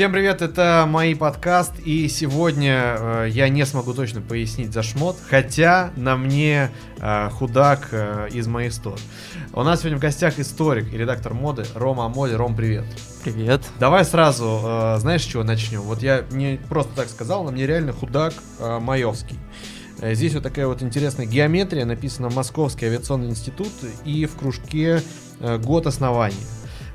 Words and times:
Всем 0.00 0.12
привет, 0.12 0.40
это 0.40 0.86
мои 0.88 1.14
подкаст, 1.14 1.72
и 1.84 2.08
сегодня 2.08 2.96
э, 2.98 3.26
я 3.28 3.50
не 3.50 3.66
смогу 3.66 3.92
точно 3.92 4.22
пояснить 4.22 4.72
за 4.72 4.82
шмот, 4.82 5.18
хотя 5.28 5.90
на 5.94 6.16
мне 6.16 6.70
э, 6.98 7.28
худак 7.28 7.88
э, 7.92 8.28
из 8.32 8.46
моей 8.46 8.70
стор. 8.70 8.98
У 9.52 9.62
нас 9.62 9.80
сегодня 9.80 9.98
в 9.98 10.00
гостях 10.00 10.38
историк 10.38 10.90
и 10.90 10.96
редактор 10.96 11.34
моды 11.34 11.66
Рома 11.74 12.06
Амоли. 12.06 12.32
Ром, 12.32 12.56
привет. 12.56 12.86
Привет. 13.22 13.60
Давай 13.78 14.06
сразу, 14.06 14.62
э, 14.64 14.96
знаешь, 15.00 15.20
с 15.20 15.26
чего 15.26 15.44
начнем? 15.44 15.82
Вот 15.82 16.02
я 16.02 16.24
не 16.30 16.58
просто 16.70 16.96
так 16.96 17.10
сказал, 17.10 17.44
но 17.44 17.50
мне 17.50 17.66
реально 17.66 17.92
худак 17.92 18.32
э, 18.58 18.78
Маевский. 18.78 19.36
Э, 20.00 20.14
Здесь 20.14 20.32
вот 20.32 20.42
такая 20.42 20.66
вот 20.66 20.82
интересная 20.82 21.26
геометрия, 21.26 21.84
написана 21.84 22.30
Московский 22.30 22.86
авиационный 22.86 23.28
институт 23.28 23.68
и 24.06 24.24
в 24.24 24.34
кружке 24.36 25.02
э, 25.40 25.58
год 25.58 25.86
основания. 25.86 26.46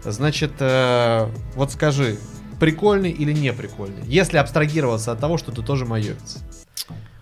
Значит, 0.03 0.53
э, 0.59 1.29
вот 1.53 1.71
скажи, 1.71 2.17
прикольный 2.65 3.11
или 3.11 3.31
не 3.31 3.53
прикольный? 3.53 4.01
Если 4.07 4.37
абстрагироваться 4.37 5.11
от 5.11 5.19
того, 5.19 5.37
что 5.37 5.51
ты 5.51 5.61
тоже 5.61 5.85
маевец. 5.85 6.37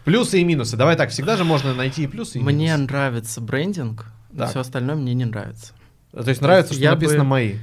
Плюсы 0.05 0.39
и 0.39 0.43
минусы. 0.43 0.77
Давай 0.77 0.95
так, 0.95 1.09
всегда 1.09 1.35
же 1.37 1.43
можно 1.43 1.73
найти 1.73 2.03
и 2.03 2.07
плюсы, 2.07 2.37
и 2.37 2.41
Мне 2.41 2.67
минусы. 2.67 2.83
нравится 2.83 3.41
брендинг, 3.41 4.05
Так. 4.37 4.49
все 4.49 4.59
остальное 4.61 4.95
мне 4.95 5.13
не 5.13 5.25
нравится. 5.25 5.73
То 6.11 6.27
есть 6.29 6.41
нравится, 6.41 6.73
что 6.73 6.81
я 6.83 6.91
написано 6.91 7.23
бы- 7.23 7.29
мои. 7.29 7.55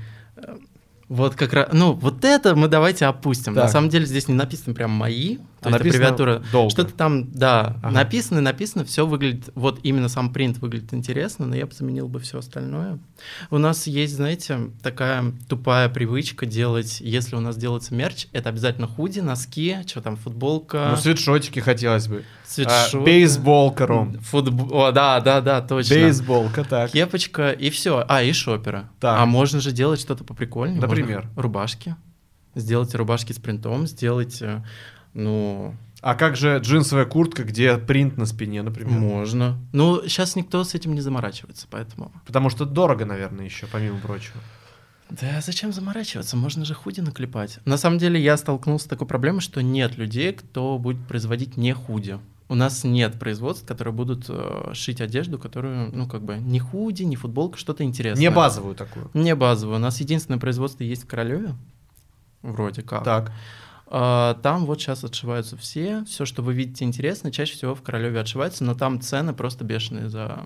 Вот 1.09 1.35
как 1.35 1.53
раз, 1.53 1.69
ну, 1.73 1.93
вот 1.93 2.25
это 2.25 2.55
мы 2.55 2.69
давайте 2.69 3.07
опустим. 3.07 3.55
Так. 3.55 3.65
На 3.65 3.69
самом 3.69 3.89
деле 3.89 4.07
здесь 4.07 4.29
не 4.29 4.35
написано 4.35 4.75
прям 4.75 4.91
мои, 4.91 5.39
то 5.61 5.69
А 5.69 5.73
есть 5.73 5.81
аббревиатура. 5.81 6.43
долго. 6.53 6.71
Что-то 6.71 6.93
там, 6.95 7.31
да, 7.33 7.77
Ага. 7.83 7.91
написано, 7.91 8.41
написано, 8.41 8.85
все 8.85 9.07
выглядит, 9.07 9.51
вот 9.55 9.81
именно 9.83 10.09
сам 10.09 10.33
принт 10.33 10.59
выглядит 10.59 10.95
интересно, 10.95 11.47
но 11.47 11.55
я 11.55 11.67
бы 11.67 11.73
заменил 11.75 12.09
бы 12.09 12.19
все 12.21 12.39
остальное. 12.39 12.99
У 13.51 13.59
нас 13.59 13.87
есть, 13.87 14.15
знаете, 14.17 14.71
такая 14.83 15.33
тупая 15.49 15.89
привычка 15.89 16.47
делать, 16.47 17.01
если 17.01 17.37
у 17.37 17.41
нас 17.41 17.57
делается 17.57 17.95
мерч, 17.95 18.27
это 18.33 18.49
обязательно 18.49 18.87
худи, 18.87 19.21
носки, 19.21 19.77
что 19.87 20.01
там, 20.01 20.17
футболка, 20.17 20.89
Ну, 20.93 20.97
свитшотики 20.97 21.59
хотелось 21.61 22.09
бы. 22.09 22.25
А, 22.25 22.47
свитшот. 22.53 23.05
бейсболка, 23.05 23.87
Ром. 23.87 24.19
Футбол, 24.21 24.75
о, 24.87 24.93
да, 24.93 25.21
да, 25.21 25.41
да, 25.41 25.61
точно. 25.61 25.95
Бейсболка, 25.95 26.65
так. 26.65 26.91
Кепочка 26.91 27.51
и 27.53 27.71
все. 27.71 28.05
А, 28.09 28.23
и 28.23 28.33
шопера. 28.33 28.91
Так. 28.99 29.21
А 29.21 29.27
можно 29.27 29.61
же 29.61 29.71
делать 29.73 30.01
что-то 30.01 30.25
поприкольнее. 30.25 30.81
Например? 30.81 31.25
Можно 31.27 31.43
рубашки. 31.43 31.97
Сделать 32.57 32.93
рубашки 32.97 33.33
с 33.33 33.39
принтом, 33.39 33.87
сделать, 33.87 34.43
э, 34.43 34.65
ну, 35.15 35.75
А 36.01 36.15
как 36.15 36.37
же 36.37 36.59
джинсовая 36.63 37.05
куртка, 37.05 37.45
где 37.45 37.77
принт 37.77 38.17
на 38.17 38.27
спине, 38.27 38.63
например? 38.63 38.93
можно. 38.99 39.59
Ну, 39.73 40.03
сейчас 40.03 40.37
никто 40.37 40.65
с 40.65 40.75
этим 40.75 40.95
не 40.95 41.01
заморачивается, 41.01 41.67
поэтому... 41.71 42.13
Потому 42.27 42.51
что 42.51 42.65
дорого, 42.65 43.05
наверное, 43.05 43.45
еще, 43.45 43.67
помимо 43.67 43.99
прочего. 43.99 44.41
Да 45.11 45.41
зачем 45.41 45.73
заморачиваться? 45.73 46.37
Можно 46.37 46.65
же 46.65 46.75
худи 46.75 47.01
наклепать. 47.01 47.59
На 47.65 47.77
самом 47.77 47.99
деле 47.99 48.23
я 48.23 48.37
столкнулся 48.37 48.85
с 48.85 48.89
такой 48.89 49.09
проблемой, 49.09 49.41
что 49.41 49.61
нет 49.61 49.99
людей, 49.99 50.33
кто 50.33 50.79
будет 50.79 51.05
производить 51.07 51.57
не 51.57 51.73
худи. 51.73 52.19
У 52.49 52.55
нас 52.55 52.83
нет 52.83 53.19
производств, 53.19 53.67
которые 53.67 53.95
будут 53.95 54.27
э, 54.29 54.71
шить 54.73 55.01
одежду, 55.01 55.39
которую, 55.39 55.95
ну, 55.97 56.09
как 56.09 56.23
бы, 56.23 56.37
не 56.37 56.59
худи, 56.59 57.05
не 57.05 57.15
футболка, 57.15 57.57
что-то 57.57 57.85
интересное. 57.85 58.21
Не 58.21 58.31
базовую 58.31 58.75
такую. 58.75 59.09
Не 59.15 59.37
базовую. 59.37 59.77
У 59.77 59.81
нас 59.81 60.01
единственное 60.01 60.41
производство 60.41 60.83
есть 60.83 61.05
в 61.05 61.07
Королеве. 61.07 61.55
Вроде 62.43 62.83
как. 62.83 63.05
Так. 63.05 63.33
А, 63.91 64.35
Там 64.35 64.67
вот 64.67 64.81
сейчас 64.81 65.05
отшиваются 65.05 65.57
все. 65.57 66.05
Все, 66.05 66.25
что 66.25 66.43
вы 66.43 66.55
видите 66.55 66.85
интересно, 66.85 67.33
чаще 67.33 67.55
всего 67.55 67.75
в 67.75 67.83
Королеве 67.83 68.21
отшивается, 68.21 68.65
но 68.65 68.75
там 68.75 69.01
цены 69.01 69.33
просто 69.33 69.65
бешеные 69.65 70.09
за 70.09 70.45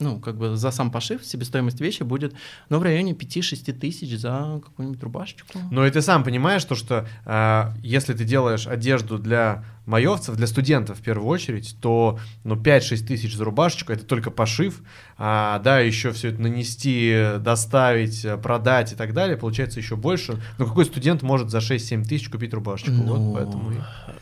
ну, 0.00 0.18
как 0.18 0.36
бы 0.36 0.56
за 0.56 0.70
сам 0.72 0.90
пошив, 0.90 1.24
себестоимость 1.24 1.80
вещи 1.80 2.02
будет, 2.02 2.34
ну, 2.68 2.78
в 2.78 2.82
районе 2.82 3.12
5-6 3.12 3.72
тысяч 3.72 4.18
за 4.18 4.60
какую-нибудь 4.64 5.02
рубашечку. 5.02 5.58
Но 5.70 5.86
и 5.86 5.90
ты 5.90 6.02
сам 6.02 6.24
понимаешь, 6.24 6.64
то, 6.64 6.74
что 6.74 7.06
э, 7.24 7.72
если 7.82 8.12
ты 8.12 8.24
делаешь 8.24 8.66
одежду 8.66 9.18
для 9.18 9.64
маевцев, 9.86 10.36
для 10.36 10.46
студентов 10.46 10.98
в 10.98 11.02
первую 11.02 11.28
очередь, 11.28 11.76
то 11.80 12.18
ну, 12.42 12.54
5-6 12.56 13.06
тысяч 13.06 13.36
за 13.36 13.44
рубашечку 13.44 13.92
это 13.92 14.04
только 14.04 14.30
пошив, 14.30 14.82
а, 15.18 15.58
да, 15.58 15.80
еще 15.80 16.12
все 16.12 16.28
это 16.28 16.40
нанести, 16.40 17.34
доставить, 17.40 18.24
э, 18.24 18.36
продать 18.36 18.92
и 18.92 18.96
так 18.96 19.12
далее, 19.12 19.36
получается 19.36 19.80
еще 19.80 19.96
больше. 19.96 20.40
Но 20.58 20.66
какой 20.66 20.84
студент 20.84 21.22
может 21.22 21.50
за 21.50 21.58
6-7 21.58 22.04
тысяч 22.04 22.28
купить 22.28 22.54
рубашечку? 22.54 22.92
Ну, 22.92 23.14
Вот 23.14 23.34
поэтому 23.34 23.72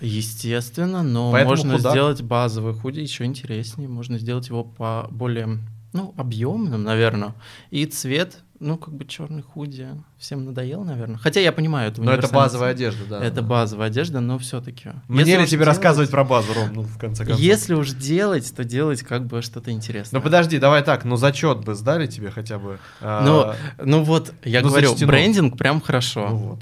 Естественно, 0.00 1.02
но 1.02 1.30
Поэтому 1.30 1.50
можно 1.50 1.76
худак. 1.76 1.92
сделать 1.92 2.22
базовый 2.22 2.74
худи 2.74 3.00
еще 3.00 3.24
интереснее, 3.24 3.88
можно 3.88 4.18
сделать 4.18 4.48
его 4.48 4.64
по 4.64 5.06
более, 5.10 5.58
ну, 5.92 6.14
объемным, 6.16 6.82
наверное. 6.82 7.34
И 7.70 7.86
цвет, 7.86 8.38
ну, 8.62 8.78
как 8.78 8.94
бы 8.94 9.04
черный 9.04 9.42
худи 9.42 9.88
всем 10.18 10.44
надоел, 10.44 10.84
наверное. 10.84 11.18
Хотя 11.18 11.40
я 11.40 11.52
понимаю, 11.52 11.90
это 11.90 12.00
Но 12.00 12.12
это 12.12 12.28
базовая 12.28 12.70
одежда, 12.70 13.04
да. 13.08 13.24
Это 13.24 13.42
базовая 13.42 13.88
одежда, 13.88 14.20
но 14.20 14.38
все-таки. 14.38 14.90
Мне 15.08 15.36
ли 15.36 15.46
тебе 15.46 15.64
рассказывать 15.64 16.10
про 16.10 16.24
базу, 16.24 16.54
Ром, 16.54 16.72
ну, 16.72 16.82
в 16.82 16.96
конце 16.96 17.24
концов? 17.24 17.40
Если 17.42 17.74
уж 17.74 17.90
делать, 17.90 18.54
то 18.54 18.64
делать 18.64 19.02
как 19.02 19.26
бы 19.26 19.42
что-то 19.42 19.72
интересное. 19.72 20.20
Ну 20.20 20.22
подожди, 20.22 20.58
давай 20.58 20.82
так, 20.82 21.04
ну 21.04 21.16
зачет 21.16 21.64
бы 21.64 21.74
сдали 21.74 22.06
тебе 22.06 22.30
хотя 22.30 22.58
бы. 22.58 22.78
а, 23.00 23.56
Ну, 23.78 23.84
ну 23.84 24.04
вот, 24.04 24.32
я 24.44 24.62
ну, 24.62 24.68
говорю, 24.68 24.94
брендинг 25.06 25.58
прям 25.58 25.80
хорошо. 25.80 26.28
Ну 26.28 26.36
вот. 26.36 26.60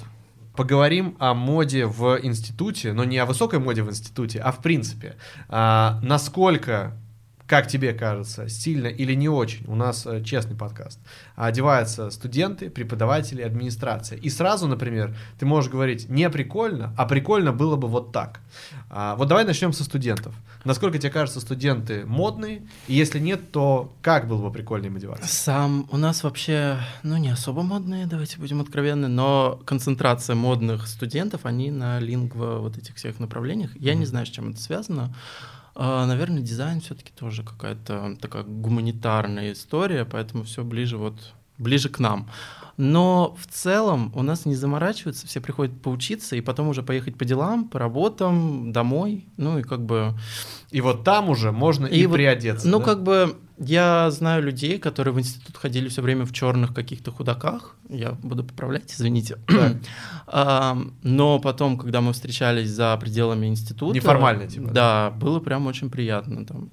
Поговорим 0.56 1.16
о 1.18 1.34
моде 1.34 1.86
в 1.86 2.18
институте, 2.22 2.92
но 2.92 3.04
не 3.04 3.18
о 3.18 3.26
высокой 3.26 3.58
моде 3.58 3.82
в 3.82 3.90
институте, 3.90 4.40
а 4.40 4.52
в 4.52 4.58
принципе. 4.58 5.16
А, 5.48 6.00
насколько, 6.02 6.96
как 7.50 7.66
тебе 7.66 7.92
кажется, 7.92 8.48
стильно 8.48 8.86
или 8.86 9.12
не 9.12 9.28
очень, 9.28 9.64
у 9.66 9.74
нас 9.74 10.06
э, 10.06 10.22
честный 10.22 10.54
подкаст, 10.54 11.00
одеваются 11.34 12.08
студенты, 12.12 12.70
преподаватели, 12.70 13.42
администрация. 13.42 14.16
И 14.18 14.30
сразу, 14.30 14.68
например, 14.68 15.16
ты 15.36 15.46
можешь 15.46 15.68
говорить 15.68 16.08
не 16.08 16.30
прикольно, 16.30 16.94
а 16.96 17.06
прикольно 17.06 17.52
было 17.52 17.74
бы 17.74 17.88
вот 17.88 18.12
так. 18.12 18.38
А, 18.88 19.16
вот 19.16 19.26
давай 19.26 19.44
начнем 19.44 19.72
со 19.72 19.82
студентов. 19.82 20.32
Насколько 20.64 20.98
тебе 20.98 21.10
кажется, 21.10 21.40
студенты 21.40 22.06
модные? 22.06 22.62
И 22.86 22.94
если 22.94 23.18
нет, 23.18 23.50
то 23.50 23.92
как 24.00 24.28
было 24.28 24.42
бы 24.48 24.52
прикольно 24.52 24.86
им 24.86 24.94
одеваться? 24.94 25.26
Сам 25.26 25.88
у 25.90 25.96
нас 25.96 26.22
вообще, 26.22 26.78
ну, 27.02 27.16
не 27.16 27.30
особо 27.30 27.62
модные, 27.62 28.06
давайте 28.06 28.38
будем 28.38 28.60
откровенны, 28.60 29.08
но 29.08 29.60
концентрация 29.64 30.36
модных 30.36 30.86
студентов, 30.86 31.40
они 31.46 31.72
на 31.72 31.98
лингво 31.98 32.58
вот 32.60 32.78
этих 32.78 32.94
всех 32.94 33.18
направлениях. 33.18 33.72
Я 33.74 33.94
не 33.94 34.02
Мгм. 34.02 34.06
знаю, 34.06 34.26
с 34.26 34.28
чем 34.30 34.50
это 34.50 34.60
связано. 34.60 35.12
А, 35.74 36.06
Наверное, 36.06 36.42
дизайн 36.42 36.80
все-таки 36.80 37.12
тоже 37.12 37.42
какая-то 37.42 38.16
такая 38.20 38.42
гуманитарная 38.42 39.52
история, 39.52 40.04
поэтому 40.04 40.44
все 40.44 40.64
ближе 40.64 40.96
вот 40.96 41.34
ближе 41.60 41.88
к 41.88 41.98
нам. 42.00 42.28
Но 42.76 43.36
в 43.38 43.46
целом 43.46 44.10
у 44.14 44.22
нас 44.22 44.46
не 44.46 44.54
заморачиваются, 44.54 45.26
все 45.26 45.40
приходят 45.42 45.82
поучиться 45.82 46.34
и 46.34 46.40
потом 46.40 46.68
уже 46.68 46.82
поехать 46.82 47.18
по 47.18 47.26
делам, 47.26 47.68
по 47.68 47.78
работам, 47.78 48.72
домой, 48.72 49.26
ну 49.36 49.58
и 49.58 49.62
как 49.62 49.84
бы 49.84 50.14
И 50.70 50.80
вот 50.80 51.04
там 51.04 51.28
уже 51.28 51.52
можно 51.52 51.86
и, 51.86 52.00
И 52.00 52.06
вот, 52.06 52.14
приодеться. 52.14 52.66
ну, 52.66 52.78
да? 52.78 52.84
как 52.86 53.02
бы 53.02 53.36
я 53.58 54.10
знаю 54.10 54.42
людей, 54.42 54.78
которые 54.78 55.12
в 55.12 55.20
институт 55.20 55.58
ходили 55.58 55.88
все 55.88 56.00
время 56.00 56.24
в 56.24 56.32
черных 56.32 56.72
каких-то 56.72 57.12
худаках. 57.12 57.76
Я 57.90 58.12
буду 58.12 58.44
поправлять, 58.44 58.90
извините. 58.94 59.36
А, 60.32 60.78
Но 61.02 61.38
потом, 61.40 61.76
когда 61.76 62.00
мы 62.00 62.12
встречались 62.12 62.70
за 62.70 62.96
пределами 62.98 63.48
института... 63.48 63.94
Неформально, 63.94 64.46
типа, 64.46 64.70
Да, 64.70 65.10
было 65.10 65.40
прям 65.40 65.66
очень 65.66 65.90
приятно. 65.90 66.46
Там 66.46 66.70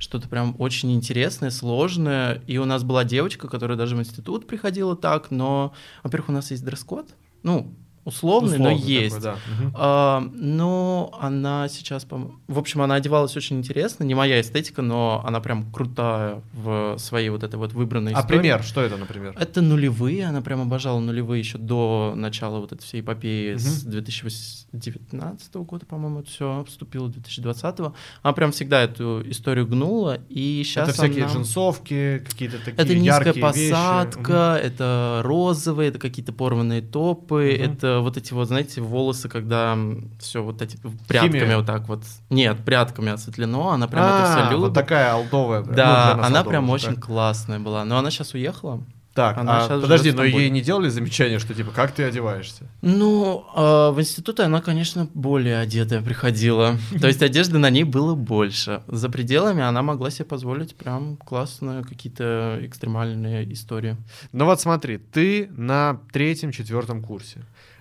что-то 0.00 0.28
прям 0.28 0.56
очень 0.58 0.92
интересное, 0.92 1.50
сложное. 1.50 2.42
И 2.46 2.58
у 2.58 2.64
нас 2.64 2.82
была 2.82 3.04
девочка, 3.04 3.46
которая 3.48 3.78
даже 3.78 3.94
в 3.94 4.00
институт 4.00 4.46
приходила 4.48 4.96
так, 4.96 5.30
но, 5.30 5.74
во-первых, 6.02 6.30
у 6.30 6.32
нас 6.32 6.50
есть 6.50 6.64
дресс-код. 6.64 7.14
Ну, 7.42 7.74
условный, 8.04 8.58
но 8.58 8.70
есть. 8.70 9.14
такой, 9.16 9.22
да. 9.22 9.36
Мгм. 9.46 9.72
А, 9.74 10.20
но 10.34 11.12
она 11.20 11.68
сейчас, 11.68 12.06
в 12.48 12.58
общем, 12.58 12.82
она 12.82 12.94
одевалась 12.96 13.36
очень 13.36 13.58
интересно, 13.58 14.04
не 14.04 14.14
моя 14.14 14.40
эстетика, 14.40 14.82
но 14.82 15.22
она 15.26 15.40
прям 15.40 15.70
крутая 15.70 16.42
в 16.52 16.96
своей 16.98 17.28
вот 17.30 17.42
этой 17.42 17.56
вот 17.56 17.72
выбранной 17.72 18.12
А 18.14 18.20
истории. 18.20 18.38
пример, 18.38 18.62
что 18.62 18.80
это, 18.80 18.96
например? 18.96 19.34
Это 19.38 19.60
нулевые, 19.60 20.26
она 20.26 20.40
прям 20.40 20.62
обожала 20.62 21.00
нулевые 21.00 21.40
еще 21.40 21.58
до 21.58 22.14
начала 22.16 22.58
вот 22.60 22.72
этой 22.72 22.82
всей 22.82 23.00
эпопеи 23.02 23.52
Мгм. 23.52 23.58
с 23.60 23.82
2019 23.84 25.54
года, 25.56 25.86
по-моему, 25.86 26.20
это 26.20 26.30
все 26.30 26.64
вступило 26.68 27.08
2020. 27.08 27.92
Она 28.22 28.32
прям 28.32 28.52
всегда 28.52 28.82
эту 28.82 29.22
историю 29.30 29.66
гнула, 29.66 30.18
и 30.28 30.62
сейчас 30.64 30.88
это 30.90 30.98
всякие 30.98 31.24
она... 31.24 31.32
джинсовки, 31.34 32.22
какие-то 32.26 32.58
такие 32.58 32.74
Это 32.82 32.94
низкая 32.94 33.26
яркие 33.26 33.46
вещи. 33.52 33.70
посадка, 33.70 34.60
это 34.62 35.20
розовые, 35.24 35.90
это 35.90 35.98
какие-то 35.98 36.32
порванные 36.32 36.82
топы, 36.82 37.56
Мгм. 37.60 37.72
это 37.72 37.89
вот 37.98 38.16
эти 38.16 38.32
вот, 38.32 38.48
знаете, 38.48 38.80
волосы, 38.80 39.28
когда 39.28 39.76
все 40.20 40.42
вот 40.42 40.62
эти 40.62 40.78
прядками 41.08 41.40
Химия? 41.40 41.56
вот 41.56 41.66
так 41.66 41.88
вот. 41.88 42.02
Нет, 42.30 42.58
прядками 42.64 43.10
осветлено, 43.10 43.70
она 43.70 43.88
прям 43.88 44.04
это 44.04 44.22
А, 44.22 44.36
все 44.36 44.50
любит. 44.50 44.58
вот 44.58 44.74
такая 44.74 45.12
алдовая. 45.12 45.62
прям, 45.62 45.70
ну, 45.70 45.76
да, 45.76 46.14
нас 46.16 46.26
она 46.26 46.44
прям 46.44 46.70
очень 46.70 46.96
классная 46.96 47.58
была. 47.58 47.84
Но 47.84 47.98
она 47.98 48.10
сейчас 48.10 48.34
уехала. 48.34 48.80
Так, 49.14 49.38
она 49.38 49.66
а, 49.66 49.80
подожди, 49.80 50.12
но 50.12 50.22
ей 50.22 50.50
не 50.50 50.60
делали 50.60 50.88
замечания, 50.88 51.40
что 51.40 51.52
типа, 51.52 51.72
как 51.72 51.90
ты 51.90 52.04
одеваешься? 52.04 52.68
Ну, 52.80 53.44
а, 53.54 53.90
в 53.90 54.00
институт 54.00 54.38
она, 54.38 54.60
конечно, 54.60 55.08
более 55.14 55.58
одетая 55.58 56.00
приходила. 56.00 56.76
То 57.00 57.08
есть 57.08 57.20
одежды 57.20 57.58
на 57.58 57.70
ней 57.70 57.82
было 57.82 58.14
больше. 58.14 58.82
За 58.86 59.08
пределами 59.10 59.62
она 59.62 59.82
могла 59.82 60.10
себе 60.10 60.26
позволить 60.26 60.76
прям 60.76 61.16
классные 61.16 61.82
какие-то 61.82 62.60
экстремальные 62.62 63.52
истории. 63.52 63.96
Ну 64.30 64.44
вот 64.44 64.60
смотри, 64.60 64.98
ты 64.98 65.50
на 65.56 66.00
третьем-четвертом 66.12 67.02
курсе. 67.02 67.40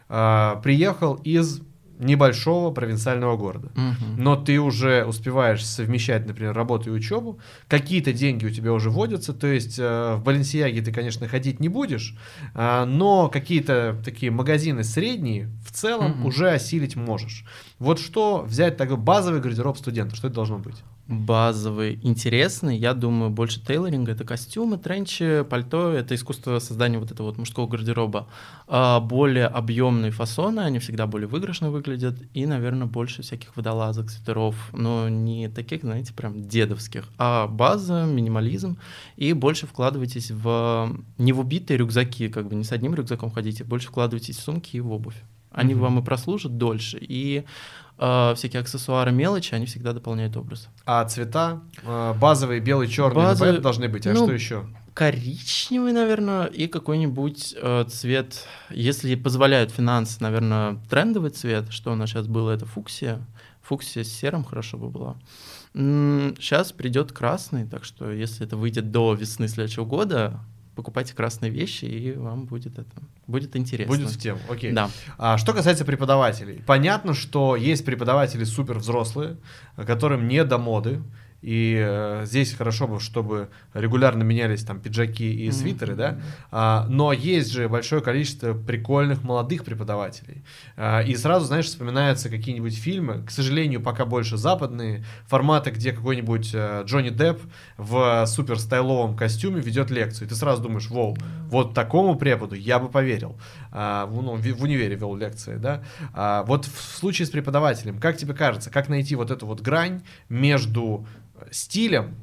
Э, 0.09 0.55
приехал 0.63 1.15
из 1.15 1.61
небольшого 1.99 2.71
провинциального 2.71 3.35
города. 3.35 3.71
Мгм. 3.75 4.15
Но 4.17 4.35
ты 4.37 4.59
уже 4.59 5.03
успеваешь 5.05 5.65
совмещать, 5.65 6.25
например, 6.25 6.53
работу 6.53 6.89
и 6.89 6.93
учебу, 6.93 7.39
какие-то 7.67 8.13
деньги 8.13 8.45
у 8.45 8.49
тебя 8.49 8.71
уже 8.71 8.89
водятся, 8.89 9.33
то 9.33 9.47
есть 9.47 9.77
э, 9.77 10.15
в 10.15 10.23
Баленсиаге 10.23 10.81
ты, 10.81 10.93
конечно, 10.93 11.27
ходить 11.27 11.59
не 11.59 11.67
будешь, 11.67 12.15
а, 12.53 12.85
но 12.85 13.27
какие-то 13.27 13.97
такие 14.03 14.31
магазины 14.31 14.83
средние 14.85 15.49
в 15.67 15.71
целом 15.71 16.11
Мгм. 16.11 16.25
уже 16.25 16.49
осилить 16.51 16.95
можешь. 16.95 17.43
Вот 17.79 17.99
что 17.99 18.43
взять 18.47 18.77
такой 18.77 18.97
базовый 18.97 19.41
гардероб 19.41 19.77
студента, 19.77 20.15
что 20.15 20.27
это 20.27 20.35
должно 20.35 20.57
быть? 20.57 20.77
Базовый, 21.09 21.99
интересный. 22.03 22.77
Я 22.77 22.93
думаю, 22.93 23.31
больше 23.31 23.59
тейлоринга. 23.59 24.11
Это 24.11 24.23
костюмы, 24.23 24.77
тренчи, 24.77 25.43
пальто. 25.43 25.91
Это 25.91 26.13
искусство 26.13 26.59
создания 26.59 26.99
вот 26.99 27.11
этого 27.11 27.27
вот 27.27 27.37
мужского 27.37 27.67
гардероба. 27.67 28.27
А 28.67 28.99
более 28.99 29.47
объемные 29.47 30.11
фасоны, 30.11 30.59
они 30.59 30.77
всегда 30.77 31.07
более 31.07 31.27
выигрышно 31.27 31.71
выглядят. 31.71 32.15
И, 32.33 32.45
наверное, 32.45 32.85
больше 32.85 33.23
всяких 33.23 33.57
водолазок, 33.57 34.11
свитеров. 34.11 34.55
Но 34.71 35.09
не 35.09 35.49
таких, 35.49 35.81
знаете, 35.81 36.13
прям 36.13 36.47
дедовских. 36.47 37.05
А 37.17 37.47
база, 37.47 38.05
минимализм. 38.05 38.77
И 39.17 39.33
больше 39.33 39.65
вкладывайтесь 39.65 40.29
в... 40.29 40.95
Не 41.17 41.33
в 41.33 41.39
убитые 41.39 41.79
рюкзаки, 41.79 42.29
как 42.29 42.47
бы 42.47 42.55
не 42.55 42.63
с 42.63 42.71
одним 42.71 42.93
рюкзаком 42.93 43.31
ходите. 43.31 43.63
Больше 43.63 43.87
вкладывайтесь 43.87 44.37
в 44.37 44.41
сумки 44.41 44.77
и 44.77 44.79
в 44.79 44.91
обувь. 44.91 45.17
Они 45.51 45.73
Мгм. 45.73 45.83
вам 45.83 45.99
и 45.99 46.03
прослужат 46.03 46.57
дольше. 46.57 46.97
И 47.01 47.43
э, 47.97 48.33
всякие 48.35 48.61
аксессуары, 48.61 49.11
мелочи, 49.11 49.53
они 49.55 49.65
всегда 49.65 49.93
дополняют 49.93 50.37
образ. 50.37 50.69
А 50.85 51.03
цвета 51.05 51.61
э, 51.83 52.13
базовые, 52.19 52.61
белый, 52.61 52.87
черный, 52.87 53.15
Базовые- 53.23 53.59
должны 53.59 53.89
быть, 53.89 54.07
а 54.07 54.13
ну, 54.13 54.25
что 54.25 54.33
еще? 54.33 54.65
коричневый, 54.93 55.91
наверное, 55.93 56.45
и 56.45 56.67
какой-нибудь 56.67 57.55
э, 57.61 57.85
цвет, 57.89 58.45
если 58.69 59.15
позволяют 59.15 59.71
финансы, 59.71 60.17
наверное, 60.21 60.77
трендовый 60.89 61.31
цвет, 61.31 61.71
что 61.71 61.91
у 61.91 61.95
нас 61.95 62.09
сейчас 62.09 62.27
было, 62.27 62.51
это 62.51 62.65
фуксия. 62.65 63.19
Фуксия 63.61 64.03
с 64.03 64.07
серым 64.11 64.43
хорошо 64.43 64.77
бы 64.77 64.89
была. 64.89 65.15
Сейчас 65.73 66.71
придет 66.71 67.11
красный, 67.11 67.65
так 67.67 67.83
что 67.85 68.11
если 68.11 68.45
это 68.45 68.57
выйдет 68.57 68.91
до 68.91 69.13
весны 69.13 69.47
следующего 69.47 69.85
года, 69.85 70.39
покупайте 70.79 71.13
красные 71.13 71.51
вещи, 71.51 71.83
и 71.83 72.13
вам 72.13 72.45
будет 72.45 72.79
это 72.79 72.89
будет 73.27 73.57
интересно. 73.57 73.97
Будет 73.97 74.09
в 74.09 74.17
тему, 74.17 74.39
окей. 74.49 74.71
Да. 74.71 74.89
А 75.17 75.37
что 75.37 75.51
касается 75.51 75.83
преподавателей, 75.83 76.63
понятно, 76.65 77.13
что 77.13 77.57
есть 77.57 77.83
преподаватели 77.83 78.45
супер 78.45 78.77
взрослые, 78.77 79.35
которым 79.75 80.29
не 80.29 80.45
до 80.45 80.57
моды, 80.57 81.01
и 81.41 81.77
э, 81.79 82.23
здесь 82.25 82.53
хорошо 82.53 82.87
бы, 82.87 82.99
чтобы 82.99 83.49
регулярно 83.73 84.23
менялись 84.23 84.63
там 84.63 84.79
пиджаки 84.79 85.31
и 85.33 85.47
Мгм. 85.47 85.53
свитеры, 85.53 85.95
да. 85.95 86.19
А, 86.51 86.85
но 86.89 87.13
есть 87.13 87.51
же 87.51 87.69
большое 87.69 88.01
количество 88.01 88.53
прикольных 88.53 89.23
молодых 89.23 89.63
преподавателей. 89.63 90.43
А, 90.75 91.01
и 91.01 91.15
сразу, 91.15 91.45
знаешь, 91.45 91.65
вспоминаются 91.65 92.29
какие-нибудь 92.29 92.75
фильмы, 92.77 93.23
к 93.25 93.31
сожалению, 93.31 93.81
пока 93.81 94.05
больше 94.05 94.37
западные 94.37 95.05
форматы, 95.27 95.71
где 95.71 95.91
какой-нибудь 95.93 96.51
э, 96.53 96.83
Джонни 96.85 97.09
Депп 97.09 97.39
в 97.77 98.25
супер 98.25 98.59
стайловом 98.59 99.15
костюме 99.15 99.61
ведет 99.61 99.89
лекцию. 99.91 100.27
И 100.27 100.29
ты 100.29 100.35
сразу 100.35 100.61
думаешь, 100.61 100.89
воу, 100.89 101.15
вот 101.47 101.73
такому 101.73 102.15
преподу 102.15 102.55
я 102.55 102.79
бы 102.79 102.89
поверил. 102.89 103.37
А, 103.71 104.05
в, 104.07 104.21
ну, 104.21 104.35
в, 104.35 104.41
в 104.41 104.63
универе 104.63 104.95
вел 104.95 105.15
лекции, 105.15 105.55
да. 105.55 105.83
А, 106.13 106.43
вот 106.43 106.65
в 106.65 106.81
случае 106.97 107.25
с 107.25 107.29
преподавателем, 107.29 107.99
как 107.99 108.17
тебе 108.17 108.33
кажется, 108.33 108.69
как 108.69 108.89
найти 108.89 109.15
вот 109.15 109.31
эту 109.31 109.45
вот 109.45 109.61
грань 109.61 110.01
между 110.27 111.07
стилем 111.51 112.15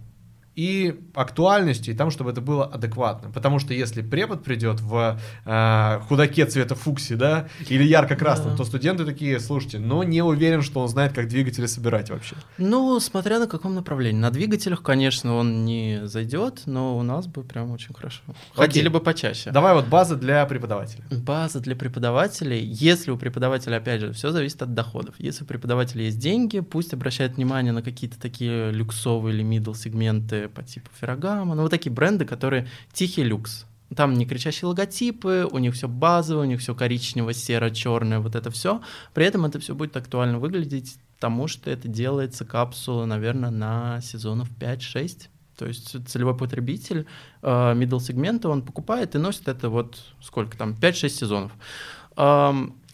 и 0.57 0.99
актуальностью, 1.15 1.93
и 1.95 1.97
там, 1.97 2.11
чтобы 2.11 2.31
это 2.31 2.41
было 2.41 2.65
адекватно. 2.65 3.31
Потому 3.31 3.59
что 3.59 3.75
если 3.75 4.01
препод 4.03 4.43
придет 4.43 4.81
в 4.81 5.19
э, 5.45 6.01
худаке 6.09 6.47
цвета 6.47 6.75
фукси, 6.75 7.15
да, 7.15 7.49
или 7.69 7.85
ярко-красном, 7.85 8.53
Да. 8.53 8.57
то 8.57 8.65
студенты 8.65 9.05
такие, 9.05 9.39
слушайте, 9.39 9.79
но 9.79 10.03
не 10.03 10.23
уверен, 10.23 10.63
что 10.63 10.81
он 10.81 10.89
знает, 10.89 11.13
как 11.13 11.29
двигатели 11.29 11.67
собирать 11.67 12.09
вообще. 12.11 12.37
Ну, 12.57 12.99
смотря 13.01 13.39
на 13.39 13.47
каком 13.47 13.75
направлении. 13.75 14.19
На 14.19 14.31
двигателях, 14.31 14.83
конечно, 14.83 15.37
он 15.37 15.65
не 15.67 16.01
зайдет, 16.07 16.63
но 16.65 16.97
у 16.97 17.03
нас 17.03 17.27
бы 17.27 17.43
прям 17.45 17.71
очень 17.73 17.95
хорошо. 17.95 18.23
Ходили 18.55 18.89
бы 18.89 19.01
почаще. 19.01 19.51
Давай 19.51 19.75
вот 19.75 19.87
база 19.89 20.17
для 20.17 20.47
преподавателя. 20.47 21.05
База 21.11 21.61
для 21.61 21.77
преподавателей. 21.77 22.61
Если 22.65 23.11
у 23.11 23.19
преподавателя, 23.19 23.77
опять 23.77 24.01
же, 24.01 24.13
все 24.15 24.31
зависит 24.31 24.63
от 24.63 24.73
доходов. 24.73 25.17
Если 25.19 25.45
у 25.45 25.47
преподавателя 25.47 26.05
есть 26.05 26.19
деньги, 26.19 26.61
пусть 26.61 26.95
обращает 26.95 27.37
внимание 27.37 27.73
на 27.73 27.83
какие-то 27.83 28.19
такие 28.19 28.71
люксовые 28.73 29.35
или 29.37 29.45
middle 29.45 29.75
сегменты 29.77 30.46
по 30.49 30.63
типу 30.63 30.91
Ferragamo, 31.01 31.55
ну 31.55 31.63
вот 31.63 31.71
такие 31.71 31.93
бренды, 31.93 32.25
которые 32.25 32.69
тихий 32.93 33.23
люкс. 33.23 33.67
Там 33.95 34.15
не 34.15 34.27
кричащие 34.27 34.69
логотипы, 34.69 35.49
у 35.51 35.59
них 35.59 35.75
все 35.75 35.87
базовое, 35.87 36.43
у 36.43 36.49
них 36.49 36.61
все 36.61 36.75
коричнево, 36.75 37.33
серо, 37.33 37.71
черное, 37.71 38.19
вот 38.19 38.35
это 38.35 38.51
все. 38.51 38.83
При 39.15 39.25
этом 39.25 39.45
это 39.45 39.61
все 39.61 39.75
будет 39.75 39.97
актуально 39.97 40.41
выглядеть, 40.41 40.99
потому 41.15 41.47
что 41.47 41.71
это 41.71 41.87
делается 41.87 42.45
капсула, 42.45 43.05
наверное, 43.05 43.51
на 43.51 44.01
сезонов 44.01 44.49
5-6. 44.59 45.29
То 45.57 45.67
есть 45.67 46.09
целевой 46.09 46.37
потребитель 46.37 47.07
э, 47.43 47.49
middle 47.49 48.01
сегмента 48.01 48.49
он 48.49 48.63
покупает 48.63 49.15
и 49.15 49.19
носит 49.19 49.49
это 49.49 49.71
вот 49.71 50.03
сколько 50.21 50.57
там 50.57 50.73
5-6 50.73 51.09
сезонов. 51.09 51.53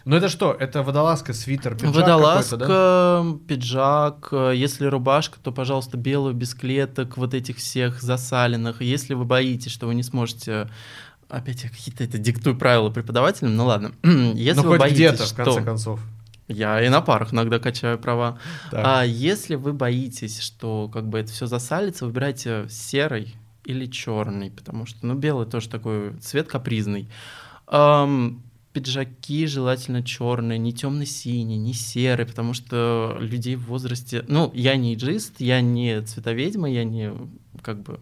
Ну 0.04 0.16
это 0.16 0.28
что? 0.28 0.52
Это 0.52 0.82
водолазка, 0.82 1.32
свитер, 1.32 1.74
пиджак 1.74 1.94
Водолазка, 1.94 2.58
какой-то, 2.58 3.22
да? 3.24 3.38
пиджак, 3.46 4.28
э, 4.32 4.52
если 4.56 4.86
рубашка, 4.86 5.38
то, 5.40 5.52
пожалуйста, 5.52 5.96
белую, 5.96 6.34
без 6.34 6.54
клеток, 6.54 7.16
вот 7.16 7.34
этих 7.34 7.58
всех 7.58 8.02
засаленных. 8.02 8.82
Если 8.82 9.14
вы 9.14 9.24
боитесь, 9.24 9.72
что 9.72 9.86
вы 9.86 9.94
не 9.94 10.02
сможете 10.02 10.68
Опять 11.32 11.64
я 11.64 11.70
какие-то 11.70 12.04
это 12.04 12.18
диктую 12.18 12.58
правила 12.58 12.90
преподавателям, 12.90 13.56
ну 13.56 13.64
ладно. 13.64 13.92
Если 14.02 14.60
ну 14.60 14.64
вы 14.64 14.68
хоть 14.72 14.80
боитесь, 14.80 14.98
где-то, 14.98 15.24
в 15.24 15.26
что... 15.28 15.44
конце 15.44 15.62
концов. 15.62 16.00
Я 16.46 16.82
и 16.84 16.90
на 16.90 17.00
парах 17.00 17.32
иногда 17.32 17.58
качаю 17.58 17.98
права. 17.98 18.38
Так. 18.70 18.82
А 18.84 19.02
если 19.02 19.54
вы 19.54 19.72
боитесь, 19.72 20.40
что 20.40 20.90
как 20.92 21.08
бы 21.08 21.18
это 21.18 21.32
все 21.32 21.46
засалится, 21.46 22.04
выбирайте 22.04 22.66
серый 22.68 23.34
или 23.64 23.86
черный, 23.86 24.50
потому 24.50 24.84
что, 24.84 25.06
ну, 25.06 25.14
белый 25.14 25.46
тоже 25.46 25.70
такой 25.70 26.12
цвет 26.20 26.48
капризный. 26.48 27.08
Ам, 27.66 28.42
пиджаки 28.72 29.46
желательно 29.46 30.02
черные, 30.02 30.58
не 30.58 30.72
темно-синий, 30.72 31.58
не 31.58 31.74
серый, 31.74 32.26
потому 32.26 32.54
что 32.54 33.16
людей 33.20 33.56
в 33.56 33.66
возрасте... 33.66 34.24
Ну, 34.28 34.50
я 34.54 34.76
не 34.76 34.94
иджист, 34.94 35.40
я 35.40 35.60
не 35.60 36.00
цветоведьма, 36.02 36.70
я 36.70 36.84
не 36.84 37.12
как 37.62 37.82
бы 37.82 38.00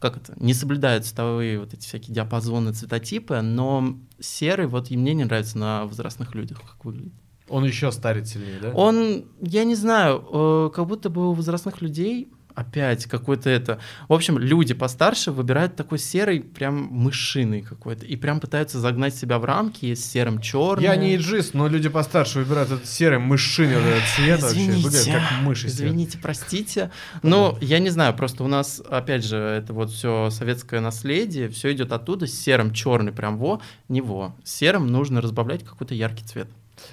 как 0.00 0.18
это, 0.18 0.34
не 0.36 0.52
соблюдают 0.52 1.06
цветовые 1.06 1.58
вот 1.58 1.72
эти 1.72 1.86
всякие 1.86 2.14
диапазоны, 2.14 2.74
цветотипы, 2.74 3.40
но 3.40 3.96
серый 4.20 4.66
вот 4.66 4.90
и 4.90 4.98
мне 4.98 5.14
не 5.14 5.24
нравится 5.24 5.56
на 5.56 5.86
возрастных 5.86 6.34
людях, 6.34 6.60
как 6.60 6.84
выглядит. 6.84 7.14
Он 7.48 7.64
еще 7.64 7.90
старит 7.90 8.28
сильнее, 8.28 8.58
да? 8.60 8.70
Он, 8.72 9.24
я 9.40 9.64
не 9.64 9.74
знаю, 9.74 10.22
э, 10.30 10.70
как 10.74 10.86
будто 10.86 11.08
бы 11.08 11.30
у 11.30 11.32
возрастных 11.32 11.80
людей 11.80 12.30
опять 12.54 13.06
какой-то 13.06 13.50
это... 13.50 13.78
В 14.08 14.12
общем, 14.12 14.38
люди 14.38 14.74
постарше 14.74 15.32
выбирают 15.32 15.76
такой 15.76 15.98
серый, 15.98 16.40
прям 16.40 16.88
мышиный 16.90 17.62
какой-то, 17.62 18.06
и 18.06 18.16
прям 18.16 18.40
пытаются 18.40 18.78
загнать 18.80 19.14
себя 19.14 19.38
в 19.38 19.44
рамки 19.44 19.94
с 19.94 20.04
серым 20.04 20.40
черным. 20.40 20.84
Я 20.84 20.96
не 20.96 21.16
иджист, 21.16 21.54
но 21.54 21.68
люди 21.68 21.88
постарше 21.88 22.40
выбирают 22.40 22.70
этот 22.70 22.86
серый 22.86 23.18
мышиный 23.18 23.76
вот 23.76 23.86
этот 23.86 24.08
цвет 24.16 24.42
вообще. 24.42 24.60
Извините, 24.60 24.88
Выглядит 24.88 25.12
как 25.14 25.42
мыши. 25.42 25.66
Извините, 25.66 26.18
простите. 26.20 26.90
Но 27.22 27.58
я 27.60 27.78
не 27.78 27.90
знаю, 27.90 28.14
просто 28.14 28.44
у 28.44 28.48
нас, 28.48 28.80
опять 28.88 29.24
же, 29.24 29.36
это 29.36 29.72
вот 29.72 29.90
все 29.90 30.30
советское 30.30 30.80
наследие, 30.80 31.48
все 31.48 31.72
идет 31.72 31.92
оттуда, 31.92 32.26
с 32.26 32.34
серым 32.34 32.72
черный 32.72 33.12
прям 33.12 33.38
во, 33.38 33.60
не 33.88 34.00
во. 34.00 34.34
Серым 34.44 34.86
нужно 34.86 35.20
разбавлять 35.20 35.64
какой-то 35.64 35.94
яркий 35.94 36.24
цвет. 36.24 36.48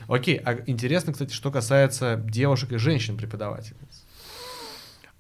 Окей, 0.08 0.38
а 0.38 0.60
интересно, 0.68 1.13
кстати, 1.13 1.34
что 1.34 1.51
касается 1.51 2.22
девушек 2.24 2.72
и 2.72 2.77
женщин-преподавательниц. 2.77 4.00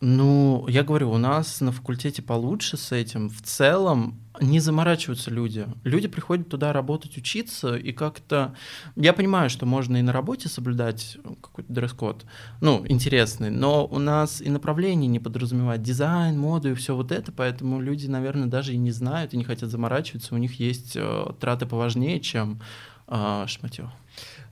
Ну, 0.03 0.65
я 0.67 0.83
говорю, 0.83 1.11
у 1.11 1.19
нас 1.19 1.61
на 1.61 1.71
факультете 1.71 2.23
получше 2.23 2.75
с 2.75 2.91
этим. 2.91 3.29
В 3.29 3.43
целом 3.43 4.19
не 4.39 4.59
заморачиваются 4.59 5.29
люди. 5.29 5.67
Люди 5.83 6.07
приходят 6.07 6.49
туда 6.49 6.73
работать, 6.73 7.17
учиться, 7.17 7.75
и 7.75 7.91
как-то... 7.91 8.55
Я 8.95 9.13
понимаю, 9.13 9.51
что 9.51 9.67
можно 9.67 9.97
и 9.97 10.01
на 10.01 10.11
работе 10.11 10.49
соблюдать 10.49 11.19
какой-то 11.41 11.71
дресс-код, 11.71 12.25
ну, 12.61 12.83
интересный, 12.87 13.51
но 13.51 13.85
у 13.85 13.99
нас 13.99 14.41
и 14.41 14.49
направление 14.49 15.07
не 15.07 15.19
подразумевает 15.19 15.83
дизайн, 15.83 16.39
моду 16.39 16.71
и 16.71 16.73
все 16.73 16.95
вот 16.95 17.11
это, 17.11 17.31
поэтому 17.31 17.79
люди, 17.79 18.07
наверное, 18.07 18.47
даже 18.47 18.73
и 18.73 18.77
не 18.77 18.91
знают, 18.91 19.35
и 19.35 19.37
не 19.37 19.43
хотят 19.43 19.69
заморачиваться. 19.69 20.33
У 20.33 20.39
них 20.39 20.59
есть 20.59 20.93
э, 20.95 21.25
траты 21.39 21.67
поважнее, 21.67 22.19
чем 22.19 22.59
э, 23.07 23.45
шматье. 23.47 23.91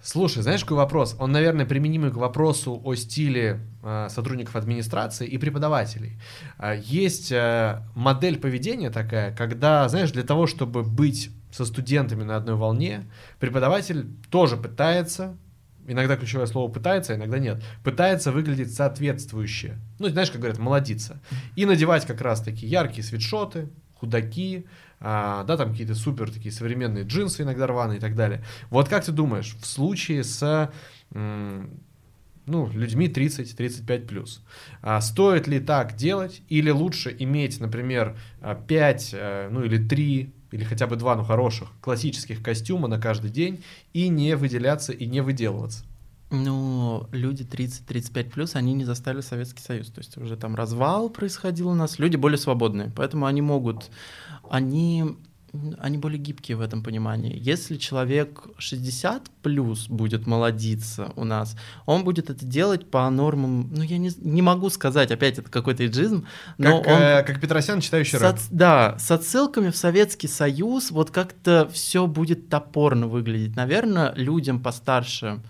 Слушай, 0.02 0.44
знаешь, 0.44 0.62
какой 0.62 0.78
вопрос? 0.78 1.16
Он, 1.20 1.32
наверное, 1.32 1.66
применимый 1.66 2.12
к 2.12 2.16
вопросу 2.16 2.80
о 2.84 2.96
стиле 2.96 3.60
э, 3.84 4.08
сотрудников 4.10 4.56
администрации 4.56 5.28
и 5.28 5.38
преподавателей. 5.38 6.18
Э, 6.58 6.80
есть 6.82 7.32
э, 7.34 7.84
модель 7.96 8.40
поведения 8.40 8.92
такая, 8.92 9.36
когда, 9.36 9.90
знаешь, 9.90 10.12
для 10.12 10.24
того, 10.24 10.48
чтобы 10.48 10.84
быть 10.84 11.32
со 11.52 11.66
студентами 11.66 12.24
на 12.24 12.38
одной 12.38 12.56
волне, 12.56 13.10
преподаватель 13.40 14.08
тоже 14.32 14.56
пытается, 14.56 15.36
иногда 15.86 16.16
ключевое 16.16 16.46
слово 16.46 16.72
пытается, 16.72 17.16
иногда 17.16 17.38
нет, 17.38 17.62
пытается 17.84 18.32
выглядеть 18.32 18.74
соответствующе. 18.74 19.78
Ну, 20.00 20.08
знаешь, 20.08 20.32
как 20.32 20.40
говорят, 20.40 20.60
молодиться. 20.60 21.20
И 21.58 21.66
надевать 21.66 22.06
как 22.06 22.22
раз-таки 22.22 22.66
яркие 22.66 23.04
свитшоты, 23.04 23.68
худаки, 23.96 24.66
а, 25.00 25.44
да, 25.44 25.58
там 25.58 25.72
какие-то 25.72 25.96
супер 25.96 26.32
такие 26.32 26.52
современные 26.52 27.04
джинсы 27.04 27.44
иногда 27.44 27.68
рваные 27.68 27.98
и 27.98 28.02
так 28.02 28.16
далее. 28.16 28.44
Вот 28.70 28.90
как 28.90 29.06
ты 29.06 29.12
думаешь, 29.12 29.56
в 29.60 29.66
случае 29.66 30.24
с 30.24 30.72
ну, 32.50 32.70
людьми 32.74 33.08
30-35 33.08 34.08
плюс. 34.08 34.44
А 34.82 35.00
стоит 35.02 35.48
ли 35.48 35.60
так 35.60 35.96
делать, 35.96 36.42
или 36.50 36.72
лучше 36.72 37.16
иметь, 37.20 37.60
например, 37.60 38.18
5, 38.68 39.10
э, 39.14 39.50
ну 39.52 39.64
или 39.64 39.78
3, 39.78 40.34
или 40.52 40.64
хотя 40.64 40.88
бы 40.88 40.96
2, 40.96 41.16
ну 41.16 41.24
хороших, 41.24 41.70
классических 41.80 42.42
костюма 42.42 42.88
на 42.88 43.00
каждый 43.00 43.30
день, 43.30 43.64
и 43.94 44.10
не 44.10 44.36
выделяться, 44.36 44.92
и 44.92 45.06
не 45.06 45.22
выделываться? 45.22 45.86
Ну, 46.32 47.08
люди 47.12 47.44
30-35 47.44 48.30
плюс, 48.30 48.56
они 48.56 48.74
не 48.74 48.86
застали 48.86 49.22
Советский 49.22 49.64
Союз. 49.64 49.88
То 49.88 50.00
есть 50.00 50.18
уже 50.18 50.38
там 50.38 50.56
развал 50.56 51.10
происходил 51.10 51.70
у 51.70 51.74
нас. 51.74 51.98
Люди 51.98 52.18
более 52.18 52.38
свободные, 52.38 52.92
поэтому 52.96 53.26
они 53.26 53.42
могут, 53.42 53.90
они 54.50 55.18
они 55.80 55.98
более 55.98 56.20
гибкие 56.20 56.58
в 56.58 56.62
этом 56.62 56.84
понимании. 56.84 57.36
Если 57.36 57.78
человек 57.78 58.44
60 58.58 59.30
плюс 59.42 59.88
будет 59.88 60.28
молодиться 60.28 61.12
у 61.16 61.24
нас, 61.24 61.56
он 61.86 62.04
будет 62.04 62.30
это 62.30 62.46
делать 62.46 62.90
по 62.90 63.10
нормам, 63.10 63.70
ну 63.74 63.82
я 63.82 63.98
не, 63.98 64.12
не 64.20 64.42
могу 64.42 64.70
сказать, 64.70 65.12
опять 65.12 65.40
это 65.40 65.50
какой-то 65.50 65.86
иджизм, 65.86 66.28
но 66.58 66.82
как, 66.82 66.88
он... 66.88 67.02
Э, 67.02 67.24
как 67.24 67.42
Петросян, 67.42 67.82
читающий 67.82 68.18
рэп. 68.18 68.38
Да, 68.52 68.98
с 69.00 69.10
отсылками 69.12 69.70
в 69.72 69.78
Советский 69.78 70.28
Союз 70.28 70.92
вот 70.92 71.12
как-то 71.12 71.70
все 71.74 72.06
будет 72.08 72.50
топорно 72.50 73.08
выглядеть. 73.08 73.56
Наверное, 73.56 74.14
людям 74.16 74.62
постарше 74.62 75.42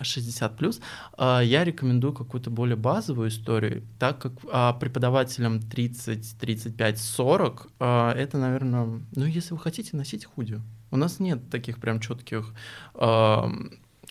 60 0.00 0.56
плюс, 0.56 0.80
а, 1.16 1.40
я 1.40 1.64
рекомендую 1.64 2.12
какую-то 2.12 2.50
более 2.50 2.76
базовую 2.76 3.28
историю, 3.28 3.82
так 3.98 4.20
как 4.20 4.32
а, 4.50 4.72
преподавателям 4.72 5.60
30, 5.60 6.38
35, 6.38 6.98
40, 6.98 7.68
это, 7.78 8.38
наверное, 8.38 9.00
ну, 9.14 9.24
если 9.24 9.54
вы 9.54 9.60
хотите, 9.60 9.96
носите 9.96 10.26
худи. 10.26 10.60
У 10.90 10.96
нас 10.96 11.20
нет 11.20 11.50
таких 11.50 11.78
прям 11.78 12.00
четких 12.00 12.52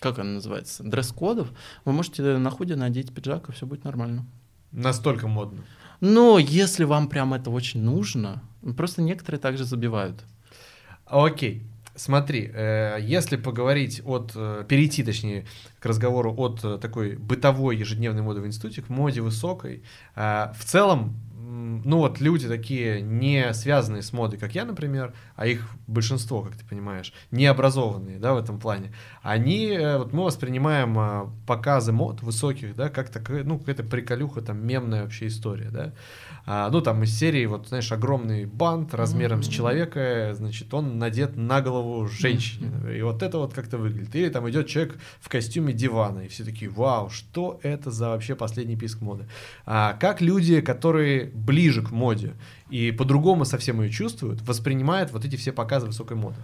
как 0.02 0.18
она 0.18 0.32
называется, 0.32 0.82
дресс-кодов, 0.82 1.52
вы 1.84 1.92
можете 1.92 2.22
на 2.22 2.50
худи 2.50 2.72
надеть 2.72 3.14
пиджак, 3.14 3.48
и 3.48 3.52
все 3.52 3.66
будет 3.66 3.84
нормально. 3.84 4.26
Настолько 4.72 5.28
модно. 5.28 5.62
Но 6.00 6.38
если 6.40 6.82
вам 6.82 7.08
прям 7.08 7.32
это 7.32 7.50
очень 7.50 7.80
нужно, 7.80 8.42
просто 8.76 9.00
некоторые 9.00 9.40
также 9.40 9.64
забивают. 9.64 10.24
Окей. 11.06 11.62
Смотри, 11.94 12.50
э, 12.52 12.98
если 13.00 13.36
поговорить 13.36 14.00
от, 14.04 14.32
э, 14.34 14.64
перейти, 14.66 15.04
точнее, 15.04 15.44
к 15.78 15.84
разговору 15.84 16.34
от 16.34 16.64
э, 16.64 16.78
такой 16.78 17.16
бытовой 17.16 17.76
ежедневной 17.76 18.22
моды 18.22 18.40
в 18.40 18.46
институте 18.46 18.80
к 18.80 18.88
моде 18.88 19.20
высокой, 19.20 19.82
в 20.14 20.64
целом 20.64 21.14
ну 21.52 21.98
вот 21.98 22.20
люди 22.20 22.48
такие 22.48 23.00
не 23.02 23.52
связанные 23.52 24.02
с 24.02 24.12
модой, 24.12 24.38
как 24.38 24.54
я, 24.54 24.64
например, 24.64 25.12
а 25.36 25.46
их 25.46 25.68
большинство, 25.86 26.42
как 26.42 26.56
ты 26.56 26.64
понимаешь, 26.64 27.12
не 27.30 27.46
образованные, 27.46 28.18
да, 28.18 28.32
в 28.34 28.38
этом 28.38 28.58
плане, 28.58 28.92
они, 29.22 29.68
э, 29.68 29.98
вот 29.98 30.12
мы 30.12 30.24
воспринимаем 30.24 30.98
а, 30.98 31.32
показы 31.46 31.92
мод 31.92 32.22
высоких, 32.22 32.74
да, 32.74 32.88
как 32.88 33.10
такая, 33.10 33.44
ну, 33.44 33.58
какая-то 33.58 33.82
приколюха, 33.84 34.40
там, 34.40 34.66
мемная 34.66 35.02
вообще 35.02 35.26
история, 35.26 35.68
да, 35.70 35.92
а, 36.46 36.70
ну, 36.70 36.80
там 36.80 37.02
из 37.02 37.16
серии, 37.16 37.44
вот, 37.46 37.68
знаешь, 37.68 37.90
огромный 37.92 38.46
бант 38.46 38.94
размером 38.94 39.40
mm-hmm. 39.40 39.44
с 39.44 39.48
человека, 39.48 40.34
значит, 40.34 40.72
он 40.72 40.98
надет 40.98 41.36
на 41.36 41.60
голову 41.60 42.06
женщине, 42.08 42.68
mm-hmm. 42.68 42.98
и 42.98 43.02
вот 43.02 43.22
это 43.22 43.38
вот 43.38 43.52
как-то 43.52 43.78
выглядит, 43.78 44.14
или 44.14 44.28
там 44.28 44.48
идет 44.48 44.68
человек 44.68 44.98
в 45.20 45.28
костюме 45.28 45.72
дивана, 45.72 46.20
и 46.20 46.28
все 46.28 46.44
такие, 46.44 46.70
вау, 46.70 47.10
что 47.10 47.60
это 47.62 47.90
за 47.90 48.08
вообще 48.08 48.34
последний 48.34 48.76
писк 48.76 49.00
моды, 49.00 49.26
а, 49.66 49.94
как 50.00 50.20
люди, 50.20 50.60
которые 50.60 51.26
ближе 51.44 51.82
к 51.82 51.90
моде 51.90 52.34
и 52.70 52.90
по-другому 52.90 53.44
совсем 53.44 53.80
ее 53.82 53.90
чувствуют, 53.90 54.42
воспринимают 54.42 55.12
вот 55.12 55.24
эти 55.24 55.36
все 55.36 55.52
показы 55.52 55.86
высокой 55.86 56.16
моды? 56.16 56.36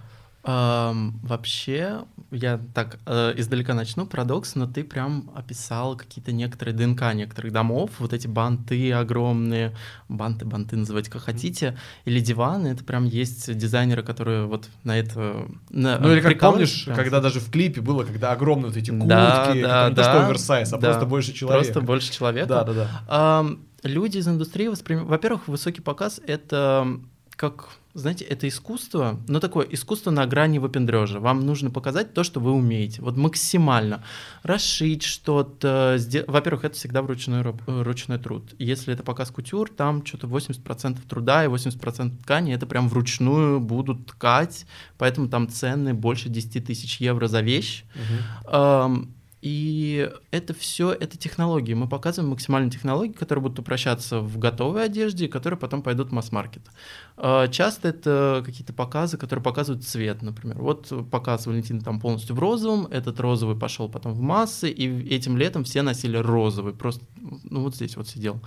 Um, 0.45 1.14
вообще, 1.25 2.05
я 2.31 2.61
так 2.73 3.00
э, 3.07 3.35
издалека 3.37 3.75
начну, 3.75 4.07
парадокс, 4.07 4.55
но 4.55 4.67
ты 4.67 4.85
прям 4.85 5.31
описал 5.35 5.97
какие-то 5.97 6.31
некоторые 6.31 6.75
ДНК 6.75 7.12
некоторых 7.12 7.52
домов, 7.52 7.90
вот 7.99 8.12
эти 8.12 8.28
банты 8.28 8.93
огромные, 8.93 9.76
банты, 10.09 10.47
банты 10.47 10.76
называйте 10.76 11.11
как 11.11 11.23
хотите, 11.23 11.76
или 12.07 12.21
диваны, 12.21 12.69
это 12.69 12.85
прям 12.85 13.05
есть 13.05 13.52
дизайнеры, 13.59 14.05
которые 14.05 14.47
вот 14.47 14.69
на 14.85 14.97
это... 14.97 15.49
На, 15.71 15.99
ну 15.99 16.12
или 16.12 16.21
как 16.21 16.38
помнишь, 16.38 16.85
прям... 16.85 16.97
когда 16.97 17.21
даже 17.21 17.40
в 17.40 17.50
клипе 17.50 17.81
было, 17.81 18.05
когда 18.05 18.31
огромные 18.31 18.69
вот 18.69 18.76
эти 18.76 18.90
куртки, 18.90 19.09
да, 19.09 19.47
да, 19.47 19.55
не 19.55 19.62
да, 19.62 19.90
то 19.90 20.02
что 20.02 20.26
оверсайз, 20.26 20.73
а 20.73 20.78
да, 20.78 20.88
просто 20.88 21.07
больше 21.07 21.33
человека. 21.35 21.64
Просто 21.64 21.81
больше 21.83 22.12
человека. 22.12 22.47
Да, 22.49 22.64
да, 22.64 22.73
да. 22.73 22.88
Um, 23.09 23.59
люди 23.83 24.19
из 24.19 24.29
индустрии 24.29 24.69
воспринимают... 24.69 25.11
Во-первых, 25.11 25.49
высокий 25.49 25.81
показ— 25.81 26.21
это 26.27 27.01
как, 27.39 27.69
знаете, 27.95 28.25
это 28.25 28.49
искусство, 28.49 29.21
но 29.29 29.39
такое 29.39 29.65
искусство 29.71 30.11
на 30.11 30.27
грани 30.27 30.59
выпендрежа. 30.59 31.21
Вам 31.21 31.47
нужно 31.47 31.71
показать 31.71 32.13
то, 32.13 32.25
что 32.25 32.41
вы 32.41 32.51
умеете, 32.51 33.01
вот 33.01 33.17
максимально. 33.17 34.03
Расшить 34.43 35.05
что-то. 35.05 35.95
Сдел... 35.99 36.25
Во-первых, 36.27 36.65
это 36.65 36.75
всегда 36.75 37.01
вручной, 37.01 37.45
ручной 37.67 38.19
труд. 38.19 38.43
Если 38.59 38.93
это 38.93 39.05
показ 39.05 39.31
кутюр, 39.31 39.71
там 39.71 40.05
что-то 40.05 40.27
80% 40.27 40.99
труда 41.09 41.45
и 41.45 41.49
80% 41.49 42.23
ткани, 42.23 42.53
это 42.53 42.67
прям 42.67 42.89
вручную 42.89 43.61
будут 43.61 44.07
ткать, 44.07 44.67
поэтому 44.99 45.29
там 45.29 45.49
цены 45.49 45.95
больше 45.95 46.29
10 46.29 46.67
тысяч 46.67 47.01
евро 47.01 47.29
за 47.29 47.41
вещь. 47.41 47.85
Угу. 47.95 49.09
И 49.40 50.11
это 50.33 50.52
все, 50.52 50.90
это 50.90 51.16
технологии. 51.16 51.73
Мы 51.73 51.88
показываем 51.88 52.30
максимальные 52.30 52.73
технологии, 52.73 53.12
которые 53.12 53.42
будут 53.42 53.61
упрощаться 53.61 54.21
в 54.21 54.37
готовой 54.38 54.85
одежде, 54.85 55.28
которые 55.28 55.59
потом 55.59 55.83
пойдут 55.83 56.09
в 56.09 56.12
масс-маркет. 56.12 56.62
А, 57.16 57.47
часто 57.47 57.88
это 57.88 58.42
какие-то 58.45 58.73
показы, 58.73 59.16
которые 59.16 59.42
показывают 59.42 59.85
цвет, 59.85 60.23
например. 60.23 60.61
Вот 60.61 60.92
показ 61.11 61.47
Валентина 61.47 61.80
там 61.80 62.00
полностью 62.00 62.35
в 62.35 62.40
розовом, 62.40 62.87
этот 62.87 63.21
розовый 63.21 63.57
пошел 63.57 63.88
потом 63.88 64.12
в 64.14 64.21
массы, 64.21 64.71
и 64.71 65.09
этим 65.14 65.37
летом 65.37 65.62
все 65.62 65.83
носили 65.83 66.16
розовый. 66.16 66.73
Просто, 66.73 67.04
ну 67.16 67.62
вот 67.62 67.76
здесь 67.76 67.97
вот 67.97 68.09
сидел. 68.09 68.40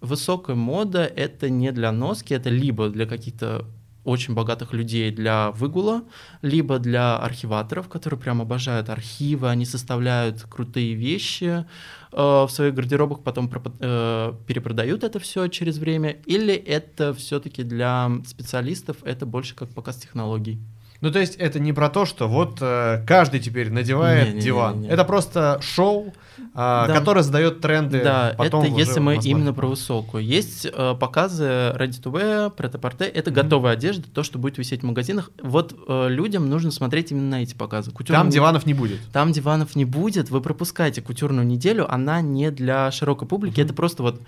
Высокая 0.00 0.54
мода— 0.54 1.04
это 1.16 1.50
не 1.50 1.72
для 1.72 1.90
носки, 1.90 2.34
это 2.34 2.50
либо 2.50 2.90
для 2.90 3.06
каких-то 3.06 3.64
очень 4.04 4.34
богатых 4.34 4.72
людей 4.72 5.10
для 5.10 5.50
выгула, 5.50 6.02
либо 6.42 6.78
для 6.78 7.16
архиваторов, 7.16 7.88
которые 7.88 8.20
прям 8.20 8.40
обожают 8.40 8.88
архивы, 8.90 9.48
они 9.48 9.64
составляют 9.64 10.42
крутые 10.42 10.94
вещи 10.94 11.64
э, 12.12 12.16
в 12.16 12.48
своих 12.48 12.74
гардеробах, 12.74 13.22
потом 13.22 13.50
э, 13.80 14.34
перепродают 14.46 15.04
это 15.04 15.18
все 15.18 15.48
через 15.48 15.78
время, 15.78 16.16
или 16.26 16.54
это 16.54 17.14
все-таки 17.14 17.62
для 17.62 18.10
специалистов, 18.26 18.98
это 19.04 19.26
больше 19.26 19.54
как 19.54 19.70
показ 19.70 19.96
технологий. 19.96 20.58
Ну, 21.00 21.10
то 21.10 21.18
есть 21.18 21.36
это 21.36 21.58
не 21.58 21.72
про 21.72 21.88
то, 21.88 22.06
что 22.06 22.28
вот 22.28 22.58
э, 22.60 23.04
каждый 23.06 23.40
теперь 23.40 23.70
надевает 23.70 24.28
не, 24.28 24.34
не, 24.34 24.40
диван. 24.40 24.74
Не, 24.74 24.80
не, 24.80 24.86
не. 24.86 24.92
Это 24.92 25.04
просто 25.04 25.58
шоу, 25.60 26.14
э, 26.38 26.42
да. 26.54 26.86
которое 26.86 27.22
задает 27.22 27.60
тренды. 27.60 28.02
Да, 28.02 28.34
потом 28.38 28.64
это 28.64 28.74
если 28.74 29.00
мы 29.00 29.16
именно 29.16 29.52
про 29.52 29.66
высокую. 29.66 30.24
Есть 30.24 30.66
э, 30.66 30.94
показы 30.98 31.44
to 31.44 32.10
Wear, 32.10 32.54
Pret-a-Porter, 32.56 33.04
это 33.04 33.30
mm-hmm. 33.30 33.34
готовая 33.34 33.72
одежда, 33.72 34.04
то, 34.12 34.22
что 34.22 34.38
будет 34.38 34.58
висеть 34.58 34.80
в 34.80 34.86
магазинах. 34.86 35.30
Вот 35.42 35.74
э, 35.86 36.08
людям 36.08 36.48
нужно 36.48 36.70
смотреть 36.70 37.10
именно 37.10 37.36
на 37.36 37.42
эти 37.42 37.54
показы. 37.54 37.90
Кутюрную... 37.90 38.22
Там 38.22 38.30
диванов 38.30 38.64
не 38.64 38.74
будет. 38.74 39.00
Там 39.12 39.32
диванов 39.32 39.76
не 39.76 39.84
будет. 39.84 40.30
Вы 40.30 40.40
пропускаете 40.40 41.02
кутюрную 41.02 41.46
неделю, 41.46 41.92
она 41.92 42.20
не 42.20 42.50
для 42.50 42.90
широкой 42.90 43.28
публики, 43.28 43.60
mm-hmm. 43.60 43.64
это 43.64 43.74
просто 43.74 44.02
вот 44.02 44.22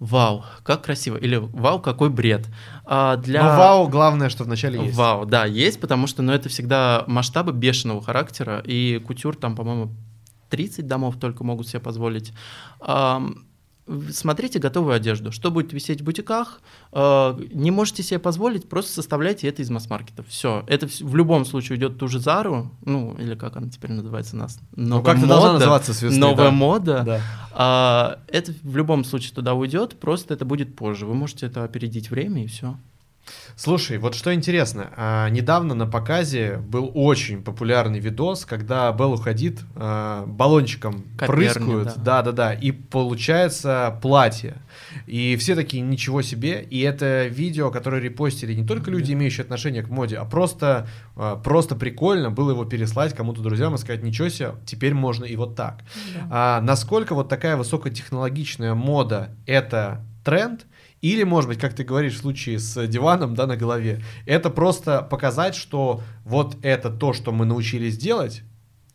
Вау, 0.00 0.44
как 0.62 0.82
красиво. 0.82 1.18
Или 1.18 1.36
вау, 1.36 1.78
какой 1.78 2.08
бред. 2.08 2.48
А 2.86 3.16
для... 3.16 3.42
Но 3.42 3.48
вау, 3.58 3.88
главное, 3.88 4.30
что 4.30 4.44
вначале 4.44 4.82
есть. 4.82 4.96
Вау, 4.96 5.26
да, 5.26 5.44
есть, 5.44 5.78
потому 5.78 6.06
что 6.06 6.22
ну, 6.22 6.32
это 6.32 6.48
всегда 6.48 7.04
масштабы 7.06 7.52
бешеного 7.52 8.02
характера. 8.02 8.62
И 8.64 8.98
кутюр 9.06 9.36
там, 9.36 9.54
по-моему, 9.54 9.92
30 10.48 10.86
домов 10.86 11.16
только 11.20 11.44
могут 11.44 11.68
себе 11.68 11.80
позволить 11.80 12.32
смотрите 14.12 14.58
готовую 14.58 14.94
одежду. 14.94 15.32
Что 15.32 15.50
будет 15.50 15.72
висеть 15.72 16.00
в 16.00 16.04
бутиках, 16.04 16.60
э, 16.92 17.38
не 17.52 17.70
можете 17.70 18.02
себе 18.02 18.18
позволить, 18.18 18.68
просто 18.68 18.92
составляйте 18.92 19.48
это 19.48 19.62
из 19.62 19.70
масс-маркетов. 19.70 20.26
Все. 20.28 20.64
Это 20.66 20.86
в 20.86 21.16
любом 21.16 21.44
случае 21.44 21.76
уйдет 21.76 21.98
ту 21.98 22.08
же 22.08 22.18
Зару, 22.18 22.70
ну, 22.84 23.14
или 23.18 23.34
как 23.34 23.56
она 23.56 23.68
теперь 23.68 23.92
называется 23.92 24.36
у 24.36 24.38
нас? 24.38 24.58
Новая 24.76 24.98
ну, 24.98 25.02
как-то 25.02 25.26
должна 25.26 25.52
называться 25.54 25.94
с 25.94 26.02
весны, 26.02 26.18
Новая 26.18 26.46
да. 26.46 26.50
мода. 26.50 27.02
Да. 27.04 27.20
А, 27.52 28.18
это 28.28 28.52
в 28.62 28.76
любом 28.76 29.04
случае 29.04 29.34
туда 29.34 29.54
уйдет, 29.54 29.98
просто 29.98 30.34
это 30.34 30.44
будет 30.44 30.76
позже. 30.76 31.06
Вы 31.06 31.14
можете 31.14 31.46
это 31.46 31.64
опередить 31.64 32.10
время 32.10 32.44
и 32.44 32.46
все. 32.46 32.76
Слушай, 33.56 33.98
вот 33.98 34.14
что 34.14 34.32
интересно, 34.32 34.90
а, 34.96 35.28
недавно 35.28 35.74
на 35.74 35.86
показе 35.86 36.56
был 36.56 36.90
очень 36.94 37.42
популярный 37.42 37.98
видос, 37.98 38.46
когда 38.46 38.90
Беллу 38.92 39.16
Хадид 39.16 39.60
а, 39.76 40.24
баллончиком 40.26 41.04
Коперни, 41.18 41.44
прыскают, 41.44 42.02
да-да-да, 42.02 42.54
и 42.54 42.72
получается 42.72 43.98
платье. 44.00 44.56
И 45.06 45.36
все 45.36 45.54
такие, 45.54 45.82
ничего 45.82 46.22
себе, 46.22 46.62
и 46.62 46.80
это 46.80 47.26
видео, 47.26 47.70
которое 47.70 48.00
репостили 48.00 48.54
не 48.54 48.66
только 48.66 48.90
люди, 48.90 49.12
имеющие 49.12 49.42
отношение 49.42 49.82
к 49.82 49.88
моде, 49.88 50.16
а 50.16 50.24
просто, 50.24 50.88
а, 51.16 51.36
просто 51.36 51.76
прикольно 51.76 52.30
было 52.30 52.52
его 52.52 52.64
переслать 52.64 53.14
кому-то 53.14 53.42
друзьям 53.42 53.74
и 53.74 53.78
сказать, 53.78 54.02
ничего 54.02 54.28
себе, 54.30 54.54
теперь 54.64 54.94
можно 54.94 55.24
и 55.24 55.36
вот 55.36 55.54
так. 55.54 55.80
Да. 56.14 56.28
А, 56.30 56.60
насколько 56.62 57.14
вот 57.14 57.28
такая 57.28 57.56
высокотехнологичная 57.56 58.74
мода— 58.74 59.36
это 59.46 60.04
тренд, 60.24 60.66
Или, 61.00 61.22
может 61.22 61.48
быть, 61.48 61.58
как 61.58 61.74
ты 61.74 61.82
говоришь 61.82 62.14
в 62.14 62.18
случае 62.18 62.58
с 62.58 62.86
диваном, 62.86 63.34
да, 63.34 63.46
на 63.46 63.56
голове, 63.56 64.02
это 64.26 64.50
просто 64.50 65.00
показать, 65.02 65.54
что 65.54 66.02
вот 66.24 66.56
это 66.62 66.90
то, 66.90 67.12
что 67.12 67.32
мы 67.32 67.46
научились 67.46 67.96
делать, 67.96 68.42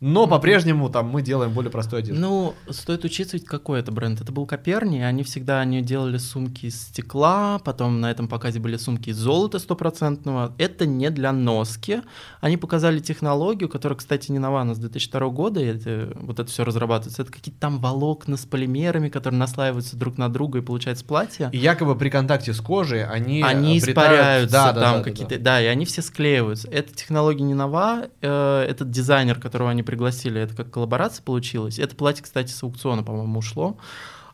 но 0.06 0.28
по-прежнему 0.28 0.88
там 0.88 1.08
мы 1.08 1.20
делаем 1.20 1.50
более 1.50 1.72
простую 1.72 1.98
одежду. 1.98 2.20
Ну, 2.20 2.54
стоит 2.70 3.04
учиться, 3.04 3.36
ведь 3.36 3.44
какой 3.44 3.80
это 3.80 3.90
бренд. 3.90 4.20
Это 4.20 4.30
был 4.30 4.46
Коперни, 4.46 5.00
они 5.00 5.24
всегда 5.24 5.58
они 5.58 5.82
делали 5.82 6.18
сумки 6.18 6.66
из 6.66 6.80
стекла, 6.80 7.58
потом 7.58 8.00
на 8.00 8.08
этом 8.08 8.28
показе 8.28 8.60
были 8.60 8.76
сумки 8.76 9.10
из 9.10 9.16
золота 9.16 9.58
стопроцентного. 9.58 10.54
Это 10.58 10.86
не 10.86 11.10
для 11.10 11.32
носки. 11.32 12.02
Они 12.40 12.56
показали 12.56 13.00
технологию, 13.00 13.68
которая, 13.68 13.98
кстати, 13.98 14.30
не 14.30 14.38
нова, 14.38 14.72
с 14.72 14.78
2002 14.78 15.28
года, 15.30 15.60
это, 15.60 16.12
вот 16.20 16.38
это 16.38 16.48
все 16.48 16.64
разрабатывается. 16.64 17.22
Это 17.22 17.32
какие-то 17.32 17.58
там 17.58 17.80
волокна 17.80 18.36
с 18.36 18.46
полимерами, 18.46 19.08
которые 19.08 19.40
наслаиваются 19.40 19.96
друг 19.96 20.18
на 20.18 20.28
друга, 20.28 20.60
и 20.60 20.62
получается 20.62 21.04
платье. 21.04 21.50
И 21.52 21.58
якобы 21.58 21.96
при 21.96 22.10
контакте 22.10 22.52
с 22.52 22.60
кожей 22.60 23.04
они 23.04 23.42
Они 23.42 23.78
испаряются, 23.78 24.52
да, 24.52 24.72
да, 24.72 24.80
там 24.80 24.98
да, 24.98 25.02
какие-то, 25.02 25.34
да, 25.34 25.38
да. 25.38 25.44
да, 25.44 25.62
и 25.62 25.66
они 25.66 25.84
все 25.84 26.00
склеиваются. 26.00 26.68
Эта 26.70 26.94
технология 26.94 27.42
не 27.42 27.54
нова, 27.54 28.06
э, 28.22 28.66
этот 28.68 28.92
дизайнер, 28.92 29.40
которого 29.40 29.70
они 29.70 29.82
пригласили, 29.82 29.95
это 30.04 30.54
как 30.54 30.70
коллаборация 30.70 31.22
получилась. 31.22 31.78
Это 31.78 31.96
платье, 31.96 32.22
кстати, 32.22 32.50
с 32.50 32.62
аукциона, 32.62 33.02
по-моему, 33.02 33.38
ушло. 33.38 33.78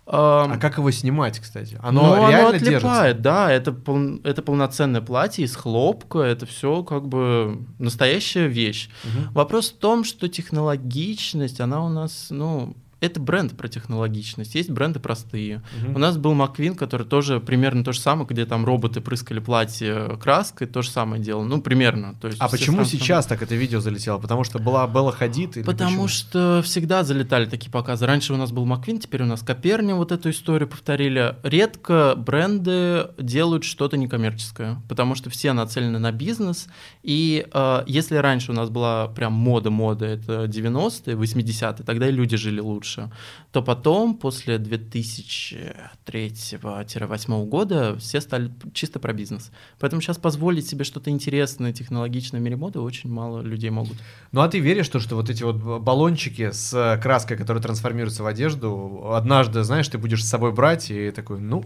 А 0.05 0.59
как 0.59 0.79
его 0.79 0.91
снимать, 0.91 1.39
кстати? 1.39 1.79
Оно 1.81 2.17
ну, 2.17 2.29
реально 2.29 2.49
оно 2.49 2.57
отлипает, 2.57 2.83
держится? 2.83 3.15
да, 3.23 3.53
это, 3.53 3.73
пол, 3.73 4.21
это 4.25 4.43
полноценное 4.43 5.01
платье 5.01 5.45
из 5.45 5.55
хлопка, 5.55 6.19
это 6.19 6.45
все 6.45 6.83
как 6.83 7.07
бы 7.07 7.65
настоящая 7.79 8.49
вещь. 8.49 8.91
Угу. 9.05 9.33
Вопрос 9.35 9.71
в 9.71 9.79
том, 9.79 10.03
что 10.03 10.29
технологичность, 10.29 11.61
она 11.61 11.85
у 11.85 11.89
нас, 11.89 12.29
ну, 12.31 12.77
это 13.03 13.21
бренд 13.21 13.57
про 13.57 13.67
технологичность. 13.67 14.55
Есть 14.55 14.71
бренды 14.71 15.01
простые. 15.01 15.61
Угу. 15.83 15.97
У 15.97 15.99
нас 15.99 16.17
был 16.17 16.35
Маквин, 16.35 16.77
который 16.77 17.05
тоже 17.05 17.41
примерно 17.41 17.83
то 17.83 17.93
же 17.93 17.99
самое, 17.99 18.27
где 18.29 18.47
там 18.47 18.65
роботы 18.65 19.01
прыскали 19.01 19.41
платье 19.41 20.17
краской, 20.23 20.69
то 20.69 20.83
же 20.83 20.91
самое 20.91 21.21
делал. 21.21 21.43
Ну, 21.45 21.61
примерно. 21.61 22.15
То 22.21 22.29
есть 22.29 22.39
а 22.41 22.49
почему 22.49 22.85
сейчас 22.85 23.27
так 23.27 23.43
это 23.43 23.57
видео 23.57 23.81
залетело? 23.81 24.19
Потому 24.19 24.45
что 24.45 24.61
была 24.61 24.87
Белла 24.87 25.11
Хадид? 25.11 25.57
Или 25.57 25.65
Потому 25.65 25.91
почему? 25.91 26.09
что 26.09 26.63
всегда 26.65 27.03
залетали 27.03 27.47
такие 27.47 27.73
показы. 27.73 28.07
Раньше 28.07 28.35
у 28.35 28.37
нас 28.37 28.53
был 28.53 28.65
Маквин, 28.67 29.01
теперь 29.01 29.23
у 29.23 29.27
нас 29.27 29.43
Коперни 29.43 29.93
вот 29.93 30.13
эту 30.13 30.31
историю 30.31 30.69
повторили. 30.69 31.35
Редко 31.43 32.15
бренды 32.17 33.09
делают 33.19 33.65
что-то 33.65 33.97
некоммерческое, 33.97 34.81
потому 34.89 35.17
что 35.17 35.29
все 35.29 35.53
нацелены 35.53 35.99
на 35.99 36.13
бизнес. 36.13 36.69
И 37.03 37.49
э, 37.53 37.83
если 37.89 38.15
раньше 38.15 38.53
у 38.53 38.55
нас 38.55 38.71
была 38.71 39.09
прям 39.09 39.33
мода-мода, 39.33 40.07
это 40.07 40.45
90-е, 40.45 41.17
80-е, 41.17 41.85
тогда 41.85 42.09
и 42.09 42.13
люди 42.13 42.37
жили 42.37 42.61
лучше 42.61 42.92
лучше, 42.93 43.11
то 43.51 43.63
потом, 43.63 44.15
после 44.17 44.57
2003-2008 44.57 47.47
года, 47.47 47.97
все 47.99 48.21
стали 48.21 48.53
чисто 48.73 49.01
про 49.01 49.13
бизнес. 49.13 49.51
Поэтому 49.79 50.03
сейчас 50.03 50.19
позволить 50.19 50.69
себе 50.69 50.85
что-то 50.85 51.11
интересное, 51.11 51.73
технологичное 51.73 52.41
в 52.41 52.43
мире 52.43 52.57
моды 52.57 52.81
очень 52.81 53.11
мало 53.11 53.41
людей 53.41 53.71
могут. 53.71 53.97
Ну 54.33 54.41
а 54.41 54.49
ты 54.49 54.59
веришь, 54.59 54.87
что, 54.87 54.99
что 55.01 55.17
вот 55.17 55.31
эти 55.31 55.43
вот 55.43 55.57
баллончики 55.57 56.51
с 56.53 56.99
краской, 57.03 57.37
которые 57.37 57.63
трансформируются 57.63 58.23
в 58.23 58.27
одежду, 58.27 59.13
однажды, 59.15 59.65
знаешь, 59.65 59.89
ты 59.89 59.99
будешь 59.99 60.25
с 60.25 60.29
собой 60.29 60.53
брать 60.53 60.91
и 60.91 61.11
такой, 61.11 61.41
ну, 61.41 61.65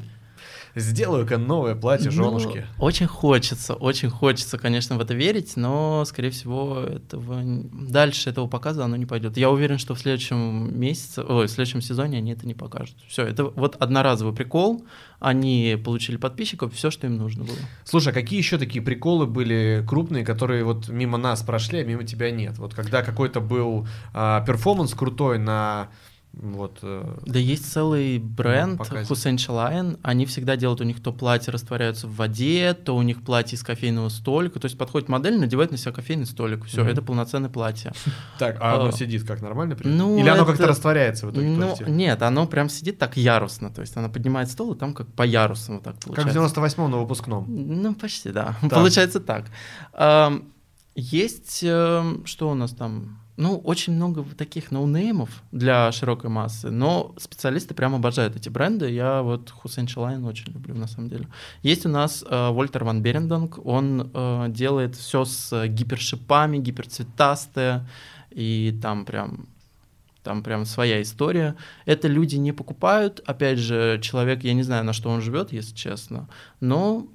сделаю-ка 0.81 1.39
новое 1.39 1.75
платье 1.75 2.11
женушки. 2.11 2.67
Ну, 2.79 2.85
очень 2.85 3.07
хочется, 3.07 3.75
очень 3.75 4.11
хочется, 4.11 4.59
конечно, 4.59 4.97
в 4.97 5.01
это 5.01 5.15
верить, 5.15 5.57
но, 5.57 6.05
скорее 6.05 6.31
всего, 6.31 6.81
этого 6.81 7.43
дальше 7.43 8.31
этого 8.31 8.47
показа 8.47 8.85
оно 8.85 8.97
не 8.97 9.07
пойдет. 9.07 9.37
Я 9.37 9.51
уверен, 9.51 9.79
что 9.79 9.95
в 9.95 9.99
следующем 9.99 10.79
месяце, 10.79 11.23
ой, 11.23 11.47
в 11.47 11.51
следующем 11.51 11.81
сезоне 11.81 12.19
они 12.19 12.33
это 12.33 12.47
не 12.47 12.55
покажут. 12.55 12.97
Все, 13.09 13.25
это 13.25 13.45
вот 13.45 13.77
одноразовый 13.77 14.35
прикол. 14.35 14.85
Они 15.19 15.81
получили 15.83 16.19
подписчиков, 16.19 16.75
все, 16.75 16.91
что 16.91 17.07
им 17.07 17.17
нужно 17.17 17.45
было. 17.45 17.57
Слушай, 17.85 18.09
а 18.11 18.13
какие 18.13 18.39
еще 18.39 18.59
такие 18.59 18.85
приколы 18.85 19.27
были 19.27 19.83
крупные, 19.89 20.25
которые 20.25 20.63
вот 20.63 20.89
мимо 20.89 21.17
нас 21.17 21.43
прошли, 21.43 21.81
а 21.81 21.85
мимо 21.85 22.05
тебя 22.05 22.31
нет? 22.31 22.59
Вот 22.59 22.75
когда 22.75 23.03
какой-то 23.03 23.41
был 23.41 23.89
а, 24.13 24.45
перформанс 24.45 24.93
крутой 24.95 25.39
на 25.39 25.89
вот, 26.37 26.81
э, 26.83 27.19
да 27.25 27.39
есть 27.39 27.73
целый 27.73 28.19
бренд 28.19 28.79
Hussein 28.81 29.99
они 30.03 30.27
всегда 30.27 30.57
делают, 30.57 30.83
у 30.83 30.85
них 30.85 31.03
то 31.03 31.11
платья 31.13 31.51
растворяются 31.51 32.07
в 32.07 32.15
воде, 32.17 32.75
то 32.75 32.95
у 32.95 33.01
них 33.01 33.23
платье 33.23 33.57
из 33.57 33.63
кофейного 33.63 34.11
столика, 34.11 34.61
то 34.61 34.67
есть 34.67 34.77
подходит 34.77 35.09
модель, 35.09 35.39
надевает 35.39 35.71
на 35.71 35.79
себя 35.79 35.93
кофейный 35.93 36.27
столик, 36.27 36.67
все, 36.67 36.83
mm-hmm. 36.83 36.91
это 36.91 37.03
полноценное 37.03 37.49
платье. 37.51 37.93
Так, 38.39 38.59
а 38.61 38.75
оно 38.75 38.89
а, 38.89 38.93
сидит 38.93 39.27
как 39.27 39.41
нормально? 39.41 39.79
Ну, 39.83 40.19
Или 40.19 40.29
оно 40.29 40.45
как-то 40.45 40.67
растворяется 40.67 41.27
в 41.27 41.31
итоге? 41.31 41.49
Ну, 41.49 41.75
нет, 41.87 42.21
оно 42.23 42.47
прям 42.47 42.69
сидит 42.69 42.99
так 42.99 43.17
ярусно, 43.17 43.71
то 43.71 43.81
есть 43.81 43.97
она 43.97 44.09
поднимает 44.09 44.51
стол, 44.51 44.75
и 44.75 44.79
там 44.79 44.93
как 44.93 45.07
по 45.15 45.23
ярусу 45.23 45.75
вот 45.75 45.85
так 45.85 45.99
получается. 46.01 46.35
Как 46.35 46.51
в 46.51 46.55
98-м 46.55 46.91
на 46.91 46.99
выпускном? 46.99 47.47
Ну, 47.49 47.95
почти, 47.95 48.31
да, 48.31 48.57
получается 48.71 49.21
так. 49.21 49.47
Есть, 50.95 51.61
эм, 51.63 52.25
что 52.25 52.51
у 52.51 52.55
нас 52.55 52.73
там 52.73 53.19
ну, 53.37 53.59
очень 53.59 53.93
много 53.93 54.25
таких 54.37 54.71
ноунеймов 54.71 55.43
для 55.53 55.93
широкой 55.93 56.31
массы, 56.31 56.71
но 56.71 57.15
специалисты 57.19 57.75
прям 57.75 57.95
обожают 57.95 58.37
эти 58.37 58.49
бренды. 58.49 58.91
Я 58.91 59.23
вот 59.23 59.51
Хусейн 59.51 59.89
Шалайн 59.89 60.25
очень 60.25 60.53
люблю, 60.53 60.75
на 60.75 60.87
самом 60.87 61.11
деле. 61.11 61.27
Есть 61.63 61.85
у 61.85 61.89
нас 61.89 62.25
э, 62.29 62.51
Вольтер 62.51 62.85
Ван 62.85 63.03
Берендонг, 63.03 63.65
он 63.65 64.11
э, 64.13 64.47
делает 64.49 64.97
все 64.97 65.25
с 65.25 65.67
гипершипами, 65.69 66.59
гиперцветастое, 66.59 67.87
и 68.31 68.79
там 68.83 69.05
прям 69.05 69.47
там 70.23 70.43
прям 70.43 70.65
своя 70.65 71.01
история. 71.03 71.55
Это 71.85 72.09
люди 72.09 72.35
не 72.35 72.51
покупают. 72.51 73.23
Опять 73.27 73.59
же, 73.59 74.01
человек, 74.03 74.43
я 74.43 74.55
не 74.55 74.65
знаю, 74.65 74.83
на 74.85 74.93
что 74.93 75.09
он 75.09 75.21
живет, 75.21 75.53
если 75.53 75.73
честно, 75.73 76.29
но 76.59 77.07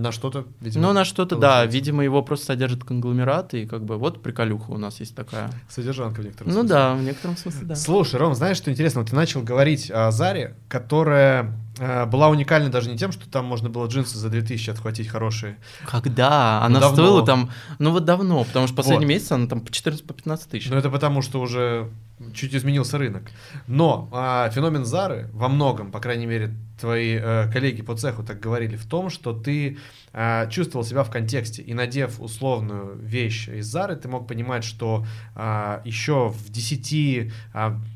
на 0.00 0.12
что-то, 0.12 0.46
видимо. 0.60 0.88
Ну, 0.88 0.92
на 0.92 1.04
что-то, 1.04 1.36
да. 1.36 1.64
Видимо, 1.66 2.04
его 2.04 2.22
просто 2.22 2.46
содержит 2.46 2.84
конгломерат, 2.84 3.54
и 3.54 3.66
как 3.66 3.84
бы 3.84 3.96
вот 3.96 4.22
приколюха 4.22 4.70
у 4.70 4.78
нас 4.78 5.00
есть 5.00 5.14
такая. 5.14 5.50
Содержанка 5.68 6.20
в 6.20 6.24
некотором 6.24 6.48
ну, 6.48 6.60
смысле. 6.60 6.62
Ну 6.62 6.68
да, 6.68 6.94
в 6.94 7.02
некотором 7.02 7.36
смысле, 7.36 7.66
да. 7.66 7.74
Слушай, 7.76 8.16
Ром, 8.16 8.34
знаешь, 8.34 8.56
что 8.56 8.70
интересно? 8.70 9.00
Вот 9.00 9.10
ты 9.10 9.16
начал 9.16 9.42
говорить 9.42 9.90
о 9.90 10.10
Заре, 10.10 10.56
которая 10.68 11.52
была 11.78 12.28
уникальна 12.28 12.70
даже 12.70 12.90
не 12.90 12.98
тем, 12.98 13.12
что 13.12 13.28
там 13.30 13.44
можно 13.44 13.68
было 13.68 13.86
джинсы 13.86 14.18
за 14.18 14.28
2000 14.28 14.70
отхватить 14.70 15.08
хорошие. 15.08 15.58
Когда? 15.86 16.62
Она 16.62 16.80
давно. 16.80 16.96
стоила 16.96 17.26
там, 17.26 17.50
ну 17.78 17.92
вот 17.92 18.04
давно, 18.04 18.44
потому 18.44 18.66
что 18.66 18.76
последний 18.76 19.06
вот. 19.06 19.12
месяц 19.12 19.32
она 19.32 19.46
там 19.46 19.60
по 19.60 19.70
14-15 19.70 20.06
по 20.06 20.14
15 20.14 20.50
тысяч. 20.50 20.68
Ну 20.70 20.76
это 20.76 20.90
потому, 20.90 21.22
что 21.22 21.40
уже 21.40 21.90
чуть 22.34 22.54
изменился 22.54 22.98
рынок. 22.98 23.30
Но 23.66 24.08
а, 24.12 24.50
феномен 24.50 24.84
Зары 24.84 25.28
во 25.32 25.48
многом, 25.48 25.90
по 25.90 26.00
крайней 26.00 26.26
мере, 26.26 26.54
твои 26.80 27.18
э, 27.20 27.50
коллеги 27.52 27.82
по 27.82 27.96
цеху 27.96 28.22
так 28.22 28.40
говорили, 28.40 28.76
в 28.76 28.86
том, 28.86 29.10
что 29.10 29.32
ты 29.32 29.78
э, 30.12 30.48
чувствовал 30.50 30.84
себя 30.84 31.02
в 31.02 31.10
контексте 31.10 31.62
и 31.62 31.74
надев 31.74 32.20
условную 32.20 32.96
вещь 32.98 33.48
из 33.48 33.66
Зары, 33.66 33.96
ты 33.96 34.08
мог 34.08 34.28
понимать, 34.28 34.64
что 34.64 35.04
э, 35.34 35.80
еще 35.84 36.28
в 36.28 36.50
10, 36.50 36.92
э, 36.92 37.30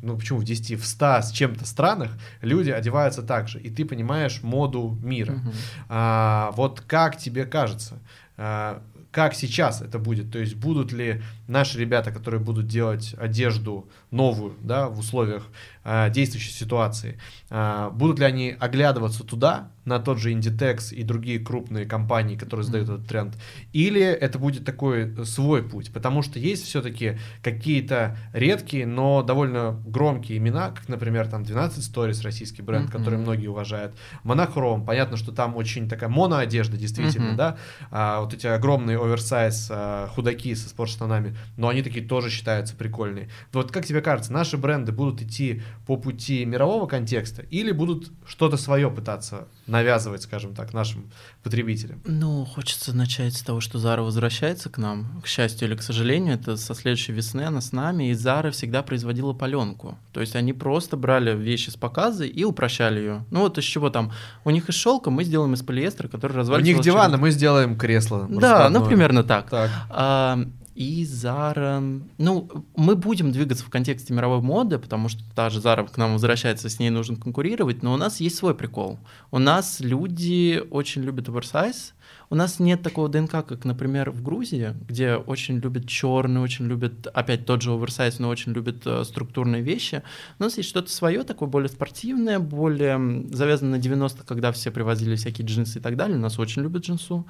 ну 0.02 0.16
почему 0.16 0.40
в 0.40 0.44
10, 0.44 0.80
в 0.80 0.84
100 0.84 1.06
с 1.22 1.30
чем-то 1.30 1.64
странах 1.64 2.10
люди 2.40 2.70
одеваются 2.70 3.22
так 3.22 3.48
же, 3.48 3.60
и 3.60 3.70
ты 3.72 3.84
понимаешь 3.84 4.40
моду 4.42 4.98
мира. 5.02 5.32
Uh-huh. 5.32 5.54
А, 5.88 6.50
вот 6.56 6.80
как 6.80 7.16
тебе 7.18 7.44
кажется, 7.44 7.98
а, 8.36 8.82
как 9.12 9.34
сейчас 9.34 9.82
это 9.82 9.98
будет, 9.98 10.32
то 10.32 10.38
есть 10.38 10.54
будут 10.54 10.90
ли 10.90 11.22
наши 11.46 11.78
ребята, 11.78 12.10
которые 12.10 12.40
будут 12.40 12.66
делать 12.66 13.14
одежду 13.18 13.88
новую, 14.10 14.56
да, 14.62 14.88
в 14.88 14.98
условиях 14.98 15.46
э, 15.84 16.08
действующей 16.10 16.52
ситуации, 16.52 17.20
э, 17.50 17.90
будут 17.92 18.18
ли 18.18 18.24
они 18.24 18.56
оглядываться 18.58 19.22
туда, 19.22 19.68
на 19.84 19.98
тот 19.98 20.18
же 20.18 20.32
Inditex 20.32 20.94
и 20.94 21.02
другие 21.02 21.38
крупные 21.38 21.86
компании, 21.86 22.36
которые 22.36 22.64
задают 22.64 22.88
этот 22.88 23.06
тренд, 23.06 23.34
или 23.72 24.00
это 24.00 24.38
будет 24.38 24.64
такой 24.64 25.14
свой 25.26 25.62
путь, 25.62 25.92
потому 25.92 26.22
что 26.22 26.38
есть 26.38 26.64
все-таки 26.64 27.18
какие-то 27.42 28.16
редкие, 28.32 28.86
но 28.86 29.22
довольно 29.22 29.80
громкие 29.86 30.38
имена, 30.38 30.70
как, 30.70 30.88
например, 30.88 31.26
там 31.28 31.44
12 31.44 31.94
Stories, 31.94 32.22
российский 32.22 32.62
бренд, 32.62 32.88
mm-hmm. 32.88 32.92
который 32.92 33.18
многие 33.18 33.48
уважают, 33.48 33.94
Монохром, 34.22 34.84
понятно, 34.84 35.16
что 35.16 35.32
там 35.32 35.56
очень 35.56 35.88
такая 35.88 36.08
моноодежда, 36.08 36.76
действительно, 36.76 37.32
mm-hmm. 37.32 37.36
да, 37.36 37.56
а, 37.90 38.20
вот 38.20 38.34
эти 38.34 38.46
огромные 38.46 38.98
оверсайз 39.02 39.68
а, 39.70 40.08
худаки 40.08 40.54
со 40.54 40.68
спортштанами, 40.68 41.36
но 41.56 41.68
они 41.68 41.82
такие 41.82 42.06
тоже 42.06 42.30
считаются 42.30 42.76
прикольные. 42.76 43.28
Вот 43.52 43.72
как 43.72 43.84
тебе 43.86 44.00
кажется, 44.00 44.32
наши 44.32 44.56
бренды 44.56 44.92
будут 44.92 45.22
идти 45.22 45.62
по 45.86 45.96
пути 45.96 46.44
мирового 46.44 46.86
контекста 46.86 47.42
или 47.42 47.72
будут 47.72 48.12
что-то 48.26 48.56
свое 48.56 48.90
пытаться 48.90 49.48
навязывать, 49.72 50.22
скажем 50.22 50.54
так, 50.54 50.72
нашим 50.72 51.10
потребителям? 51.42 52.00
Ну, 52.04 52.44
хочется 52.44 52.94
начать 52.94 53.34
с 53.34 53.42
того, 53.42 53.60
что 53.60 53.78
Зара 53.78 54.02
возвращается 54.02 54.70
к 54.70 54.78
нам. 54.78 55.20
К 55.22 55.26
счастью 55.26 55.66
или 55.66 55.74
к 55.74 55.82
сожалению, 55.82 56.34
это 56.34 56.56
со 56.56 56.74
следующей 56.74 57.12
весны 57.12 57.42
она 57.42 57.60
с 57.60 57.72
нами, 57.72 58.10
и 58.10 58.14
Зара 58.14 58.50
всегда 58.52 58.82
производила 58.82 59.32
паленку. 59.32 59.98
То 60.12 60.20
есть 60.20 60.36
они 60.36 60.52
просто 60.52 60.96
брали 60.96 61.34
вещи 61.34 61.70
с 61.70 61.76
показа 61.76 62.24
и 62.24 62.44
упрощали 62.44 63.00
ее. 63.00 63.24
Ну 63.30 63.40
вот 63.40 63.58
из 63.58 63.64
чего 63.64 63.90
там? 63.90 64.12
У 64.44 64.50
них 64.50 64.68
из 64.68 64.76
шелка 64.76 65.10
мы 65.10 65.24
сделаем 65.24 65.54
из 65.54 65.62
полиэстера, 65.62 66.08
который 66.08 66.36
развалится. 66.36 66.70
У 66.70 66.74
них 66.74 66.84
дивана, 66.84 67.16
мы 67.16 67.30
сделаем 67.30 67.76
кресло. 67.76 68.26
Да, 68.28 68.68
ну 68.68 68.84
примерно 68.84 69.24
так. 69.24 69.48
так. 69.50 69.70
А, 69.88 70.38
и 70.74 71.04
Zara. 71.04 72.02
Ну, 72.18 72.48
мы 72.76 72.96
будем 72.96 73.32
двигаться 73.32 73.64
в 73.64 73.70
контексте 73.70 74.14
мировой 74.14 74.40
моды, 74.40 74.78
потому 74.78 75.08
что 75.08 75.22
та 75.34 75.50
же 75.50 75.60
Zara 75.60 75.88
к 75.90 75.96
нам 75.96 76.14
возвращается, 76.14 76.68
с 76.68 76.78
ней 76.78 76.90
нужно 76.90 77.16
конкурировать, 77.16 77.82
но 77.82 77.92
у 77.92 77.96
нас 77.96 78.20
есть 78.20 78.36
свой 78.36 78.54
прикол. 78.54 78.98
У 79.30 79.38
нас 79.38 79.80
люди 79.80 80.62
очень 80.70 81.02
любят 81.02 81.28
оверсайз, 81.28 81.94
у 82.30 82.34
нас 82.34 82.58
нет 82.58 82.82
такого 82.82 83.08
ДНК, 83.08 83.44
как, 83.46 83.64
например, 83.64 84.10
в 84.10 84.22
Грузии, 84.22 84.74
где 84.88 85.16
очень 85.16 85.58
любят 85.58 85.86
черный, 85.86 86.40
очень 86.40 86.66
любят, 86.66 87.06
опять 87.08 87.44
тот 87.44 87.60
же 87.60 87.72
оверсайз, 87.72 88.18
но 88.18 88.28
очень 88.28 88.52
любят 88.52 88.86
э, 88.86 89.04
структурные 89.04 89.60
вещи. 89.60 90.02
У 90.38 90.42
нас 90.44 90.56
есть 90.56 90.68
что-то 90.68 90.90
свое, 90.90 91.24
такое 91.24 91.48
более 91.48 91.68
спортивное, 91.68 92.38
более 92.38 93.26
завязанное 93.30 93.78
на 93.78 93.82
90-х, 93.82 94.24
когда 94.24 94.50
все 94.52 94.70
привозили 94.70 95.16
всякие 95.16 95.46
джинсы 95.46 95.78
и 95.78 95.82
так 95.82 95.96
далее. 95.96 96.16
У 96.16 96.20
нас 96.20 96.38
очень 96.38 96.62
любят 96.62 96.84
джинсу. 96.84 97.26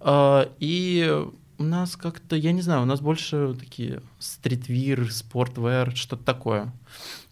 Э, 0.00 0.46
и 0.58 1.26
у 1.58 1.64
нас 1.64 1.96
как-то, 1.96 2.36
я 2.36 2.52
не 2.52 2.62
знаю, 2.62 2.82
у 2.82 2.84
нас 2.84 3.00
больше 3.00 3.54
такие 3.58 4.00
стритвир, 4.20 5.12
спортвер, 5.12 5.92
что-то 5.96 6.24
такое. 6.24 6.72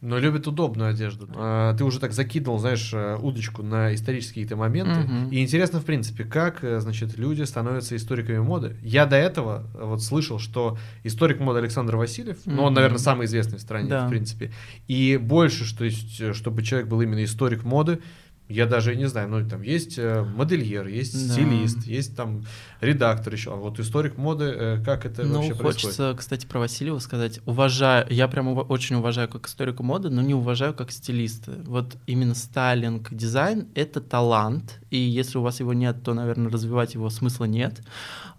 Но 0.00 0.18
любят 0.18 0.46
удобную 0.48 0.90
одежду. 0.90 1.28
А, 1.34 1.74
ты 1.76 1.84
уже 1.84 2.00
так 2.00 2.12
закидывал, 2.12 2.58
знаешь, 2.58 2.90
э, 2.92 3.16
удочку 3.20 3.62
на 3.62 3.94
исторические 3.94 4.44
какие-то 4.44 4.56
моменты. 4.56 5.00
Мгм. 5.00 5.30
И 5.30 5.40
интересно, 5.42 5.80
в 5.80 5.84
принципе, 5.84 6.24
как, 6.24 6.64
э, 6.64 6.80
значит, 6.80 7.16
люди 7.16 7.42
становятся 7.44 7.94
историками 7.96 8.38
моды. 8.38 8.76
Я 8.82 9.06
до 9.06 9.16
этого 9.16 9.64
э, 9.74 9.84
вот 9.84 10.02
слышал, 10.02 10.38
что 10.38 10.76
историк 11.04 11.40
моды 11.40 11.60
Александр 11.60 11.96
Васильев, 11.96 12.38
ну, 12.46 12.64
он, 12.64 12.74
наверное, 12.74 12.98
самый 12.98 13.26
известный 13.26 13.58
в 13.58 13.62
стране, 13.62 13.88
Да. 13.88 14.06
в 14.06 14.10
принципе. 14.10 14.52
И 14.88 15.18
больше, 15.22 15.64
что 15.64 15.84
есть, 15.84 16.34
чтобы 16.34 16.62
человек 16.62 16.88
был 16.88 17.00
именно 17.00 17.24
историк 17.24 17.64
моды, 17.64 18.00
я 18.48 18.66
даже 18.66 18.94
не 18.96 19.06
знаю, 19.08 19.28
ну, 19.28 19.48
там 19.48 19.62
есть 19.62 19.98
э, 19.98 20.22
модельер, 20.22 20.86
есть 20.86 21.12
Да. 21.28 21.34
стилист, 21.34 21.84
есть 21.86 22.16
там 22.16 22.44
редактор 22.80 23.32
еще. 23.32 23.52
А 23.52 23.56
вот 23.56 23.80
историк 23.80 24.16
моды, 24.18 24.44
э, 24.44 24.82
как 24.84 25.04
это 25.04 25.22
Ну, 25.24 25.34
вообще 25.36 25.54
происходит? 25.54 25.82
хочется, 25.82 26.14
кстати, 26.16 26.46
про 26.46 26.60
Васильева 26.60 26.98
сказать. 27.00 27.40
Уважаю, 27.46 28.06
я 28.10 28.28
прям 28.28 28.48
ува- 28.48 28.66
очень 28.68 28.96
уважаю 28.96 29.28
как 29.28 29.46
историку 29.48 29.82
моды, 29.82 30.10
но 30.10 30.22
не 30.22 30.34
уважаю 30.34 30.74
как 30.74 30.92
стилиста. 30.92 31.52
Вот 31.64 31.96
именно 32.06 32.34
стайлинг, 32.34 33.12
дизайн— 33.12 33.66
это 33.74 34.00
талант, 34.00 34.80
и 34.90 34.96
если 34.96 35.38
у 35.38 35.42
вас 35.42 35.60
его 35.60 35.72
нет, 35.72 36.02
то, 36.04 36.14
наверное, 36.14 36.50
развивать 36.50 36.94
его 36.94 37.10
смысла 37.10 37.44
нет. 37.46 37.80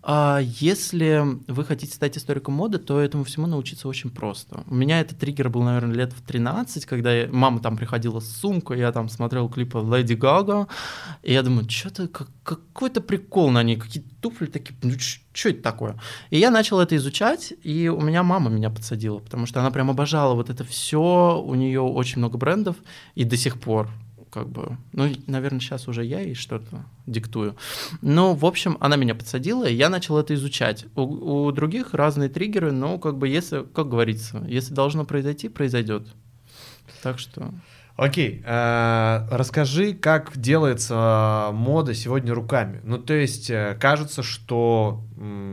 А 0.10 0.39
если 0.41 1.22
вы 1.52 1.65
хотите 1.65 1.93
стать 1.93 2.17
историком 2.17 2.54
моды, 2.54 2.78
то 2.78 2.98
этому 3.02 3.26
всему 3.26 3.46
научиться 3.46 3.89
очень 3.89 4.10
просто. 4.10 4.63
У 4.67 4.74
меня 4.74 5.02
этот 5.02 5.20
триггер 5.20 5.50
был, 5.50 5.63
наверное, 5.63 5.93
лет 5.98 6.13
в 6.13 6.22
13, 6.22 6.86
когда 6.86 7.13
я- 7.13 7.28
мама 7.30 7.60
там 7.60 7.76
приходила 7.76 8.22
с 8.22 8.38
сумкой, 8.38 8.80
я 8.80 8.93
там 8.93 9.10
смотрел 9.10 9.50
клипы 9.50 9.80
Леди 9.80 10.13
Гага, 10.13 10.67
и 11.24 11.34
я 11.34 11.43
думаю, 11.43 11.70
что-то 11.70 12.08
какой-то 12.08 13.02
прикол 13.02 13.50
на 13.52 13.63
ней, 13.63 13.76
какие-то 13.76 14.10
туфли 14.22 14.46
такие, 14.46 14.78
ну 14.82 14.93
что 14.98 15.50
это 15.50 15.62
такое? 15.62 16.00
И 16.30 16.39
я 16.39 16.52
начал 16.52 16.80
это 16.80 16.96
изучать, 16.96 17.54
и 17.63 17.89
у 17.89 18.00
меня 18.00 18.24
мама 18.24 18.50
меня 18.50 18.70
подсадила, 18.70 19.20
потому 19.20 19.46
что 19.46 19.60
она 19.60 19.72
прям 19.72 19.89
обожала 19.89 20.36
вот 20.36 20.50
это 20.50 20.63
все, 20.63 21.43
у 21.46 21.54
нее 21.54 21.82
очень 21.82 22.20
много 22.20 22.38
брендов, 22.38 22.78
и 23.15 23.26
до 23.26 23.36
сих 23.36 23.60
пор 23.60 23.89
как 24.30 24.50
бы, 24.50 24.78
ну, 24.94 25.10
наверное, 25.28 25.60
сейчас 25.60 25.88
уже 25.88 26.04
я 26.04 26.20
ей 26.20 26.36
что-то 26.36 26.86
диктую. 27.06 27.56
Но, 28.02 28.34
в 28.34 28.46
общем, 28.46 28.78
она 28.80 28.96
меня 28.96 29.16
подсадила, 29.16 29.66
и 29.66 29.74
я 29.74 29.90
начал 29.90 30.18
это 30.18 30.34
изучать. 30.34 30.86
У, 30.96 31.02
у 31.02 31.52
других 31.52 31.94
разные 31.94 32.30
триггеры, 32.30 32.72
но, 32.72 32.98
как 33.00 33.18
бы, 33.18 33.28
если, 33.28 33.63
как 33.63 33.90
говорится, 33.90 34.44
если 34.48 34.74
должно 34.74 35.06
произойти, 35.06 35.50
произойдет. 35.50 36.08
Так 37.02 37.20
что... 37.20 37.54
Окей, 37.96 38.44
э, 38.46 39.28
расскажи, 39.32 39.94
как 39.94 40.38
делается 40.38 41.50
мода 41.52 41.96
сегодня 41.96 42.32
руками. 42.32 42.80
Ну, 42.84 43.00
то 43.00 43.16
есть, 43.16 43.50
э, 43.50 43.76
кажется, 43.80 44.22
что 44.22 45.04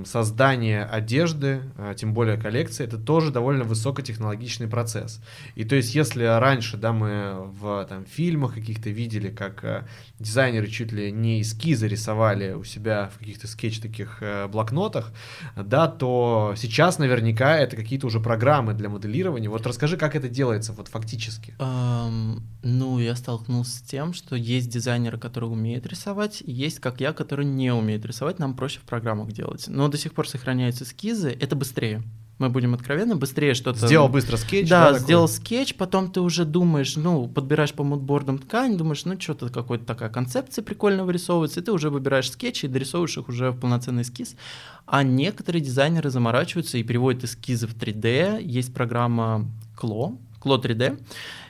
создание 0.04 0.84
одежды, 0.84 1.62
э, 1.76 1.94
тем 1.96 2.12
более 2.12 2.36
коллекции, 2.36 2.84
это 2.84 2.98
тоже 2.98 3.30
довольно 3.30 3.64
высокотехнологичный 3.64 4.68
процесс. 4.68 5.20
И 5.54 5.64
то 5.64 5.74
есть, 5.74 5.94
если 5.94 6.24
раньше, 6.24 6.76
да, 6.76 6.92
мы 6.92 7.50
в 7.60 7.86
там, 7.88 8.04
фильмах 8.04 8.54
каких-то 8.54 8.90
видели, 8.90 9.30
как 9.30 9.64
э, 9.64 9.86
дизайнеры 10.18 10.66
чуть 10.66 10.92
ли 10.92 11.10
не 11.10 11.40
эскизы 11.40 11.88
рисовали 11.88 12.52
у 12.52 12.64
себя 12.64 13.10
в 13.14 13.18
каких-то 13.18 13.46
скетч 13.46 13.80
таких 13.80 14.18
э, 14.20 14.48
блокнотах, 14.48 15.12
да, 15.56 15.88
то 15.88 16.54
сейчас 16.56 16.98
наверняка 16.98 17.56
это 17.56 17.76
какие-то 17.76 18.06
уже 18.06 18.20
программы 18.20 18.74
для 18.74 18.88
моделирования. 18.88 19.48
Вот 19.48 19.66
расскажи, 19.66 19.96
как 19.96 20.14
это 20.14 20.28
делается 20.28 20.72
вот 20.72 20.88
фактически. 20.88 21.54
Эм, 21.58 22.42
ну, 22.62 22.98
я 22.98 23.16
столкнулся 23.16 23.78
с 23.78 23.82
тем, 23.82 24.12
что 24.12 24.36
есть 24.36 24.68
дизайнеры, 24.68 25.18
которые 25.18 25.50
умеют 25.50 25.86
рисовать, 25.86 26.42
есть, 26.44 26.80
как 26.80 27.00
я, 27.00 27.12
которые 27.12 27.46
не 27.46 27.72
умеют 27.72 28.04
рисовать, 28.04 28.38
нам 28.38 28.54
проще 28.54 28.80
в 28.80 28.82
программах 28.82 29.32
делать. 29.32 29.53
Но 29.66 29.88
до 29.88 29.98
сих 29.98 30.12
пор 30.14 30.28
сохраняются 30.28 30.84
эскизы, 30.84 31.36
это 31.40 31.56
быстрее. 31.56 32.02
Мы 32.38 32.48
будем 32.48 32.74
откровенны, 32.74 33.14
быстрее 33.14 33.54
что-то... 33.54 33.86
Сделал 33.86 34.08
быстро 34.08 34.36
скетч. 34.36 34.68
Да, 34.68 34.86
такой? 34.86 35.00
сделал 35.00 35.28
скетч, 35.28 35.76
потом 35.76 36.10
ты 36.10 36.20
уже 36.20 36.44
думаешь, 36.44 36.96
ну, 36.96 37.28
подбираешь 37.28 37.72
по 37.72 37.84
мудбордам 37.84 38.38
ткань, 38.38 38.76
думаешь, 38.76 39.04
ну, 39.04 39.20
что-то 39.20 39.50
какой-то 39.50 39.84
такая 39.84 40.08
концепция 40.08 40.64
прикольно 40.64 41.04
вырисовывается, 41.04 41.60
и 41.60 41.62
ты 41.62 41.70
уже 41.70 41.90
выбираешь 41.90 42.30
скетчи 42.30 42.66
и 42.66 42.68
дорисовываешь 42.68 43.16
их 43.16 43.28
уже 43.28 43.52
в 43.52 43.60
полноценный 43.60 44.02
эскиз. 44.02 44.34
А 44.84 45.04
некоторые 45.04 45.62
дизайнеры 45.62 46.10
заморачиваются 46.10 46.76
и 46.76 46.82
переводят 46.82 47.22
эскизы 47.22 47.68
в 47.68 47.76
3D. 47.76 48.42
Есть 48.42 48.74
программа 48.74 49.48
Clo, 49.80 50.18
Clo 50.42 50.60
3D, 50.60 51.00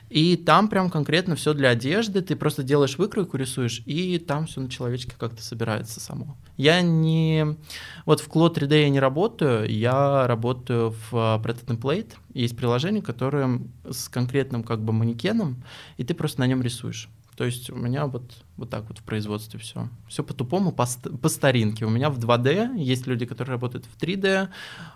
и 0.09 0.37
там 0.37 0.67
прям 0.67 0.91
конкретно 0.91 1.35
все 1.35 1.53
для 1.53 1.69
одежды, 1.69 2.21
ты 2.21 2.35
просто 2.35 2.61
делаешь 2.61 2.97
выкройку, 2.97 3.37
рисуешь, 3.37 3.81
и 3.85 4.19
там 4.19 4.45
все 4.45 4.61
на 4.61 4.69
человечке 4.69 5.13
как-то 5.17 5.41
собирается 5.41 5.99
само. 5.99 6.37
Я 6.57 6.81
не... 6.81 7.57
Вот 8.05 8.21
в 8.21 8.29
Clo 8.29 8.53
3D 8.53 8.81
я 8.81 8.89
не 8.89 8.99
работаю, 8.99 9.69
я 9.69 10.27
работаю 10.27 10.91
в 10.91 11.13
а, 11.13 11.39
Pret 11.39 11.65
Template. 11.65 12.13
Есть 12.33 12.55
приложение, 12.55 13.01
которое 13.01 13.61
с 13.89 14.09
конкретным 14.09 14.63
как 14.63 14.81
бы 14.81 14.93
манекеном, 14.93 15.63
и 15.97 16.03
ты 16.03 16.13
просто 16.13 16.39
на 16.39 16.47
нем 16.47 16.61
рисуешь. 16.61 17.09
То 17.35 17.43
есть 17.43 17.69
у 17.69 17.75
меня 17.75 18.05
вот, 18.05 18.31
вот 18.55 18.69
так 18.69 18.87
вот 18.87 18.99
в 18.99 19.03
производстве 19.03 19.59
все. 19.59 19.89
Все 20.07 20.23
по-тупому, 20.23 20.71
по, 20.71 20.87
по 21.21 21.29
старинке. 21.29 21.85
У 21.85 21.89
меня 21.89 22.09
в 22.09 22.17
2D, 22.17 22.77
есть 22.77 23.07
люди, 23.07 23.25
которые 23.25 23.53
работают 23.53 23.85
в 23.85 24.01
3D, 24.01 24.47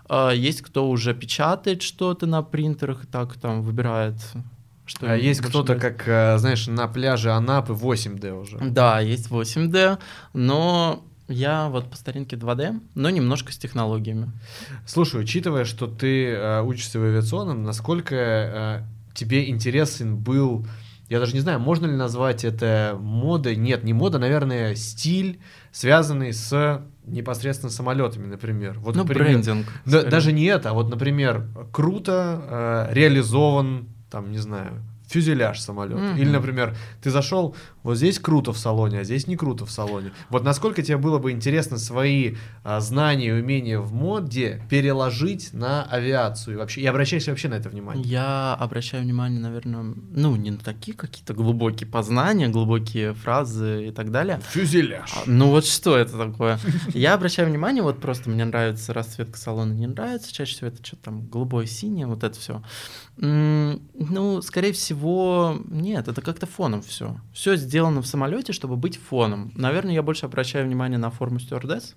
э, 0.08 0.32
есть 0.34 0.62
кто 0.62 0.88
уже 0.88 1.14
печатает 1.14 1.82
что-то 1.82 2.26
на 2.26 2.42
принтерах 2.42 3.04
и 3.04 3.06
так 3.06 3.34
там 3.34 3.62
выбирает. 3.62 4.16
Что 4.86 5.12
А 5.12 5.16
есть 5.16 5.40
кто-то, 5.40 5.76
как, 5.76 6.08
э, 6.08 6.38
знаешь, 6.38 6.66
на 6.66 6.88
пляже 6.88 7.30
Анапы 7.30 7.74
8D 7.74 8.32
уже. 8.32 8.58
Да, 8.58 9.00
есть 9.00 9.28
8D, 9.28 9.98
но 10.32 11.04
я 11.30 11.68
вот 11.68 11.90
по 11.90 11.96
старинке 11.96 12.36
2D, 12.36 12.80
но 12.94 13.10
немножко 13.10 13.52
с 13.52 13.56
технологиями. 13.58 14.30
Слушай, 14.86 15.22
учитывая, 15.22 15.64
что 15.64 15.86
ты 15.86 16.26
э, 16.26 16.62
учишься 16.62 16.98
в 16.98 17.02
авиационном, 17.04 17.62
насколько 17.62 18.14
э, 18.14 18.82
тебе 19.14 19.48
интересен 19.48 20.16
был, 20.16 20.66
я 21.08 21.18
даже 21.18 21.34
не 21.34 21.40
знаю, 21.40 21.58
можно 21.58 21.86
ли 21.86 21.96
назвать 21.96 22.44
это 22.44 22.96
модой? 23.00 23.56
Нет, 23.56 23.82
не 23.84 23.92
мода, 23.92 24.18
наверное, 24.18 24.74
стиль, 24.74 25.40
связанный 25.72 26.32
с 26.32 26.82
непосредственно 27.04 27.70
самолетами, 27.70 28.26
например. 28.26 28.78
Вот, 28.78 28.94
ну, 28.94 29.02
например, 29.02 29.24
брендинг. 29.24 29.66
Да- 29.84 29.90
скорее. 29.98 30.10
даже 30.10 30.32
не 30.32 30.44
это, 30.44 30.70
а 30.70 30.72
вот, 30.72 30.88
например, 30.88 31.48
круто 31.72 32.88
э, 32.90 32.94
реализован, 32.94 33.88
там, 34.10 34.30
не 34.30 34.38
знаю, 34.38 34.82
фюзеляж 35.10 35.60
самолета. 35.60 36.00
Мгм. 36.00 36.16
Или, 36.16 36.28
например, 36.30 36.76
ты 37.02 37.10
зашел, 37.10 37.56
вот 37.82 37.96
здесь 37.96 38.18
круто 38.18 38.52
в 38.52 38.58
салоне, 38.58 39.00
а 39.00 39.04
здесь 39.04 39.26
не 39.26 39.36
круто 39.36 39.66
в 39.66 39.70
салоне. 39.70 40.12
Вот 40.28 40.44
насколько 40.44 40.82
тебе 40.82 40.98
было 40.98 41.18
бы 41.18 41.32
интересно 41.32 41.78
свои 41.78 42.36
а, 42.62 42.80
знания 42.80 43.26
и 43.28 43.32
умения 43.32 43.80
в 43.80 43.92
моде 43.92 44.62
переложить 44.70 45.52
на 45.52 45.82
авиацию 45.82 46.54
и 46.54 46.56
вообще, 46.58 46.82
и 46.82 46.86
обращаешь 46.86 47.26
вообще 47.26 47.48
на 47.48 47.54
это 47.54 47.68
внимание? 47.68 48.04
Я 48.06 48.54
обращаю 48.54 49.02
внимание, 49.02 49.40
наверное, 49.40 49.82
ну, 49.82 50.36
не 50.36 50.52
на 50.52 50.58
такие 50.58 50.96
какие-то 50.96 51.34
глубокие 51.34 51.88
познания, 51.88 52.48
глубокие 52.48 53.14
фразы 53.14 53.88
и 53.88 53.90
так 53.90 54.12
далее. 54.12 54.40
Фюзеляж. 54.50 55.10
А, 55.16 55.22
Ну 55.26 55.48
вот 55.48 55.66
что 55.66 55.96
это 55.96 56.16
такое? 56.16 56.58
Я 56.94 57.14
обращаю 57.14 57.48
внимание, 57.48 57.82
вот 57.82 58.00
просто 58.00 58.30
мне 58.30 58.44
нравится 58.44 58.92
расцветка 58.92 59.38
салона, 59.38 59.72
не 59.72 59.86
нравится, 59.88 60.32
чаще 60.32 60.54
всего 60.54 60.68
это 60.68 60.84
что-то 60.84 61.04
там 61.04 61.26
голубое, 61.26 61.66
синее, 61.66 62.06
вот 62.06 62.22
это 62.22 62.38
все. 62.38 62.62
Ну, 63.16 64.40
скорее 64.42 64.72
всего, 64.72 64.99
нет, 65.68 66.08
это 66.08 66.20
как-то 66.22 66.46
фоном 66.46 66.82
все. 66.82 67.16
Все 67.32 67.56
сделано 67.56 68.02
в 68.02 68.06
самолете, 68.06 68.52
чтобы 68.52 68.76
быть 68.76 68.98
фоном. 68.98 69.52
Наверное, 69.54 69.94
я 69.94 70.02
больше 70.02 70.26
обращаю 70.26 70.66
внимание 70.66 70.98
на 70.98 71.10
форму 71.10 71.38
стюардесс. 71.38 71.94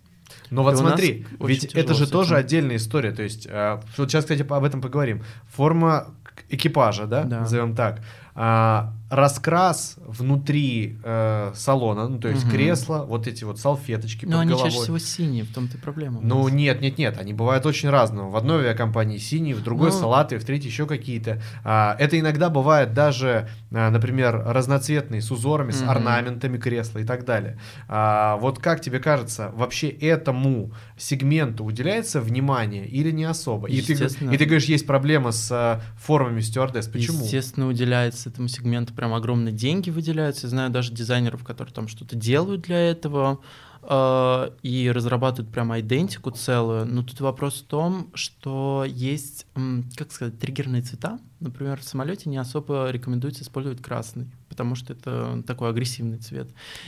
Но 0.50 0.64
вот 0.64 0.78
смотри, 0.78 1.26
ведь 1.40 1.66
это 1.66 1.94
же 1.94 2.10
тоже 2.10 2.36
отдельная 2.36 2.78
история. 2.78 3.12
То 3.12 3.24
есть, 3.24 3.48
а, 3.50 3.82
вот 3.98 4.10
сейчас, 4.10 4.24
кстати, 4.26 4.42
об 4.42 4.64
этом 4.64 4.82
поговорим. 4.82 5.24
Форма 5.48 6.08
экипажа, 6.50 7.06
да, 7.06 7.24
Да. 7.24 7.42
назовем 7.42 7.76
так. 7.76 8.02
А, 8.36 8.94
раскрас 9.16 9.96
внутри 10.06 10.98
э, 11.04 11.52
салона, 11.56 12.08
ну 12.08 12.20
то 12.20 12.28
есть 12.30 12.44
Мгм. 12.44 12.52
кресло, 12.52 13.06
вот 13.08 13.28
эти 13.28 13.44
вот 13.44 13.60
салфеточки 13.60 14.26
Но 14.26 14.32
под 14.34 14.42
они 14.42 14.50
головой. 14.52 14.72
чаще 14.72 14.84
всего 14.84 14.98
синие, 14.98 15.44
в 15.44 15.54
том-то 15.54 15.78
и 15.78 15.80
проблема. 15.80 16.20
Ну 16.22 16.48
нет, 16.50 16.82
нет, 16.82 16.98
нет, 16.98 17.18
они 17.20 17.34
бывают 17.34 17.66
очень 17.66 17.90
разные. 17.90 18.26
В 18.28 18.36
одной 18.36 18.60
авиакомпании 18.64 19.18
синие, 19.18 19.56
в 19.56 19.62
другой 19.64 19.92
Ну- 19.92 20.00
салаты, 20.00 20.40
в 20.40 20.44
третьей 20.46 20.70
еще 20.70 20.86
какие-то. 20.88 21.42
А, 21.64 21.96
это 22.00 22.20
иногда 22.20 22.50
бывает 22.50 22.94
даже, 22.94 23.50
а, 23.72 23.90
например, 23.92 24.42
разноцветные 24.46 25.22
с 25.22 25.32
узорами, 25.32 25.72
с 25.72 25.82
Мгм. 25.82 25.90
орнаментами 25.92 26.58
кресла 26.58 27.00
и 27.00 27.04
так 27.04 27.26
далее. 27.26 27.60
А, 27.88 28.38
вот 28.38 28.60
как 28.60 28.82
тебе 28.82 29.00
кажется, 29.00 29.52
вообще 29.56 29.90
этому 29.90 30.72
сегменту 30.98 31.64
уделяется 31.64 32.20
внимание 32.22 32.88
или 32.88 33.12
не 33.12 33.26
особо? 33.26 33.68
И 33.68 33.82
ты, 33.82 33.94
и 33.94 34.38
ты 34.38 34.46
говоришь, 34.46 34.66
есть 34.66 34.88
проблема 34.88 35.32
с 35.32 35.50
а, 35.52 35.82
формами 35.98 36.40
стюардесс. 36.42 36.88
Почему? 36.88 37.24
Естественно, 37.24 37.68
уделяется 37.68 38.30
этому 38.30 38.48
сегменту 38.48 38.94
прям 39.04 39.16
огромные 39.16 39.54
деньги 39.54 39.90
выделяются. 39.90 40.48
Я 40.48 40.52
знаю 40.52 40.70
даже 40.72 40.94
дизайнеров, 40.94 41.44
которые 41.44 41.74
там 41.74 41.90
что-то 41.90 42.16
делают 42.16 42.62
для 42.62 42.78
этого 42.78 43.42
э, 43.82 44.50
и 44.62 44.90
разрабатывают 44.90 45.54
прям 45.54 45.78
идентику 45.78 46.32
целую. 46.32 46.86
Но 46.86 47.04
тут 47.04 47.20
вопрос 47.20 47.60
в 47.62 47.66
том, 47.66 48.10
что 48.14 48.86
есть, 48.88 49.46
как 49.98 50.14
сказать, 50.14 50.40
триггерные 50.40 50.84
цвета. 50.84 51.20
Например, 51.42 51.82
в 51.82 51.84
самолете 51.84 52.30
не 52.30 52.38
особо 52.38 52.90
рекомендуется 52.92 53.44
использовать 53.44 53.82
красный, 53.82 54.28
потому 54.54 54.76
что 54.76 54.94
это 54.94 55.42
такой 55.48 55.70
агрессивный 55.70 56.20
цвет. 56.20 56.48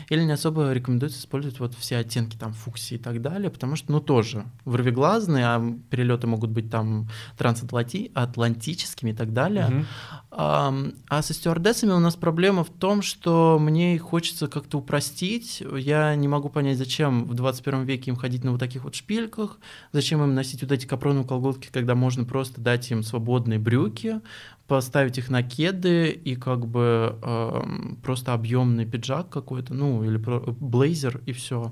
Или 0.10 0.24
не 0.24 0.34
особо 0.34 0.72
рекомендуется 0.72 1.20
использовать 1.20 1.60
вот 1.60 1.74
все 1.74 1.98
оттенки 1.98 2.38
там 2.38 2.54
фуксии 2.54 2.96
и 2.96 3.00
так 3.00 3.22
далее, 3.24 3.50
потому 3.50 3.76
что, 3.76 3.92
ну, 3.92 4.00
тоже 4.00 4.46
вырвиглазные, 4.66 5.46
а 5.46 5.78
перелеты 5.90 6.28
могут 6.28 6.52
быть 6.52 6.70
там 6.70 7.10
трансатлантическими 7.38 9.12
и 9.12 9.14
так 9.14 9.34
далее. 9.34 9.68
Мгм. 9.68 9.86
Ам, 10.32 10.94
А 11.08 11.22
со 11.22 11.34
стюардессами 11.34 11.92
у 11.92 12.00
нас 12.00 12.16
проблема 12.16 12.64
в 12.64 12.70
том, 12.70 13.02
что 13.02 13.58
мне 13.60 13.96
их 13.96 14.04
хочется 14.04 14.48
как-то 14.48 14.78
упростить. 14.78 15.64
Я 15.78 16.14
не 16.16 16.28
могу 16.28 16.50
понять, 16.50 16.78
зачем 16.78 17.26
в 17.26 17.34
21 17.34 17.84
веке 17.84 18.12
им 18.12 18.18
ходить 18.18 18.44
на 18.44 18.52
вот 18.52 18.60
таких 18.60 18.84
вот 18.84 18.96
шпильках, 18.96 19.58
зачем 19.92 20.22
им 20.24 20.36
носить 20.36 20.62
вот 20.62 20.72
эти 20.72 20.86
капроновые 20.86 21.28
колготки, 21.28 21.70
когда 21.72 21.96
можно 21.96 22.26
просто 22.26 22.62
дать 22.62 22.92
им 22.92 23.02
свободные 23.02 23.60
брюки, 23.60 24.22
поставить 24.68 25.18
их 25.18 25.30
на 25.30 25.44
кеды 25.44 26.10
и 26.10 26.36
как 26.36 26.66
бы 26.66 27.18
ам, 27.22 28.00
просто 28.04 28.34
объемный 28.34 28.86
пиджак 28.86 29.30
какой-то, 29.30 29.74
ну 29.74 30.04
или 30.04 30.18
про- 30.18 30.40
блейзер 30.40 31.22
и 31.26 31.34
все. 31.34 31.72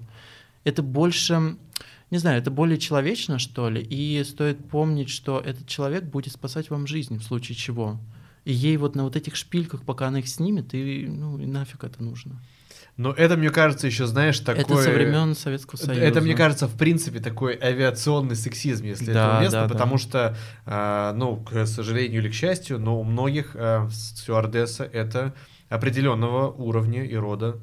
Это 0.64 0.84
больше, 0.84 1.58
не 2.12 2.18
знаю, 2.18 2.40
это 2.40 2.52
более 2.52 2.78
человечно, 2.78 3.40
что 3.40 3.70
ли, 3.70 3.82
и 3.82 4.24
стоит 4.24 4.70
помнить, 4.70 5.10
что 5.10 5.40
этот 5.40 5.68
человек 5.68 6.04
будет 6.04 6.34
спасать 6.34 6.70
вам 6.70 6.88
жизнь 6.88 7.18
в 7.18 7.24
случае 7.24 7.56
чего. 7.56 8.00
И 8.46 8.54
ей 8.54 8.78
вот 8.78 8.96
на 8.96 9.04
вот 9.04 9.16
этих 9.16 9.36
шпильках, 9.36 9.84
пока 9.84 10.08
она 10.08 10.20
их 10.20 10.28
снимет, 10.28 10.74
и, 10.74 11.08
ну, 11.08 11.40
и 11.40 11.46
нафиг 11.46 11.84
это 11.84 12.04
нужно. 12.04 12.42
Но 12.96 13.12
это, 13.12 13.38
мне 13.38 13.50
кажется, 13.50 13.88
еще, 13.88 14.06
знаешь, 14.06 14.40
такое... 14.40 14.62
Это 14.64 14.76
со 14.84 14.92
времен 14.92 15.36
Советского 15.36 15.78
Союза. 15.80 16.00
Это, 16.02 16.22
мне 16.22 16.36
кажется, 16.36 16.68
в 16.68 16.78
принципе, 16.78 17.20
такой 17.20 17.58
авиационный 17.60 18.36
сексизм, 18.36 18.86
если 18.86 19.12
Да, 19.12 19.28
это 19.30 19.38
уместно, 19.40 19.62
да, 19.62 19.68
да. 19.68 19.74
потому 19.74 19.98
что, 19.98 20.38
а, 20.68 21.14
ну, 21.14 21.38
к 21.38 21.66
сожалению 21.66 22.22
или 22.22 22.30
к 22.30 22.34
счастью, 22.36 22.78
но 22.80 23.00
у 23.00 23.04
многих 23.04 23.56
а, 23.56 23.90
стюардесса 23.92 24.84
это 24.84 25.34
определенного 25.70 26.52
уровня 26.52 27.04
и 27.04 27.16
рода. 27.16 27.56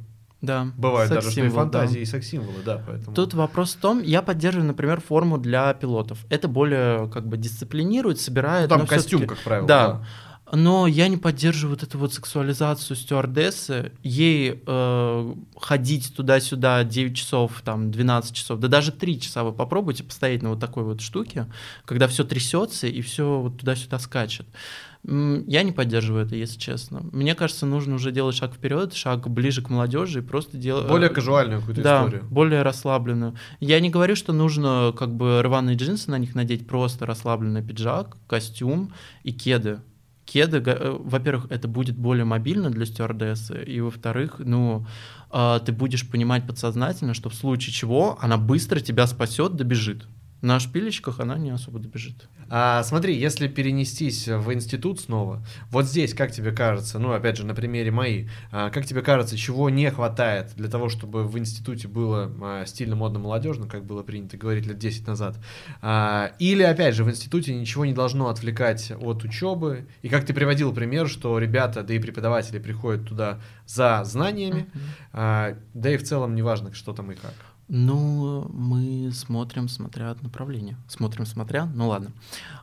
да, 0.43 0.67
Бывают 0.77 1.11
даже 1.11 1.27
секс-символ, 1.27 1.53
да. 1.55 1.61
фантазии 1.63 2.01
и 2.01 2.05
секс-символы, 2.05 2.63
да, 2.65 2.83
поэтому... 2.85 3.15
Тут 3.15 3.35
вопрос 3.35 3.75
в 3.75 3.79
том, 3.79 4.03
я 4.03 4.23
поддерживаю, 4.23 4.67
например, 4.67 5.01
форму 5.01 5.39
для 5.39 5.73
пилотов. 5.75 6.19
Это 6.29 6.49
более 6.49 7.09
как 7.09 7.29
бы 7.29 7.37
дисциплинирует, 7.37 8.17
Ну, 8.17 8.23
собирает. 8.23 8.69
там 8.69 8.81
но 8.81 8.87
костюм, 8.87 9.27
как 9.27 9.39
правило. 9.39 9.69
Да. 9.69 10.05
Но 10.53 10.87
я 10.87 11.09
не 11.09 11.17
поддерживаю 11.17 11.77
вот 11.77 11.83
эту 11.83 11.99
вот 11.99 12.13
сексуализацию 12.13 12.97
стюардессы. 12.97 13.93
Ей 14.03 14.63
э, 14.67 15.35
ходить 15.57 16.15
туда-сюда 16.17 16.85
9 16.85 17.17
часов, 17.17 17.63
там, 17.65 17.91
12 17.91 18.35
часов, 18.35 18.59
да 18.59 18.69
даже 18.69 18.91
3 18.93 19.21
часа 19.21 19.45
вы 19.45 19.53
попробуйте 19.53 20.03
постоять 20.03 20.43
на 20.43 20.51
вот 20.51 20.61
такой 20.61 20.85
вот 20.85 21.01
штуке, 21.01 21.47
когда 21.85 22.09
все 22.09 22.25
трясется 22.25 22.87
и 22.87 23.01
все 23.01 23.41
вот 23.41 23.59
туда-сюда 23.59 23.99
скачет. 23.99 24.47
Я 25.03 25.63
не 25.63 25.73
поддерживаю 25.73 26.27
это, 26.27 26.37
если 26.37 26.59
честно. 26.59 27.01
Мне 27.13 27.35
кажется, 27.35 27.65
нужно 27.65 27.95
уже 27.95 28.13
делать 28.13 28.37
шаг 28.37 28.53
вперед, 28.53 28.93
шаг 28.93 29.31
ближе 29.31 29.63
к 29.63 29.71
молодежи 29.71 30.19
и 30.19 30.23
просто 30.23 30.59
делать... 30.59 30.87
Более 30.89 31.09
казуальную 31.09 31.61
какую-то 31.61 31.83
Да, 31.83 32.05
историю. 32.05 32.25
более 32.29 32.63
расслабленную. 32.63 33.35
Я 33.61 33.81
не 33.81 33.89
говорю, 33.89 34.15
что 34.15 34.35
нужно 34.35 34.93
как 34.95 35.15
бы 35.15 35.41
рваные 35.43 35.77
джинсы 35.77 36.11
на 36.11 36.19
них 36.19 36.35
надеть, 36.35 36.67
просто 36.67 37.07
расслабленный 37.07 37.63
пиджак, 37.63 38.19
костюм 38.27 38.93
и 39.23 39.33
кеды. 39.33 39.81
Кеды, 40.33 40.63
э, 40.65 40.97
во-первых, 40.97 41.47
это 41.51 41.67
будет 41.67 41.97
более 41.97 42.25
мобильно 42.25 42.71
для 42.71 42.87
стюардессы, 42.87 43.65
и 43.65 43.81
во-вторых, 43.81 44.37
ну, 44.39 44.87
а, 45.29 45.59
ты 45.59 45.73
будешь 45.73 46.09
понимать 46.09 46.47
подсознательно, 46.47 47.15
что 47.15 47.31
в 47.31 47.35
случае 47.35 47.73
чего 47.73 48.17
она 48.21 48.37
быстро 48.37 48.79
тебя 48.79 49.09
спасет, 49.09 49.57
добежит. 49.57 50.07
На 50.43 50.59
шпилечках 50.59 51.21
она 51.21 51.37
не 51.37 51.51
особо 51.51 51.79
добежит. 51.79 52.29
А, 52.49 52.83
смотри, 52.83 53.17
если 53.17 53.47
перенестись 53.47 54.27
в 54.27 54.53
институт 54.53 55.01
снова, 55.01 55.45
вот 55.71 55.85
здесь, 55.85 56.15
как 56.15 56.33
тебе 56.33 56.51
кажется, 56.51 56.99
ну, 56.99 57.13
опять 57.13 57.37
же, 57.37 57.47
на 57.47 57.55
примере 57.55 57.91
моей, 57.91 58.29
а, 58.51 58.71
как 58.71 58.87
тебе 58.87 59.03
кажется, 59.03 59.37
чего 59.37 59.71
не 59.71 59.89
хватает 59.91 60.53
для 60.57 60.69
того, 60.69 60.89
чтобы 60.89 61.25
в 61.25 61.39
институте 61.39 61.87
было 61.87 62.33
а, 62.43 62.67
стильно, 62.67 62.97
модно, 62.97 63.19
молодежно, 63.19 63.69
как 63.69 63.85
было 63.85 64.03
принято 64.03 64.37
говорить 64.37 64.67
лет 64.67 64.79
10 64.79 65.07
назад? 65.07 65.39
А, 65.81 66.33
или, 66.39 66.63
опять 66.63 66.95
же, 66.95 67.05
в 67.05 67.11
институте 67.11 67.55
ничего 67.55 67.85
не 67.85 67.93
должно 67.93 68.29
отвлекать 68.29 68.93
от 68.99 69.23
учебы? 69.23 69.87
И 70.03 70.09
как 70.09 70.25
ты 70.25 70.35
приводил 70.35 70.73
пример, 70.73 71.09
что 71.09 71.39
ребята, 71.39 71.83
да 71.83 71.95
и 71.95 71.99
преподаватели 71.99 72.59
приходят 72.59 73.07
туда 73.07 73.41
за 73.67 74.03
знаниями, 74.05 74.67
а, 75.13 75.57
да 75.75 75.95
и 75.95 75.97
в 75.97 76.03
целом 76.03 76.35
неважно, 76.35 76.73
что 76.73 76.93
там 76.95 77.13
и 77.13 77.15
как. 77.15 77.35
Ну, 77.73 78.49
мы 78.53 79.13
смотрим, 79.13 79.69
смотря 79.69 80.11
от 80.11 80.23
направления. 80.23 80.77
Смотрим, 80.89 81.25
смотря, 81.25 81.67
ну 81.67 81.89
ладно. 81.89 82.11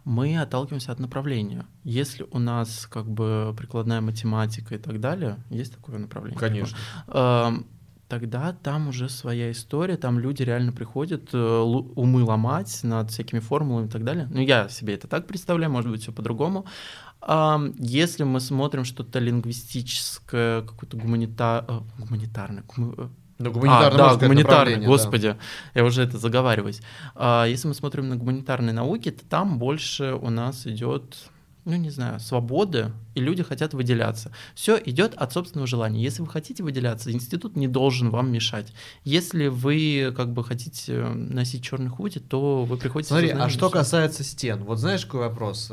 Мы 0.04 0.38
отталкиваемся 0.38 0.92
от 0.92 1.00
направления. 1.00 1.66
Если 1.86 2.26
у 2.30 2.40
нас 2.40 2.86
как 2.92 3.10
бы 3.10 3.56
прикладная 3.58 4.02
математика 4.02 4.76
и 4.76 4.78
так 4.78 5.00
далее, 5.00 5.38
есть 5.50 5.74
такое 5.74 5.98
направление? 5.98 6.40
Конечно. 6.40 6.78
Эм, 7.08 7.66
Тогда 8.10 8.54
там 8.54 8.88
уже 8.88 9.10
своя 9.10 9.52
история, 9.52 9.98
там 9.98 10.18
люди 10.18 10.42
реально 10.42 10.72
приходят 10.72 11.30
э, 11.34 11.38
умы 11.38 12.24
ломать 12.24 12.80
над 12.84 13.12
всякими 13.12 13.40
формулами 13.40 13.88
и 13.88 13.90
так 13.90 14.06
далее. 14.06 14.30
Ну, 14.32 14.40
я 14.40 14.70
себе 14.70 14.94
это 14.94 15.08
так 15.10 15.28
представляю, 15.28 15.72
может 15.74 15.92
быть, 15.92 16.02
все 16.04 16.14
по-другому. 16.14 16.66
Ам, 17.20 17.74
Если 17.78 18.24
мы 18.24 18.40
смотрим 18.40 18.86
что-то 18.86 19.20
лингвистическое, 19.20 20.62
какое-то 20.62 20.96
гуманита... 20.96 21.66
э, 21.68 21.80
гуманитарное, 22.00 22.64
гуму- 22.64 23.10
Ну, 23.40 23.50
а, 23.50 23.54
гуманитарное, 23.54 23.98
да, 23.98 24.10
сказать, 24.10 24.22
гуманитарный, 24.22 24.44
направление, 24.44 24.88
да. 24.88 24.88
господи, 24.88 25.36
я 25.76 25.86
уже 25.86 26.02
это 26.02 26.18
заговариваюсь. 26.18 26.82
А, 27.16 27.46
если 27.46 27.68
мы 27.68 27.74
смотрим 27.74 28.10
на 28.10 28.16
гуманитарные 28.16 28.74
науки, 28.74 29.12
то 29.12 29.24
там 29.26 29.60
больше 29.60 30.18
у 30.20 30.30
нас 30.32 30.66
идет, 30.66 31.18
ну 31.66 31.76
не 31.76 31.92
знаю, 31.92 32.20
свободы, 32.20 32.92
и 33.14 33.20
люди 33.20 33.44
хотят 33.44 33.76
выделяться. 33.76 34.32
Все 34.56 34.82
идет 34.84 35.14
от 35.14 35.34
собственного 35.34 35.68
желания. 35.68 36.02
Если 36.02 36.24
вы 36.24 36.28
хотите 36.28 36.64
выделяться, 36.64 37.12
институт 37.12 37.56
не 37.56 37.68
должен 37.68 38.10
вам 38.10 38.32
мешать. 38.32 38.74
Если 39.04 39.48
вы 39.48 40.12
как 40.18 40.34
бы 40.34 40.44
хотите 40.44 41.04
носить 41.04 41.64
черный 41.64 41.90
худи, 41.90 42.20
то 42.20 42.64
вы 42.64 42.78
приходите. 42.78 43.10
Смотри, 43.10 43.30
а 43.30 43.50
что 43.50 43.70
касается 43.70 44.24
стен, 44.24 44.64
вот 44.64 44.80
знаешь, 44.80 45.06
какой 45.06 45.28
вопрос? 45.28 45.72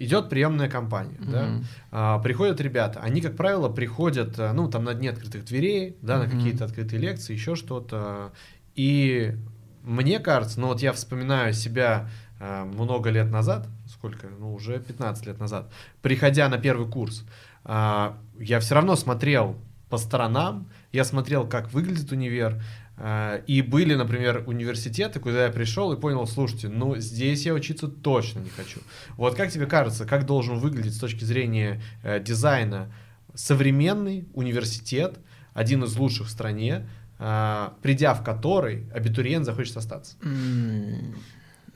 Идет 0.00 0.30
приемная 0.30 0.70
компания, 0.70 1.18
да? 1.18 1.42
Мгм. 1.42 1.64
А, 1.90 2.18
приходят 2.20 2.58
ребята, 2.58 3.00
они, 3.00 3.20
как 3.20 3.36
правило, 3.36 3.68
приходят, 3.68 4.34
а, 4.38 4.54
ну, 4.54 4.66
там 4.66 4.84
на 4.84 4.94
дне 4.94 5.10
открытых 5.10 5.44
дверей, 5.44 5.98
да, 6.00 6.16
на 6.16 6.24
Мгм. 6.24 6.38
какие-то 6.38 6.64
открытые 6.64 6.98
лекции, 6.98 7.34
еще 7.34 7.54
что-то. 7.54 8.32
И 8.74 9.36
мне 9.82 10.18
кажется, 10.18 10.58
ну, 10.58 10.68
вот 10.68 10.80
я 10.80 10.94
вспоминаю 10.94 11.52
себя 11.52 12.08
а, 12.40 12.64
много 12.64 13.10
лет 13.10 13.30
назад, 13.30 13.68
сколько, 13.86 14.28
ну, 14.28 14.54
уже 14.54 14.80
15 14.80 15.26
лет 15.26 15.38
назад, 15.38 15.70
приходя 16.00 16.48
на 16.48 16.56
первый 16.56 16.88
курс, 16.88 17.26
а, 17.64 18.16
я 18.38 18.58
все 18.60 18.76
равно 18.76 18.96
смотрел 18.96 19.58
по 19.90 19.98
сторонам, 19.98 20.66
я 20.92 21.04
смотрел, 21.04 21.46
как 21.46 21.72
выглядит 21.72 22.10
универ, 22.12 22.62
а, 22.96 23.36
и 23.46 23.62
были, 23.62 23.94
например, 23.94 24.44
университеты, 24.46 25.20
куда 25.20 25.46
я 25.46 25.50
пришел 25.50 25.92
и 25.92 26.00
понял, 26.00 26.26
слушайте, 26.26 26.68
ну 26.68 26.96
здесь 26.96 27.46
я 27.46 27.54
учиться 27.54 27.88
точно 27.88 28.40
не 28.40 28.50
хочу. 28.50 28.80
Вот 29.16 29.36
как 29.36 29.50
тебе 29.50 29.66
кажется, 29.66 30.04
как 30.04 30.26
должен 30.26 30.58
выглядеть 30.58 30.94
с 30.94 30.98
точки 30.98 31.24
зрения 31.24 31.80
э, 32.02 32.20
дизайна 32.20 32.92
современный 33.34 34.28
университет, 34.34 35.18
один 35.54 35.84
из 35.84 35.96
лучших 35.96 36.26
в 36.26 36.30
стране, 36.30 36.88
а, 37.18 37.74
придя 37.82 38.14
в 38.14 38.22
который 38.22 38.90
абитуриент 38.92 39.46
захочет 39.46 39.76
остаться? 39.76 40.16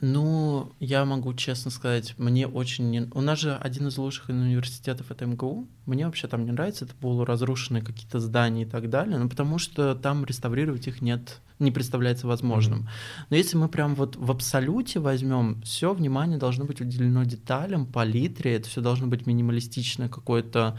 Ну, 0.01 0.73
я 0.79 1.05
могу 1.05 1.33
честно 1.33 1.71
сказать, 1.71 2.15
мне 2.17 2.47
очень 2.47 2.89
не... 2.89 3.01
У 3.13 3.21
нас 3.21 3.39
же 3.39 3.55
один 3.55 3.87
из 3.87 3.97
лучших 3.97 4.29
университетов 4.29 5.09
это 5.09 5.25
МГУ. 5.25 5.67
Мне 5.85 6.05
вообще 6.05 6.27
там 6.27 6.45
не 6.45 6.51
нравится, 6.51 6.85
это 6.85 6.95
полуразрушенные 6.95 7.81
какие-то 7.81 8.19
здания 8.19 8.63
и 8.63 8.65
так 8.65 8.89
далее, 8.89 9.17
ну 9.17 9.29
потому 9.29 9.57
что 9.57 9.95
там 9.95 10.25
реставрировать 10.25 10.87
их 10.87 11.01
нет, 11.01 11.39
не 11.59 11.71
представляется 11.71 12.27
возможным. 12.27 12.89
Но 13.29 13.37
если 13.37 13.55
мы 13.55 13.69
прям 13.69 13.95
вот 13.95 14.15
в 14.17 14.29
абсолюте 14.31 14.99
возьмем, 14.99 15.61
все 15.61 15.93
внимание 15.93 16.37
должно 16.37 16.65
быть 16.65 16.81
уделено 16.81 17.23
деталям, 17.23 17.85
палитре, 17.85 18.55
это 18.55 18.67
все 18.67 18.81
должно 18.81 19.07
быть 19.07 19.25
минималистичное 19.25 20.09
какое-то 20.09 20.77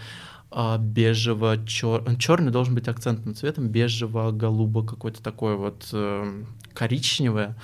а, 0.51 0.79
бежево 0.79 1.59
черный 1.67 2.17
черный 2.19 2.53
должен 2.53 2.75
быть 2.75 2.87
акцентным 2.87 3.35
цветом 3.35 3.69
бежево 3.69 4.31
голубо 4.31 4.85
какой-то 4.85 5.21
такой 5.23 5.57
вот 5.57 5.89
э, 5.93 6.45
коричневое 6.73 7.57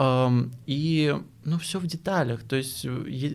и, 0.00 1.16
ну, 1.44 1.58
все 1.58 1.80
в 1.80 1.86
деталях. 1.86 2.44
То 2.44 2.54
есть 2.54 2.84
э, 2.84 3.34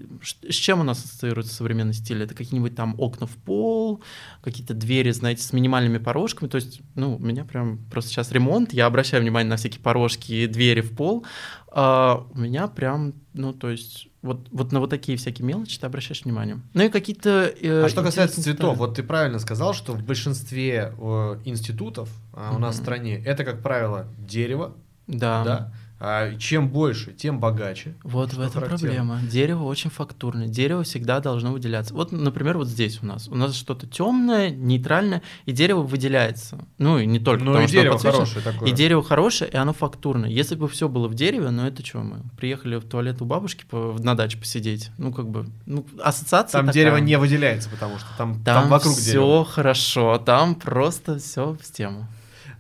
с 0.49 0.56
чем 0.56 0.80
у 0.80 0.84
нас 0.84 1.04
ассоциируется 1.04 1.54
современный 1.54 1.93
стиль? 1.93 2.23
Это 2.23 2.34
какие-нибудь 2.36 2.73
там 2.73 2.95
окна 2.97 3.28
в 3.28 3.36
пол, 3.36 4.02
какие-то 4.41 4.73
двери, 4.73 5.12
знаете, 5.12 5.43
с 5.43 5.52
минимальными 5.52 5.97
порожками. 5.97 6.47
То 6.47 6.56
есть, 6.56 6.80
ну, 6.95 7.17
у 7.17 7.19
меня 7.19 7.43
прям 7.43 7.80
просто 7.91 8.12
сейчас 8.12 8.32
ремонт, 8.32 8.71
я 8.71 8.86
обращаю 8.86 9.23
внимание 9.23 9.49
на 9.49 9.58
всякие 9.58 9.82
порожки 9.82 10.32
и 10.32 10.47
двери 10.47 10.80
в 10.80 10.95
пол. 10.95 11.26
А 11.69 12.26
у 12.32 12.39
меня 12.39 12.67
прям, 12.67 13.13
ну, 13.34 13.52
то 13.52 13.69
есть 13.69 14.08
вот, 14.21 14.47
вот 14.52 14.71
на 14.71 14.80
вот 14.80 14.89
такие 14.89 15.17
всякие 15.17 15.45
мелочи 15.45 15.78
ты 15.78 15.86
обращаешь 15.86 16.23
внимание. 16.23 16.62
Ну 16.73 16.84
и 16.84 16.89
какие-то... 16.89 17.54
Э, 17.62 17.84
а 17.84 17.89
что 17.89 18.04
касается 18.04 18.41
цветов, 18.41 18.78
вот 18.78 18.95
ты 18.95 19.04
правильно 19.04 19.39
сказал, 19.39 19.73
что 19.73 19.91
в 19.91 20.04
большинстве 20.04 20.93
э, 20.97 21.39
институтов 21.43 22.10
э, 22.34 22.52
у 22.56 22.58
нас 22.58 22.76
mm-hmm. 22.76 22.80
в 22.80 22.82
стране 22.82 23.23
это, 23.26 23.43
как 23.43 23.62
правило, 23.62 24.08
дерево. 24.17 24.76
Да. 25.08 25.43
да 25.43 25.73
а 25.99 26.36
чем 26.38 26.69
больше, 26.69 27.13
тем 27.13 27.39
богаче. 27.39 27.95
Вот 28.03 28.34
в 28.34 28.41
этом 28.41 28.63
проблема. 28.63 29.19
Дерево 29.29 29.63
очень 29.63 29.89
фактурное. 29.89 30.47
Дерево 30.47 30.84
всегда 30.84 31.19
должно 31.21 31.53
выделяться. 31.53 31.93
Вот, 31.93 32.12
например, 32.12 32.58
вот 32.58 32.67
здесь 32.67 32.99
у 33.01 33.06
нас. 33.06 33.29
У 33.29 33.36
нас 33.36 33.56
что-то 33.56 33.88
темное, 33.88 34.49
нейтральное, 34.49 35.21
и 35.45 35.53
дерево 35.53 35.82
выделяется. 35.82 36.60
Ну 36.77 36.99
и 36.99 37.06
не 37.06 37.19
только. 37.19 37.43
Ну 37.45 37.62
и 37.62 37.67
дерево 37.67 37.97
хорошее 37.97 38.43
такое. 38.43 38.69
И 38.69 38.71
дерево 38.73 39.01
хорошее, 39.01 39.49
и 39.51 39.56
оно 39.56 39.71
фактурное. 39.73 40.29
Если 40.29 40.56
бы 40.56 40.67
все 40.67 40.89
было 40.89 41.08
в 41.08 41.15
дереве, 41.15 41.49
ну 41.51 41.65
это 41.65 41.86
что 41.86 41.99
мы? 41.99 42.21
Приехали 42.38 42.75
в 42.75 42.84
туалет 42.84 43.21
у 43.21 43.25
бабушки 43.25 43.63
по, 43.69 43.95
на 43.99 44.15
даче 44.15 44.38
посидеть. 44.38 44.91
Ну 44.97 45.13
как 45.13 45.29
бы, 45.29 45.47
ну 45.65 45.86
ассоциация 46.03 46.60
Там 46.60 46.67
такая. 46.67 46.84
дерево 46.84 46.97
не 46.97 47.17
выделяется, 47.17 47.69
потому 47.69 47.97
что 47.97 48.08
там, 48.17 48.34
там, 48.43 48.63
там 48.63 48.69
вокруг 48.69 48.93
все 48.95 49.12
дерева. 49.13 49.45
хорошо, 49.45 50.17
там 50.17 50.56
просто 50.56 51.17
все 51.19 51.53
в 51.53 51.71
тему. 51.71 52.08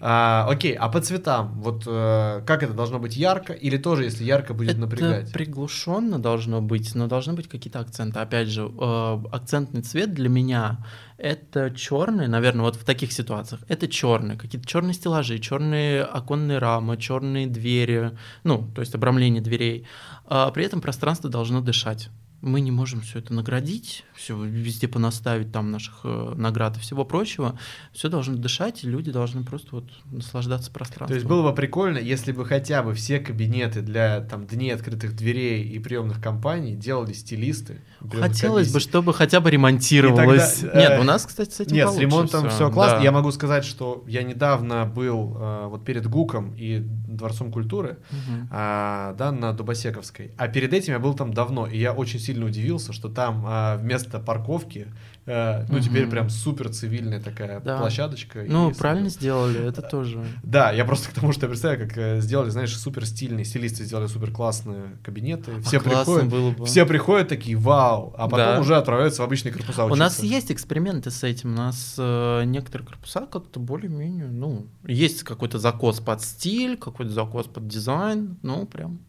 А, 0.05 0.45
окей, 0.49 0.73
а 0.73 0.89
по 0.89 0.99
цветам, 0.99 1.61
вот 1.61 1.83
э, 1.87 2.41
как 2.45 2.61
это 2.61 2.73
должно 2.73 2.99
быть 2.99 3.15
ярко 3.15 3.53
или 3.53 3.77
тоже, 3.77 4.03
если 4.03 4.25
ярко 4.25 4.53
будет 4.53 4.71
это 4.71 4.79
напрягать? 4.81 5.31
приглушенно 5.31 6.19
должно 6.19 6.61
быть, 6.61 6.93
но 6.93 7.07
должны 7.07 7.31
быть 7.31 7.47
какие-то 7.47 7.79
акценты. 7.79 8.19
Опять 8.19 8.49
же, 8.49 8.63
э, 8.63 9.23
акцентный 9.31 9.81
цвет 9.81 10.13
для 10.13 10.27
меня 10.27 10.85
это 11.17 11.71
черный, 11.71 12.27
наверное, 12.27 12.63
вот 12.65 12.75
в 12.75 12.83
таких 12.83 13.13
ситуациях. 13.13 13.61
Это 13.69 13.87
черный, 13.87 14.35
какие-то 14.35 14.67
черные 14.67 14.93
стеллажи, 14.93 15.39
черные 15.39 16.03
оконные 16.03 16.57
рамы, 16.57 16.97
черные 16.97 17.47
двери, 17.47 18.11
ну, 18.43 18.69
то 18.75 18.81
есть 18.81 18.93
обрамление 18.95 19.41
дверей. 19.41 19.87
А 20.25 20.51
при 20.51 20.65
этом 20.65 20.81
пространство 20.81 21.29
должно 21.29 21.61
дышать 21.61 22.09
мы 22.43 22.59
не 22.59 22.71
можем 22.71 22.99
все 22.99 23.19
это 23.19 23.33
наградить, 23.33 24.03
все 24.15 24.37
везде 24.43 24.89
понаставить 24.89 25.53
там 25.53 25.71
наших 25.71 26.01
э, 26.03 26.33
наград 26.35 26.75
и 26.75 26.79
всего 26.81 27.05
прочего. 27.05 27.57
Все 27.93 28.09
должно 28.09 28.35
дышать, 28.35 28.83
и 28.83 28.89
люди 28.89 29.11
должны 29.11 29.45
просто 29.45 29.69
вот 29.71 29.85
наслаждаться 30.11 30.69
пространством. 30.69 31.07
То 31.07 31.13
есть 31.13 31.25
было 31.25 31.49
бы 31.49 31.55
прикольно, 31.55 31.99
если 31.99 32.33
бы 32.33 32.45
хотя 32.45 32.83
бы 32.83 32.93
все 32.95 33.19
кабинеты 33.19 33.81
для 33.81 34.19
там 34.19 34.45
дней 34.45 34.73
открытых 34.73 35.15
дверей 35.15 35.63
и 35.63 35.79
приемных 35.79 36.21
компаний 36.21 36.75
делали 36.75 37.13
стилисты. 37.13 37.79
Хотелось 38.01 38.67
комиссий. 38.67 38.73
бы, 38.73 38.79
чтобы 38.81 39.13
хотя 39.13 39.39
бы 39.39 39.49
ремонтировалось. 39.49 40.59
Тогда, 40.59 40.79
Нет, 40.79 40.91
э, 40.91 40.99
у 40.99 41.03
нас, 41.03 41.25
кстати, 41.25 41.51
с 41.51 41.61
этим 41.61 41.75
Нет, 41.77 41.89
с 41.91 41.97
ремонтом 41.97 42.49
все 42.49 42.69
классно. 42.69 42.97
Да. 42.97 43.03
Я 43.05 43.13
могу 43.13 43.31
сказать, 43.31 43.63
что 43.63 44.03
я 44.05 44.21
недавно 44.21 44.85
был 44.85 45.37
э, 45.39 45.67
вот 45.67 45.85
перед 45.85 46.07
ГУКом 46.07 46.53
и 46.57 46.79
Дворцом 47.07 47.51
культуры, 47.51 47.99
угу. 48.11 48.47
э, 48.51 49.15
да, 49.17 49.31
на 49.31 49.53
Дубосековской. 49.53 50.31
А 50.37 50.47
перед 50.47 50.73
этим 50.73 50.93
я 50.93 50.99
был 50.99 51.13
там 51.13 51.33
давно, 51.33 51.67
и 51.67 51.77
я 51.77 51.93
очень 51.93 52.19
сильно 52.19 52.32
удивился, 52.41 52.93
что 52.93 53.09
там 53.09 53.45
э, 53.45 53.77
вместо 53.77 54.19
парковки 54.19 54.87
Э, 55.25 55.65
ну, 55.69 55.75
угу. 55.75 55.83
теперь 55.83 56.07
прям 56.07 56.29
супер 56.29 56.69
цивильная 56.69 57.21
такая 57.21 57.61
да. 57.61 57.77
площадочка. 57.77 58.43
Ну, 58.45 58.71
и 58.71 58.73
правильно 58.73 59.09
супер... 59.09 59.21
сделали, 59.21 59.67
это 59.69 59.81
тоже. 59.81 60.25
Да, 60.43 60.71
я 60.71 60.83
просто 60.83 61.09
к 61.11 61.13
тому, 61.13 61.31
что 61.31 61.45
я 61.45 61.49
представляю, 61.49 61.87
как 61.87 61.97
э, 61.97 62.19
сделали, 62.19 62.49
знаешь, 62.49 62.75
супер 62.77 63.05
стильные, 63.05 63.45
стилисты 63.45 63.85
сделали 63.85 64.07
супер 64.07 64.31
классные 64.31 64.97
кабинеты. 65.01 65.51
А 65.59 65.61
все 65.61 65.77
а 65.77 65.79
приходят, 65.79 66.27
было 66.27 66.51
бы. 66.51 66.65
все 66.65 66.85
приходят 66.85 67.29
такие, 67.29 67.55
вау, 67.55 68.13
а 68.17 68.27
потом 68.27 68.55
да. 68.55 68.59
уже 68.59 68.75
отправляются 68.75 69.21
в 69.21 69.25
обычные 69.25 69.53
корпуса 69.53 69.85
учиться. 69.85 69.93
У 69.93 69.95
нас 69.95 70.21
есть 70.21 70.51
эксперименты 70.51 71.09
с 71.09 71.23
этим, 71.23 71.53
у 71.53 71.57
нас 71.57 71.95
э, 71.97 72.43
некоторые 72.43 72.85
корпуса 72.85 73.21
как-то 73.21 73.61
более-менее, 73.61 74.27
ну, 74.27 74.67
есть 74.85 75.23
какой-то 75.23 75.57
закос 75.57 76.01
под 76.01 76.21
стиль, 76.21 76.75
какой-то 76.75 77.13
закос 77.13 77.47
под 77.47 77.67
дизайн, 77.67 78.37
ну, 78.41 78.65
прям 78.65 78.99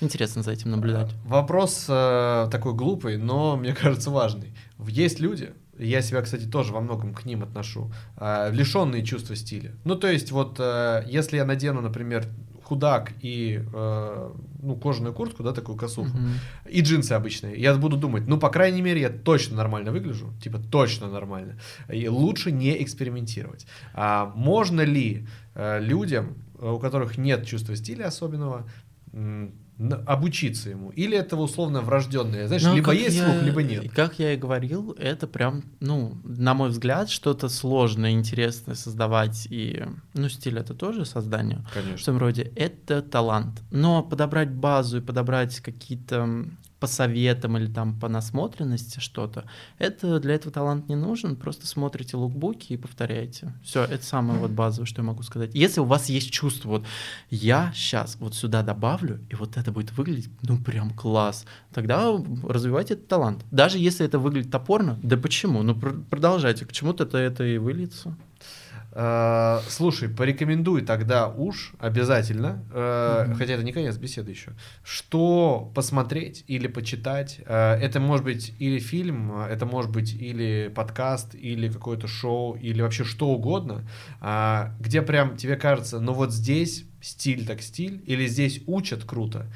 Интересно 0.00 0.42
за 0.42 0.52
этим 0.52 0.70
наблюдать. 0.70 1.10
Вопрос 1.24 1.86
э, 1.88 2.48
такой 2.50 2.74
глупый, 2.74 3.16
но 3.16 3.56
мне 3.56 3.74
кажется 3.74 4.10
важный. 4.10 4.54
Есть 4.86 5.20
люди, 5.20 5.52
я 5.78 6.02
себя, 6.02 6.22
кстати, 6.22 6.44
тоже 6.44 6.72
во 6.72 6.80
многом 6.80 7.14
к 7.14 7.24
ним 7.24 7.42
отношу, 7.42 7.92
э, 8.16 8.50
лишенные 8.52 9.04
чувства 9.04 9.36
стиля. 9.36 9.72
Ну, 9.84 9.94
то 9.94 10.08
есть, 10.08 10.32
вот 10.32 10.56
э, 10.58 11.04
если 11.06 11.36
я 11.36 11.44
надену, 11.44 11.80
например, 11.80 12.26
худак 12.68 13.12
и 13.22 13.62
э, 13.72 14.30
ну, 14.62 14.76
кожаную 14.76 15.14
куртку, 15.14 15.42
да, 15.42 15.52
такую 15.52 15.78
косуху, 15.78 16.10
uh-huh. 16.10 16.70
и 16.70 16.82
джинсы 16.82 17.12
обычные, 17.12 17.58
я 17.58 17.74
буду 17.74 17.96
думать, 17.96 18.26
ну, 18.26 18.38
по 18.38 18.50
крайней 18.50 18.82
мере, 18.82 19.00
я 19.00 19.08
точно 19.08 19.56
нормально 19.56 19.90
выгляжу, 19.90 20.32
типа, 20.42 20.58
точно 20.58 21.08
нормально. 21.08 21.58
И 21.90 22.08
лучше 22.08 22.52
не 22.52 22.82
экспериментировать. 22.82 23.66
А 23.94 24.32
можно 24.34 24.82
ли 24.82 25.26
э, 25.54 25.80
людям, 25.80 26.36
у 26.60 26.78
которых 26.78 27.16
нет 27.16 27.46
чувства 27.46 27.74
стиля 27.76 28.06
особенного, 28.06 28.68
обучиться 30.06 30.70
ему? 30.70 30.90
Или 30.90 31.16
это 31.16 31.36
условно 31.36 31.82
врожденное? 31.82 32.46
Знаешь, 32.46 32.62
Но 32.64 32.70
ну, 32.70 32.76
либо 32.76 32.92
есть 32.92 33.16
я, 33.16 33.24
слух, 33.24 33.42
либо 33.42 33.62
нет. 33.62 33.92
Как 33.92 34.18
я 34.18 34.34
и 34.34 34.36
говорил, 34.36 34.92
это 34.98 35.26
прям, 35.26 35.62
ну, 35.80 36.16
на 36.24 36.54
мой 36.54 36.70
взгляд, 36.70 37.10
что-то 37.10 37.48
сложное, 37.48 38.10
интересное 38.10 38.74
создавать. 38.74 39.46
И, 39.50 39.84
ну, 40.14 40.28
стиль 40.28 40.58
это 40.58 40.74
тоже 40.74 41.04
создание. 41.04 41.64
Конечно. 41.72 41.96
В 41.96 42.02
своем 42.02 42.18
роде. 42.18 42.52
Это 42.56 43.02
талант. 43.02 43.62
Но 43.70 44.02
подобрать 44.02 44.50
базу 44.50 44.98
и 44.98 45.00
подобрать 45.00 45.60
какие-то 45.60 46.46
по 46.80 46.86
советам 46.86 47.56
или 47.56 47.66
там 47.66 47.98
по 47.98 48.08
насмотренности 48.08 49.00
что-то, 49.00 49.44
это 49.78 50.20
для 50.20 50.34
этого 50.34 50.52
талант 50.52 50.88
не 50.88 50.96
нужен, 50.96 51.36
просто 51.36 51.66
смотрите 51.66 52.16
лукбуки 52.16 52.72
и 52.72 52.76
повторяете. 52.76 53.52
Все, 53.62 53.84
это 53.84 54.04
самое 54.04 54.38
вот 54.38 54.50
базовое, 54.50 54.86
что 54.86 55.02
я 55.02 55.06
могу 55.06 55.22
сказать. 55.22 55.50
Если 55.54 55.80
у 55.80 55.84
вас 55.84 56.08
есть 56.08 56.30
чувство, 56.30 56.68
вот 56.68 56.86
я 57.30 57.72
сейчас 57.74 58.16
вот 58.20 58.34
сюда 58.34 58.62
добавлю, 58.62 59.20
и 59.30 59.34
вот 59.34 59.56
это 59.56 59.72
будет 59.72 59.96
выглядеть, 59.96 60.30
ну 60.42 60.58
прям 60.58 60.90
класс, 60.90 61.44
тогда 61.72 62.12
развивайте 62.42 62.94
этот 62.94 63.08
талант. 63.08 63.44
Даже 63.50 63.78
если 63.78 64.06
это 64.06 64.18
выглядит 64.18 64.50
топорно, 64.50 64.98
да 65.02 65.16
почему? 65.16 65.62
Ну 65.62 65.74
продолжайте, 65.74 66.64
к 66.66 66.72
чему-то 66.72 67.04
это, 67.04 67.18
это 67.18 67.44
и 67.44 67.58
выльется. 67.58 68.16
Э, 69.00 69.60
слушай, 69.68 70.08
порекомендуй 70.08 70.82
тогда 70.82 71.28
уж 71.28 71.72
обязательно, 71.78 72.64
mm-hmm. 72.74 73.34
хотя 73.34 73.52
это 73.52 73.62
не 73.62 73.72
конец 73.72 73.96
беседы 73.96 74.32
еще, 74.32 74.54
что 74.82 75.70
посмотреть 75.72 76.42
или 76.48 76.66
почитать. 76.66 77.38
Э, 77.46 77.74
это 77.74 78.00
может 78.00 78.24
быть 78.24 78.52
или 78.58 78.80
фильм, 78.80 79.40
это 79.40 79.66
может 79.66 79.92
быть 79.92 80.14
или 80.14 80.72
подкаст, 80.74 81.36
или 81.36 81.68
какое-то 81.68 82.08
шоу, 82.08 82.56
или 82.56 82.82
вообще 82.82 83.04
что 83.04 83.28
угодно, 83.28 83.88
где 84.80 85.02
прям 85.02 85.36
тебе 85.36 85.54
кажется, 85.54 86.00
ну 86.00 86.12
вот 86.12 86.32
здесь 86.32 86.84
стиль 87.00 87.46
так 87.46 87.62
стиль, 87.62 88.02
или 88.04 88.26
здесь 88.26 88.62
учат 88.66 89.04
круто, 89.04 89.46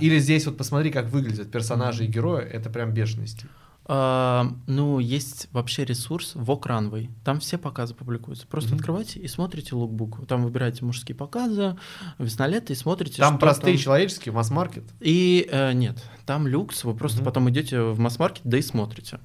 или 0.00 0.18
здесь 0.18 0.46
вот 0.46 0.56
посмотри, 0.56 0.90
как 0.90 1.10
выглядят 1.10 1.50
персонажи 1.50 2.04
mm-hmm. 2.04 2.08
и 2.08 2.12
герои, 2.12 2.44
это 2.44 2.70
прям 2.70 2.92
бешеный 2.92 3.26
стиль. 3.26 3.50
Uh, 3.88 4.54
ну, 4.66 4.98
есть 4.98 5.48
вообще 5.52 5.86
ресурс 5.86 6.34
Runway. 6.34 7.08
Там 7.24 7.40
все 7.40 7.56
показы 7.56 7.94
публикуются. 7.94 8.46
Просто 8.46 8.70
mm-hmm. 8.70 8.76
открывайте 8.76 9.18
и 9.18 9.26
смотрите 9.28 9.74
лукбук. 9.74 10.26
Там 10.26 10.44
выбираете 10.44 10.84
мужские 10.84 11.16
показы, 11.16 11.74
весна-лето 12.18 12.74
и 12.74 12.76
смотрите. 12.76 13.22
Там 13.22 13.38
простые 13.38 13.76
там... 13.76 13.82
человеческие, 13.82 14.34
масс-маркет? 14.34 14.84
И 15.00 15.48
э, 15.50 15.72
нет, 15.72 16.04
там 16.26 16.46
люкс. 16.46 16.84
Вы 16.84 16.94
просто 16.94 17.22
mm-hmm. 17.22 17.24
потом 17.24 17.48
идете 17.48 17.80
в 17.80 17.98
масс-маркет, 17.98 18.42
да 18.44 18.58
и 18.58 18.62
смотрите. 18.62 19.20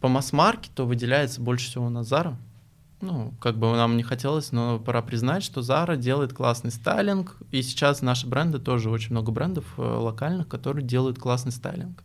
По 0.00 0.08
масс-маркету 0.08 0.86
выделяется 0.86 1.40
больше 1.40 1.66
всего 1.66 1.88
на 1.88 2.00
Zara. 2.00 2.34
Ну, 3.00 3.32
как 3.40 3.56
бы 3.56 3.72
нам 3.72 3.96
не 3.96 4.02
хотелось, 4.02 4.52
но 4.52 4.78
пора 4.78 5.00
признать, 5.00 5.42
что 5.42 5.62
Zara 5.62 5.96
делает 5.96 6.34
классный 6.34 6.70
стайлинг, 6.70 7.36
и 7.50 7.62
сейчас 7.62 8.02
наши 8.02 8.26
бренды 8.26 8.58
тоже 8.58 8.90
очень 8.90 9.12
много 9.12 9.32
брендов 9.32 9.64
э, 9.78 9.82
локальных, 9.82 10.48
которые 10.48 10.84
делают 10.84 11.18
классный 11.18 11.52
стайлинг. 11.52 12.02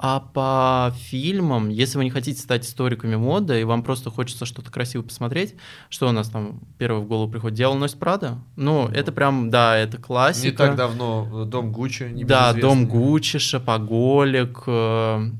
А 0.00 0.20
по 0.20 0.94
фильмам, 0.96 1.70
если 1.70 1.98
вы 1.98 2.04
не 2.04 2.10
хотите 2.10 2.40
стать 2.40 2.64
историками 2.64 3.16
моды, 3.16 3.60
и 3.60 3.64
вам 3.64 3.82
просто 3.82 4.10
хочется 4.10 4.46
что-то 4.46 4.70
красиво 4.70 5.02
посмотреть, 5.02 5.56
что 5.88 6.08
у 6.08 6.12
нас 6.12 6.28
там 6.28 6.60
первое 6.78 7.00
в 7.00 7.08
голову 7.08 7.28
приходит? 7.32 7.56
«Дьявол 7.56 7.76
носит 7.76 7.98
Прада»? 7.98 8.38
Ну, 8.54 8.86
это 8.86 9.10
прям, 9.10 9.50
да, 9.50 9.76
это 9.76 9.98
классика. 9.98 10.46
Не 10.46 10.56
так 10.56 10.76
давно 10.76 11.44
«Дом 11.46 11.72
Гуччи», 11.72 12.12
Да, 12.24 12.52
«Дом 12.52 12.86
Гуччи», 12.86 13.40
«Шапоголик», 13.40 14.62
э, 14.68 15.30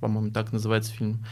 по-моему, 0.00 0.30
так 0.32 0.50
называется 0.50 0.92
фильм. 0.92 1.22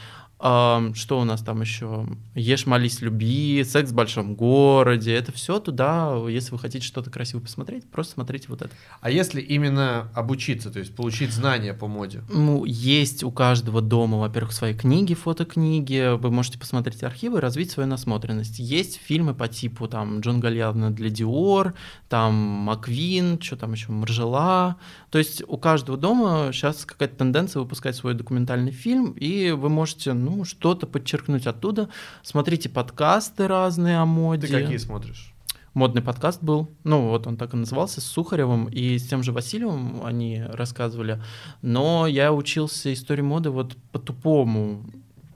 Что 0.45 1.18
у 1.20 1.24
нас 1.24 1.40
там 1.40 1.62
еще? 1.62 2.07
Ешь, 2.34 2.66
молись, 2.66 3.01
люби, 3.01 3.64
секс 3.64 3.92
в 3.92 3.95
большом 3.95 4.34
городе. 4.34 5.14
Это 5.14 5.32
все 5.32 5.59
туда, 5.59 6.22
если 6.28 6.51
вы 6.51 6.59
хотите 6.59 6.84
что-то 6.84 7.11
красиво 7.11 7.40
посмотреть, 7.40 7.90
просто 7.90 8.12
смотрите 8.12 8.49
вот 8.49 8.61
это. 8.61 8.70
А 9.01 9.11
если 9.11 9.40
именно 9.40 10.11
обучиться, 10.14 10.70
то 10.70 10.80
есть 10.80 10.95
получить 10.95 11.32
знания 11.32 11.72
по 11.72 11.86
моде? 11.86 12.24
Ну, 12.28 12.66
есть 12.66 13.24
у 13.24 13.30
каждого 13.30 13.80
дома, 13.80 14.18
во-первых, 14.18 14.53
свои 14.53 14.74
книги, 14.74 15.14
фотокниги. 15.14 16.14
Вы 16.14 16.30
можете 16.30 16.59
посмотреть 16.59 17.03
архивы 17.05 17.38
и 17.38 17.40
развить 17.40 17.70
свою 17.70 17.88
насмотренность. 17.88 18.59
Есть 18.59 19.01
фильмы 19.03 19.32
по 19.32 19.49
типу 19.49 19.88
там 19.88 20.20
Джон 20.20 20.40
Гальявна 20.40 20.90
для 20.90 21.09
Диор, 21.09 21.72
там 22.11 22.34
Маквин, 22.34 23.40
что 23.40 23.57
там 23.57 23.72
еще, 23.72 23.92
Маржела. 23.92 24.76
То 25.11 25.16
есть 25.16 25.42
у 25.49 25.57
каждого 25.57 25.97
дома 25.97 26.51
сейчас 26.53 26.84
какая-то 26.84 27.16
тенденция 27.16 27.61
выпускать 27.61 27.97
свой 27.97 28.12
документальный 28.12 28.72
фильм, 28.72 29.12
и 29.12 29.53
вы 29.53 29.70
можете, 29.70 30.12
ну, 30.12 30.34
ну, 30.35 30.45
что-то 30.45 30.87
подчеркнуть 30.87 31.47
оттуда. 31.47 31.89
Смотрите 32.22 32.68
подкасты 32.68 33.47
разные 33.47 33.99
о 33.99 34.07
моде. 34.07 34.47
Ты 34.47 34.61
какие 34.61 34.76
смотришь? 34.78 35.35
Модный 35.74 36.03
подкаст 36.03 36.41
был, 36.41 36.68
ну 36.85 37.09
вот 37.09 37.26
он 37.26 37.37
так 37.37 37.53
и 37.53 37.57
назывался, 37.57 38.01
с 38.01 38.05
Сухаревым 38.05 38.66
и 38.66 38.97
с 38.97 39.09
тем 39.09 39.24
же 39.24 39.32
Васильевым 39.32 40.05
они 40.05 40.41
рассказывали. 40.41 41.20
Но 41.62 42.07
я 42.07 42.32
учился 42.32 42.93
истории 42.93 43.22
моды 43.22 43.51
вот 43.51 43.76
по-тупому 43.91 44.85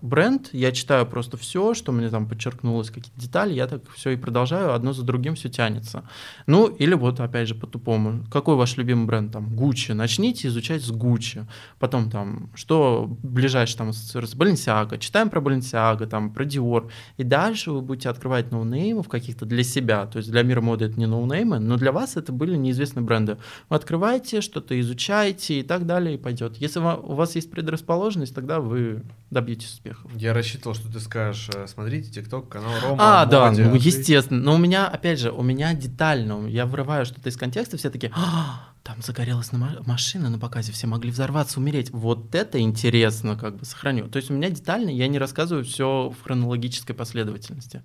бренд, 0.00 0.50
я 0.52 0.72
читаю 0.72 1.06
просто 1.06 1.36
все, 1.36 1.74
что 1.74 1.92
мне 1.92 2.08
там 2.08 2.28
подчеркнулось, 2.28 2.88
какие-то 2.88 3.20
детали, 3.20 3.54
я 3.54 3.66
так 3.66 3.82
все 3.94 4.10
и 4.10 4.16
продолжаю, 4.16 4.74
одно 4.74 4.92
за 4.92 5.02
другим 5.02 5.34
все 5.34 5.48
тянется. 5.48 6.04
Ну, 6.46 6.66
или 6.66 6.94
вот, 6.94 7.20
опять 7.20 7.48
же, 7.48 7.54
по-тупому, 7.54 8.24
какой 8.30 8.56
ваш 8.56 8.76
любимый 8.76 9.06
бренд, 9.06 9.32
там, 9.32 9.54
Гуччи, 9.54 9.92
начните 9.92 10.48
изучать 10.48 10.82
с 10.82 10.90
Гуччи, 10.90 11.46
потом 11.78 12.10
там, 12.10 12.50
что 12.54 13.16
ближайшее 13.22 13.78
там 13.78 13.92
с 13.92 14.14
Balenciaga, 14.14 14.98
читаем 14.98 15.30
про 15.30 15.40
Balenciaga, 15.40 16.06
там, 16.06 16.32
про 16.32 16.44
Dior, 16.44 16.90
и 17.16 17.24
дальше 17.24 17.70
вы 17.70 17.80
будете 17.80 18.08
открывать 18.08 18.50
ноунеймов 18.50 19.08
каких-то 19.08 19.44
для 19.44 19.62
себя, 19.62 20.06
то 20.06 20.18
есть 20.18 20.30
для 20.30 20.42
мира 20.42 20.60
моды 20.60 20.86
это 20.86 20.98
не 20.98 21.06
ноунеймы, 21.06 21.58
но 21.58 21.76
для 21.76 21.92
вас 21.92 22.16
это 22.16 22.32
были 22.32 22.56
неизвестные 22.56 23.04
бренды. 23.04 23.36
Вы 23.68 23.76
открываете, 23.76 24.40
что-то 24.40 24.78
изучаете 24.80 25.60
и 25.60 25.62
так 25.62 25.86
далее, 25.86 26.14
и 26.14 26.18
пойдет. 26.18 26.56
Если 26.56 26.78
у 26.80 27.14
вас 27.14 27.34
есть 27.34 27.50
предрасположенность, 27.50 28.34
тогда 28.34 28.60
вы 28.60 29.02
добьетесь 29.30 29.72
успеха 29.72 29.88
успехов. 29.88 30.10
Я 30.20 30.32
рассчитывал, 30.34 30.74
что 30.74 30.90
ты 30.90 31.00
скажешь, 31.00 31.48
э, 31.54 31.66
смотрите, 31.66 32.10
ТикТок, 32.10 32.48
канал 32.48 32.72
Рома. 32.82 33.22
А, 33.22 33.26
да, 33.26 33.50
ну, 33.50 33.74
естественно. 33.74 34.40
Но 34.40 34.54
у 34.54 34.58
меня, 34.58 34.88
опять 34.88 35.18
же, 35.18 35.30
у 35.30 35.42
меня 35.42 35.74
детально, 35.74 36.46
я 36.46 36.66
вырываю 36.66 37.06
что-то 37.06 37.28
из 37.28 37.36
контекста, 37.36 37.76
все 37.76 37.90
таки 37.90 38.10
а, 38.14 38.70
там 38.82 39.00
загорелась 39.02 39.52
на 39.52 39.82
машина 39.86 40.30
на 40.30 40.38
показе, 40.38 40.72
все 40.72 40.86
могли 40.86 41.10
взорваться, 41.10 41.60
умереть. 41.60 41.90
Вот 41.90 42.34
это 42.34 42.60
интересно, 42.60 43.36
как 43.36 43.56
бы 43.56 43.64
сохраню. 43.64 44.08
То 44.08 44.16
есть 44.18 44.30
у 44.30 44.34
меня 44.34 44.50
детально, 44.50 44.90
я 44.90 45.08
не 45.08 45.18
рассказываю 45.18 45.64
все 45.64 46.10
в 46.10 46.22
хронологической 46.22 46.94
последовательности. 46.94 47.82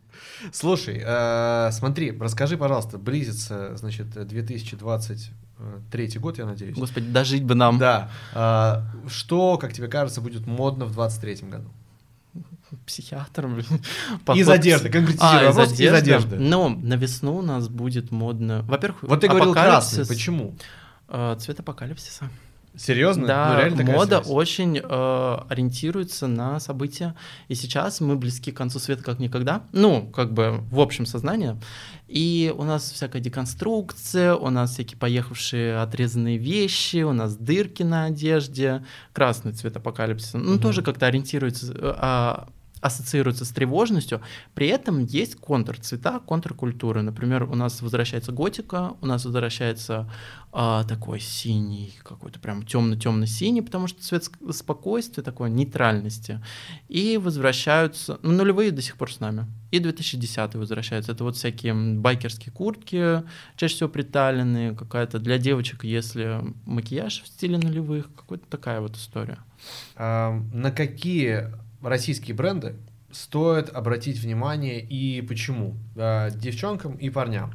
Слушай, 0.51 1.01
э, 1.05 1.69
смотри, 1.71 2.17
расскажи, 2.17 2.57
пожалуйста, 2.57 2.97
близится, 2.97 3.75
значит, 3.75 4.09
2020 4.09 5.31
третий 5.91 6.19
год, 6.19 6.37
я 6.37 6.45
надеюсь. 6.45 6.77
Господи, 6.77 7.07
дожить 7.09 7.43
бы 7.43 7.55
нам. 7.55 7.77
Да. 7.77 8.09
А, 8.33 8.83
что, 9.07 9.57
как 9.57 9.73
тебе 9.73 9.87
кажется, 9.87 10.21
будет 10.21 10.47
модно 10.47 10.85
в 10.85 10.93
23 10.93 11.35
году? 11.49 11.69
психиатр. 12.85 13.47
Из 14.33 14.49
одежды, 14.49 14.89
конкретизируй 14.89 15.47
а, 15.47 15.49
из 15.51 15.57
одежды. 15.57 15.83
из 15.83 15.93
одежды. 15.93 16.35
Но 16.37 16.69
на 16.69 16.95
весну 16.95 17.37
у 17.37 17.41
нас 17.41 17.67
будет 17.69 18.11
модно. 18.11 18.63
Во-первых, 18.67 19.03
вот 19.03 19.21
ты 19.21 19.27
говорил 19.27 19.53
красный, 19.53 20.07
почему? 20.07 20.55
Э, 21.07 21.35
цвет 21.39 21.59
апокалипсиса. 21.59 22.29
Серьезно? 22.75 23.27
Да, 23.27 23.69
ну, 23.69 23.83
мода 23.83 24.23
связь? 24.23 24.27
очень 24.29 24.77
э, 24.77 25.37
ориентируется 25.49 26.27
на 26.27 26.59
события. 26.59 27.15
И 27.47 27.55
сейчас 27.55 28.01
мы 28.01 28.15
близки 28.15 28.51
к 28.51 28.57
концу 28.57 28.79
света 28.79 29.03
как 29.03 29.19
никогда. 29.19 29.63
Ну, 29.71 30.07
как 30.07 30.33
бы 30.33 30.63
в 30.71 30.79
общем 30.79 31.05
сознании. 31.05 31.55
И 32.07 32.53
у 32.55 32.63
нас 32.63 32.91
всякая 32.91 33.21
деконструкция, 33.21 34.35
у 34.35 34.49
нас 34.49 34.71
всякие 34.71 34.97
поехавшие 34.97 35.79
отрезанные 35.79 36.37
вещи, 36.37 37.03
у 37.03 37.13
нас 37.13 37.35
дырки 37.35 37.83
на 37.83 38.05
одежде, 38.05 38.83
красный 39.13 39.53
цвет 39.53 39.77
апокалипсиса. 39.77 40.37
Ну, 40.37 40.53
угу. 40.53 40.61
тоже 40.61 40.81
как-то 40.81 41.05
ориентируется, 41.05 41.73
э, 41.75 42.62
ассоциируется 42.83 43.45
с 43.45 43.49
тревожностью, 43.49 44.21
при 44.53 44.67
этом 44.67 45.05
есть 45.05 45.35
контрцвета, 45.35 46.19
контркультуры. 46.19 47.01
Например, 47.01 47.43
у 47.43 47.55
нас 47.55 47.81
возвращается 47.81 48.33
готика, 48.33 48.93
у 49.01 49.05
нас 49.05 49.23
возвращается 49.23 50.11
а, 50.51 50.83
такой 50.83 51.19
синий, 51.21 51.97
какой-то 52.03 52.39
прям 52.39 52.63
темно-темно-синий, 52.63 53.61
потому 53.61 53.87
что 53.87 54.03
цвет 54.03 54.29
спокойствия, 54.51 55.23
такой 55.23 55.49
нейтральности. 55.49 56.43
И 56.89 57.17
возвращаются, 57.17 58.19
ну, 58.21 58.33
нулевые 58.33 58.71
до 58.71 58.81
сих 58.81 58.97
пор 58.97 59.11
с 59.11 59.19
нами. 59.21 59.47
И 59.71 59.79
2010 59.79 60.55
возвращаются. 60.55 61.13
Это 61.13 61.23
вот 61.23 61.37
всякие 61.37 61.73
байкерские 61.73 62.51
куртки, 62.51 63.23
чаще 63.55 63.75
всего 63.75 63.89
приталенные, 63.89 64.75
какая-то 64.75 65.19
для 65.19 65.37
девочек, 65.37 65.85
если 65.85 66.41
макияж 66.65 67.23
в 67.23 67.27
стиле 67.27 67.57
нулевых, 67.57 68.13
какая-то 68.13 68.45
такая 68.49 68.81
вот 68.81 68.97
история. 68.97 69.39
А, 69.95 70.39
на 70.51 70.71
какие 70.71 71.62
российские 71.83 72.35
бренды 72.35 72.75
стоит 73.11 73.69
обратить 73.69 74.19
внимание 74.19 74.81
и 74.81 75.21
почему? 75.21 75.75
Э, 75.95 76.29
девчонкам 76.31 76.95
и 76.95 77.09
парням. 77.09 77.53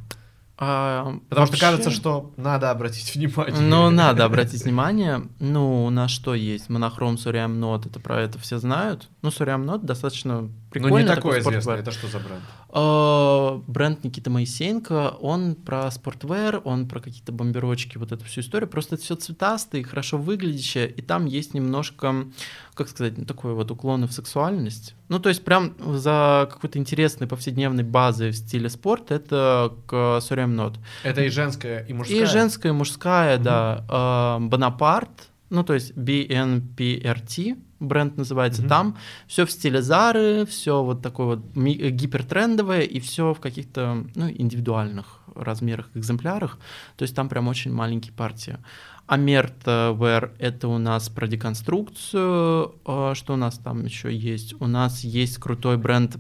А, 0.61 1.17
Потому 1.29 1.47
вообще... 1.47 1.57
что 1.57 1.67
кажется, 1.67 1.91
что 1.91 2.33
надо 2.37 2.73
обратить 2.73 3.15
внимание. 3.15 3.61
Ну, 3.61 3.91
надо 3.91 4.25
обратить 4.25 4.65
внимание. 4.65 5.23
Ну, 5.39 5.89
на 5.91 6.09
что 6.09 6.35
есть? 6.35 6.69
Монохром, 6.69 7.17
Суриам 7.17 7.61
Нот, 7.61 7.87
это 7.87 8.01
про 8.01 8.21
это 8.21 8.41
все 8.41 8.59
знают. 8.59 9.09
Ну, 9.23 9.31
Суриам 9.31 9.65
Нот 9.65 9.85
достаточно 9.85 10.51
прикольный. 10.71 11.03
Ну, 11.03 11.09
не 11.09 11.15
такой 11.15 11.41
известный, 11.41 11.77
это 11.77 11.91
что 11.91 12.09
за 12.09 12.19
бренд? 12.19 12.43
А, 12.71 13.63
бренд 13.67 14.05
Никита 14.05 14.31
Моисеенко, 14.31 15.17
он 15.21 15.55
про 15.55 15.91
спортвер, 15.91 16.61
он 16.65 16.87
про 16.89 17.01
какие-то 17.01 17.33
бомберочки, 17.33 17.99
вот 17.99 18.13
эту 18.13 18.25
всю 18.25 18.41
историю. 18.41 18.69
Просто 18.69 18.97
это 18.97 19.05
все 19.05 19.17
цветастое, 19.17 19.83
хорошо 19.83 20.19
выглядящее, 20.19 20.89
и 20.91 21.03
там 21.03 21.27
есть 21.27 21.55
немножко, 21.55 22.27
как 22.75 22.89
сказать, 22.89 23.19
ну, 23.19 23.25
такой 23.25 23.55
вот 23.55 23.71
уклон 23.71 24.07
в 24.07 24.13
сексуальность. 24.13 24.95
Ну, 25.09 25.19
то 25.19 25.29
есть 25.29 25.45
прям 25.45 25.75
за 25.97 26.49
какой-то 26.51 26.79
интересной 26.79 27.27
повседневной 27.27 27.85
базой 27.85 28.31
в 28.31 28.37
стиле 28.37 28.69
спорт 28.69 29.11
это 29.11 29.73
к 29.87 30.21
Сурем 30.21 30.55
Нот. 30.55 30.79
Это 31.03 31.23
и 31.23 31.29
женская, 31.29 31.85
и 31.87 31.93
мужская? 31.93 32.23
И 32.23 32.25
женская, 32.27 32.69
и 32.69 32.73
мужская, 32.73 33.39
mm-hmm. 33.39 33.43
да. 33.43 34.39
Бонапарт, 34.41 35.31
ну, 35.51 35.65
то 35.65 35.73
есть 35.75 35.93
BNPRT, 35.93 37.57
бренд 37.81 38.17
называется, 38.17 38.63
mm-hmm. 38.63 38.69
там 38.69 38.97
все 39.27 39.47
в 39.47 39.51
стиле 39.51 39.83
Зары, 39.83 40.47
все 40.47 40.83
вот 40.83 41.03
такое 41.03 41.37
вот 41.37 41.57
гипертрендовое 41.57 42.83
и 42.83 43.01
все 43.01 43.35
в 43.35 43.41
каких-то 43.41 44.05
ну, 44.15 44.31
индивидуальных 44.31 45.21
размерах, 45.35 45.89
экземплярах. 45.95 46.59
То 46.97 47.03
есть 47.03 47.15
там 47.15 47.29
прям 47.29 47.49
очень 47.49 47.73
маленькие 47.73 48.13
партии. 48.13 48.59
Амерта 49.07 49.97
Wear— 49.99 50.33
это 50.39 50.69
у 50.69 50.77
нас 50.79 51.09
про 51.09 51.27
деконструкцию. 51.27 52.75
А, 52.85 53.15
что 53.15 53.35
у 53.35 53.37
нас 53.37 53.59
там 53.59 53.85
еще 53.85 54.15
есть? 54.15 54.61
У 54.61 54.67
нас 54.67 55.01
есть 55.01 55.39
крутой 55.39 55.79
бренд 55.79 56.17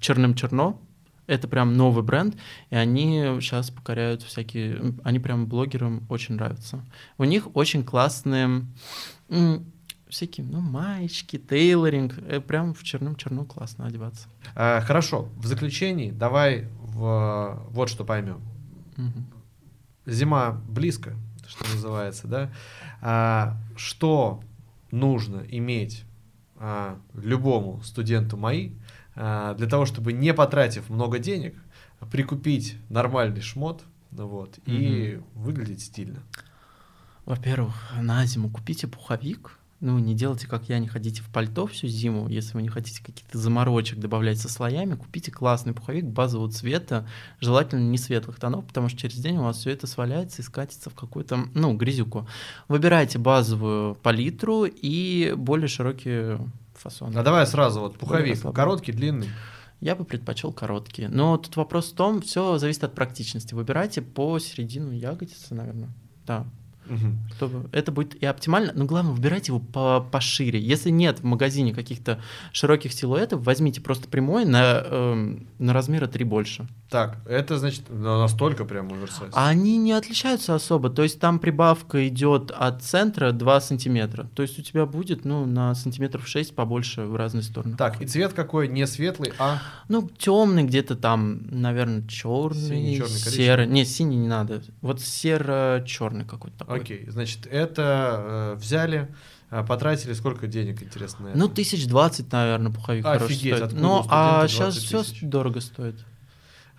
Черным 0.00 0.34
Черно. 0.34 0.80
Это 1.26 1.46
прям 1.46 1.76
новый 1.76 2.02
бренд, 2.02 2.38
и 2.70 2.74
они 2.74 3.22
сейчас 3.42 3.70
покоряют 3.70 4.22
всякие... 4.22 4.94
Они 5.04 5.18
прям 5.18 5.46
блогерам 5.46 6.06
очень 6.08 6.36
нравятся. 6.36 6.82
У 7.18 7.24
них 7.24 7.54
очень 7.54 7.84
классные 7.84 8.64
всякие, 10.08 10.46
ну, 10.46 10.60
маечки, 10.60 11.38
тейлоринг. 11.38 12.18
Э, 12.18 12.40
прям 12.40 12.74
в 12.74 12.82
черном-черну 12.82 13.44
классно 13.44 13.86
одеваться. 13.86 14.28
А, 14.54 14.80
хорошо, 14.80 15.28
в 15.36 15.46
заключении 15.46 16.10
давай 16.10 16.68
в, 16.80 17.62
вот 17.70 17.88
что 17.88 18.04
поймем. 18.04 18.40
Угу. 18.96 19.24
Зима 20.06 20.60
близко, 20.68 21.14
что 21.46 21.64
называется, 21.72 22.26
да? 22.26 22.52
А, 23.00 23.56
что 23.76 24.42
нужно 24.90 25.44
иметь 25.48 26.04
а, 26.56 26.98
любому 27.14 27.82
студенту 27.82 28.36
МАИ 28.36 28.72
а, 29.14 29.54
для 29.54 29.68
того, 29.68 29.86
чтобы 29.86 30.12
не 30.12 30.34
потратив 30.34 30.88
много 30.90 31.18
денег, 31.18 31.54
прикупить 32.10 32.76
нормальный 32.88 33.40
шмот, 33.40 33.84
вот, 34.10 34.58
угу. 34.58 34.62
и 34.66 35.20
выглядеть 35.34 35.82
стильно? 35.82 36.22
Во-первых, 37.24 37.74
на 38.00 38.24
зиму 38.24 38.48
купите 38.48 38.88
пуховик, 38.88 39.58
ну, 39.80 39.98
не 39.98 40.14
делайте, 40.14 40.48
как 40.48 40.68
я, 40.68 40.78
не 40.80 40.88
ходите 40.88 41.22
в 41.22 41.28
пальто 41.28 41.66
всю 41.66 41.86
зиму. 41.86 42.28
Если 42.28 42.54
вы 42.54 42.62
не 42.62 42.68
хотите 42.68 43.02
каких-то 43.02 43.38
заморочек 43.38 43.98
добавлять 43.98 44.38
со 44.38 44.48
слоями, 44.48 44.96
купите 44.96 45.30
классный 45.30 45.72
пуховик 45.72 46.04
базового 46.04 46.50
цвета, 46.50 47.08
желательно 47.40 47.88
не 47.88 47.98
светлых 47.98 48.40
тонов, 48.40 48.66
потому 48.66 48.88
что 48.88 48.98
через 48.98 49.16
день 49.16 49.36
у 49.36 49.44
вас 49.44 49.58
все 49.58 49.70
это 49.70 49.86
сваляется 49.86 50.42
и 50.42 50.44
скатится 50.44 50.90
в 50.90 50.94
какую-то, 50.94 51.44
ну, 51.54 51.76
грязюку. 51.76 52.26
Выбирайте 52.66 53.18
базовую 53.18 53.94
палитру 53.94 54.64
и 54.64 55.34
более 55.36 55.68
широкие 55.68 56.40
фасоны. 56.74 57.16
А 57.16 57.22
давай 57.22 57.46
сразу 57.46 57.80
вот 57.80 57.98
пуховик, 57.98 58.40
короткий, 58.52 58.92
длинный. 58.92 59.28
Я 59.80 59.94
бы 59.94 60.04
предпочел 60.04 60.52
короткие. 60.52 61.08
Но 61.08 61.36
тут 61.36 61.54
вопрос 61.54 61.92
в 61.92 61.94
том, 61.94 62.20
все 62.20 62.58
зависит 62.58 62.82
от 62.82 62.96
практичности. 62.96 63.54
Выбирайте 63.54 64.02
по 64.02 64.40
середину 64.40 64.90
ягодицы, 64.90 65.54
наверное. 65.54 65.90
Да. 66.26 66.46
Мгм. 66.88 67.18
Чтобы 67.36 67.68
это 67.72 67.92
будет 67.92 68.14
и 68.14 68.26
оптимально, 68.26 68.72
но 68.74 68.84
главное, 68.84 69.12
выбирайте 69.12 69.52
его 69.52 69.60
по- 69.60 70.00
пошире. 70.00 70.60
Если 70.60 70.90
нет 70.90 71.20
в 71.20 71.24
магазине 71.24 71.74
каких-то 71.74 72.20
широких 72.52 72.92
силуэтов, 72.92 73.44
возьмите 73.44 73.80
просто 73.80 74.08
прямой 74.08 74.44
на, 74.44 74.82
эм, 74.84 75.46
на 75.58 75.72
размера 75.72 76.06
3 76.06 76.24
больше. 76.24 76.66
Так, 76.90 77.18
это 77.28 77.58
значит 77.58 77.82
настолько 77.90 78.64
прям 78.64 78.90
оверсайз. 78.92 79.30
Они 79.34 79.76
не 79.76 79.92
отличаются 79.92 80.54
особо. 80.54 80.88
То 80.88 81.02
есть 81.02 81.20
там 81.20 81.38
прибавка 81.38 82.08
идет 82.08 82.50
от 82.50 82.82
центра 82.82 83.32
2 83.32 83.60
сантиметра. 83.60 84.28
То 84.34 84.42
есть 84.42 84.58
у 84.58 84.62
тебя 84.62 84.86
будет, 84.86 85.24
ну, 85.26 85.44
на 85.44 85.74
сантиметров 85.74 86.26
6 86.26 86.54
побольше 86.54 87.02
в 87.02 87.14
разные 87.14 87.42
стороны. 87.42 87.76
Так, 87.76 88.00
и 88.00 88.06
цвет 88.06 88.32
какой? 88.32 88.68
Не 88.68 88.86
светлый, 88.86 89.32
а 89.38 89.58
Ну, 89.88 90.08
темный 90.16 90.64
где-то 90.64 90.96
там, 90.96 91.40
наверное, 91.50 92.06
черный, 92.08 92.60
Синий, 92.68 92.98
коричневый? 92.98 93.32
серый. 93.32 93.66
Не, 93.66 93.84
синий 93.84 94.16
не 94.16 94.28
надо. 94.28 94.62
Вот 94.80 95.00
серо-черный 95.00 96.24
какой-то 96.24 96.58
такой. 96.58 96.77
Окей. 96.80 97.04
Значит, 97.08 97.46
это 97.46 98.54
э, 98.54 98.58
взяли, 98.58 99.08
э, 99.50 99.64
потратили 99.64 100.12
сколько 100.12 100.46
денег, 100.46 100.82
интересно, 100.82 101.26
на 101.26 101.28
это? 101.30 101.38
Ну, 101.38 101.48
тысяч 101.48 101.86
двадцать, 101.86 102.30
наверное, 102.32 102.72
пуховик 102.72 103.04
хороший 103.04 103.34
Офигеть, 103.34 103.56
стоит. 103.56 103.62
откуда 103.64 103.82
Ну, 103.82 104.06
а 104.08 104.48
сейчас 104.48 104.76
20 104.76 105.16
все 105.16 105.26
дорого 105.26 105.60
стоит. 105.60 105.96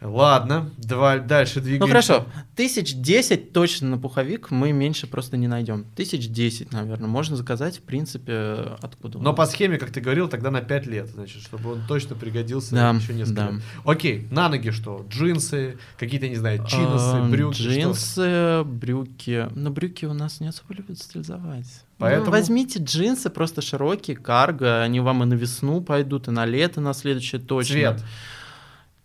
Ладно, 0.01 0.69
давай 0.77 1.19
дальше 1.19 1.59
двигаемся. 1.59 1.85
Ну 1.85 1.87
хорошо, 1.87 2.25
тысяч 2.55 2.93
десять 2.95 3.51
точно 3.51 3.89
на 3.89 3.97
пуховик 3.97 4.49
мы 4.49 4.71
меньше 4.71 5.07
просто 5.07 5.35
не 5.35 5.47
найдем. 5.49 5.83
Тысяч 5.95 6.29
десять, 6.29 6.71
наверное, 6.71 7.09
можно 7.09 7.35
заказать, 7.35 7.79
в 7.79 7.81
принципе, 7.81 8.77
откуда. 8.81 9.19
Но 9.19 9.33
по 9.33 9.45
схеме, 9.45 9.77
как 9.77 9.91
ты 9.91 9.99
говорил, 9.99 10.29
тогда 10.29 10.51
на 10.51 10.61
5 10.61 10.85
лет, 10.87 11.07
значит, 11.09 11.41
чтобы 11.41 11.73
он 11.73 11.81
точно 11.85 12.15
пригодился 12.15 12.75
Да, 12.75 12.91
еще 12.91 13.13
несколько 13.13 13.35
да. 13.41 13.49
лет. 13.51 13.61
Окей, 13.83 14.27
на 14.31 14.47
ноги 14.47 14.69
что? 14.69 15.05
Джинсы, 15.09 15.77
какие-то, 15.97 16.29
не 16.29 16.35
знаю, 16.37 16.65
чиносы, 16.65 17.21
брюки, 17.29 17.55
что? 17.61 17.69
Джинсы, 17.69 18.63
брюки. 18.63 19.47
Но 19.53 19.69
брюки 19.69 20.05
у 20.05 20.13
нас 20.13 20.39
не 20.39 20.47
особо 20.47 20.75
любят 20.75 20.97
стилизовать. 20.99 21.67
Ну, 21.99 22.05
Поэтому- 22.05 22.31
возьмите 22.31 22.79
джинсы 22.81 23.29
просто 23.29 23.61
широкие, 23.61 24.15
карго, 24.15 24.81
они 24.81 25.01
вам 25.01 25.23
и 25.23 25.25
на 25.25 25.33
весну 25.33 25.81
пойдут, 25.81 26.29
и 26.29 26.31
на 26.31 26.45
лето 26.45 26.79
на 26.79 26.93
следующее 26.93 27.41
точно. 27.41 27.73
Цвет. 27.73 28.03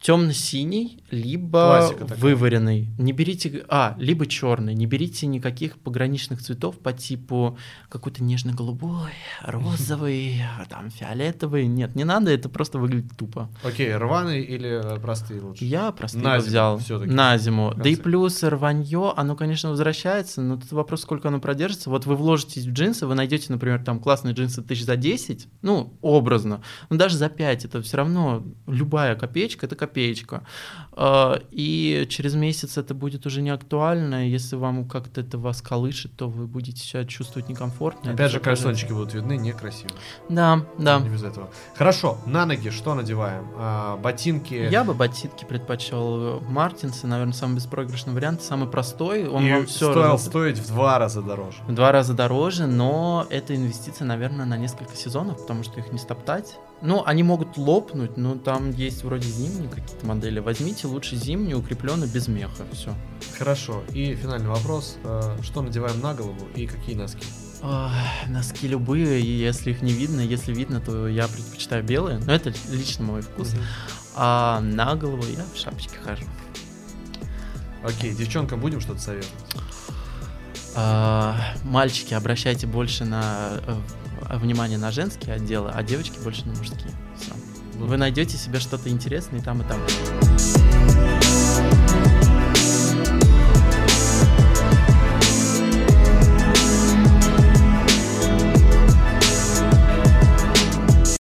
Темно-синий, 0.04 1.02
либо 1.10 1.90
вываренный. 2.18 2.90
Не 2.98 3.12
берите, 3.12 3.64
а, 3.70 3.94
либо 3.96 4.26
черный. 4.26 4.74
Не 4.74 4.84
берите 4.84 5.26
никаких 5.26 5.78
пограничных 5.78 6.42
цветов 6.42 6.78
по 6.78 6.92
типу 6.92 7.56
какой-то 7.88 8.22
нежно-голубой, 8.22 9.12
розовый, 9.42 10.42
там 10.68 10.90
фиолетовый. 10.90 11.66
Нет, 11.68 11.94
не 11.96 12.04
надо, 12.04 12.30
это 12.32 12.50
просто 12.50 12.78
выглядит 12.78 13.16
тупо. 13.16 13.48
Окей, 13.62 13.96
рваные 13.96 14.44
или 14.44 14.68
э, 14.84 15.00
простые 15.00 15.40
лучше? 15.40 15.64
Я 15.64 15.90
просто 15.90 16.18
На 16.18 16.38
зиму 16.38 16.48
взял 16.50 16.78
всё-таки. 16.80 17.10
на 17.10 17.38
зиму. 17.38 17.72
Да 17.74 17.88
и 17.88 17.96
плюс 17.96 18.42
рванье, 18.42 19.14
оно, 19.16 19.36
конечно, 19.36 19.70
возвращается, 19.70 20.42
но 20.42 20.58
тут 20.58 20.70
вопрос, 20.72 21.00
сколько 21.00 21.28
оно 21.28 21.40
продержится. 21.40 21.88
Вот 21.88 22.04
вы 22.04 22.14
вложитесь 22.16 22.66
в 22.66 22.72
джинсы, 22.72 23.06
вы 23.06 23.14
найдете, 23.14 23.46
например, 23.48 23.82
там 23.82 24.00
классные 24.00 24.34
джинсы 24.34 24.60
тысяч 24.60 24.84
за 24.84 24.96
10, 24.96 25.48
ну, 25.62 25.94
образно, 26.02 26.60
но 26.90 26.96
даже 26.98 27.16
за 27.16 27.30
5, 27.30 27.64
это 27.64 27.80
все 27.80 27.96
равно 27.96 28.44
любая 28.66 29.16
копеечка, 29.16 29.64
это 29.64 29.74
копеечка. 29.74 29.93
А, 30.96 31.40
И 31.50 32.06
через 32.08 32.34
месяц 32.34 32.78
это 32.78 32.94
будет 32.94 33.26
уже 33.26 33.42
не 33.42 33.50
актуально, 33.50 34.28
если 34.28 34.56
вам 34.56 34.88
как-то 34.88 35.20
это 35.20 35.38
вас 35.38 35.60
колышет, 35.62 36.12
то 36.16 36.28
вы 36.28 36.46
будете 36.46 36.80
себя 36.80 37.04
чувствовать 37.04 37.48
некомфортно. 37.48 38.10
Это 38.10 38.14
Опять 38.14 38.30
же, 38.32 38.38
всё 38.38 38.44
пройдёт. 38.44 38.64
кальсончики 38.64 38.92
будут 38.92 39.14
видны, 39.14 39.36
некрасиво. 39.36 39.90
Да, 40.28 40.66
да. 40.78 41.00
Не 41.00 41.08
без 41.08 41.22
этого. 41.24 41.50
Хорошо, 41.76 42.18
на 42.26 42.46
ноги 42.46 42.70
что 42.70 42.94
надеваем? 42.94 43.44
А, 43.56 43.96
ботинки. 43.96 44.54
Я 44.70 44.84
бы 44.84 44.94
ботинки 44.94 45.44
предпочел. 45.44 46.40
Мартинсы, 46.40 47.06
наверное, 47.06 47.32
самый 47.34 47.56
беспроигрышный 47.56 48.12
вариант, 48.14 48.42
самый 48.42 48.68
простой. 48.68 49.26
Он 49.28 49.44
и 49.44 49.52
вам 49.52 49.66
все 49.66 49.90
стоил 49.90 50.18
стоить 50.18 50.58
в 50.58 50.68
два 50.68 50.98
раза 50.98 51.22
дороже. 51.22 51.58
в 51.66 51.74
два 51.74 51.92
раза 51.92 52.14
дороже, 52.14 52.66
но 52.66 53.26
это 53.30 53.54
инвестиция, 53.56 54.04
наверное, 54.06 54.46
на 54.46 54.56
несколько 54.56 54.94
сезонов, 54.96 55.40
потому 55.40 55.64
что 55.64 55.80
их 55.80 55.92
не 55.92 55.98
стоптать. 55.98 56.56
Ну, 56.86 57.02
они 57.06 57.22
могут 57.22 57.56
лопнуть, 57.56 58.18
но 58.18 58.34
там 58.36 58.70
есть 58.70 59.04
вроде 59.04 59.26
зимние 59.26 59.70
какие-то 59.70 60.04
модели. 60.04 60.38
Возьмите 60.38 60.86
лучше 60.86 61.16
зимнюю, 61.16 61.58
укрепленную 61.60 62.10
без 62.10 62.28
меха. 62.28 62.66
Все. 62.72 62.94
Хорошо. 63.38 63.82
И 63.94 64.14
финальный 64.14 64.48
вопрос. 64.50 64.98
А, 65.02 65.34
Что 65.42 65.62
надеваем 65.62 65.98
на 66.00 66.12
голову 66.12 66.46
и 66.54 66.66
какие 66.66 66.94
носки? 66.94 67.24
носки 68.28 68.68
любые, 68.68 69.22
и 69.22 69.26
если 69.26 69.70
их 69.70 69.80
не 69.80 69.92
видно, 69.94 70.20
если 70.20 70.52
видно, 70.52 70.80
то 70.80 71.08
я 71.08 71.26
предпочитаю 71.26 71.82
белые. 71.82 72.18
Но 72.18 72.34
это 72.34 72.52
лично 72.70 73.04
мой 73.06 73.22
вкус. 73.22 73.54
А 74.14 74.60
на 74.60 74.94
голову 74.94 75.24
я 75.34 75.42
в 75.54 75.56
шапочке 75.58 75.96
хожу. 76.04 76.24
Окей, 77.82 78.14
девчонкам 78.14 78.60
будем 78.60 78.82
что-то 78.82 79.00
советовать? 79.00 79.32
А, 80.76 81.54
Мальчики, 81.64 82.12
обращайте 82.12 82.66
больше 82.66 83.06
на 83.06 83.52
э, 83.66 83.76
внимание 84.30 84.78
на 84.78 84.90
женские 84.90 85.34
отделы, 85.34 85.70
а 85.72 85.82
девочки 85.82 86.18
больше 86.22 86.44
на 86.46 86.54
мужские. 86.54 86.92
Ну, 87.74 87.86
Вы 87.86 87.96
найдете 87.96 88.36
себе 88.36 88.60
что-то 88.60 88.88
интересное 88.88 89.40
и 89.40 89.42
там, 89.42 89.62
и 89.62 89.64
там. 89.64 89.80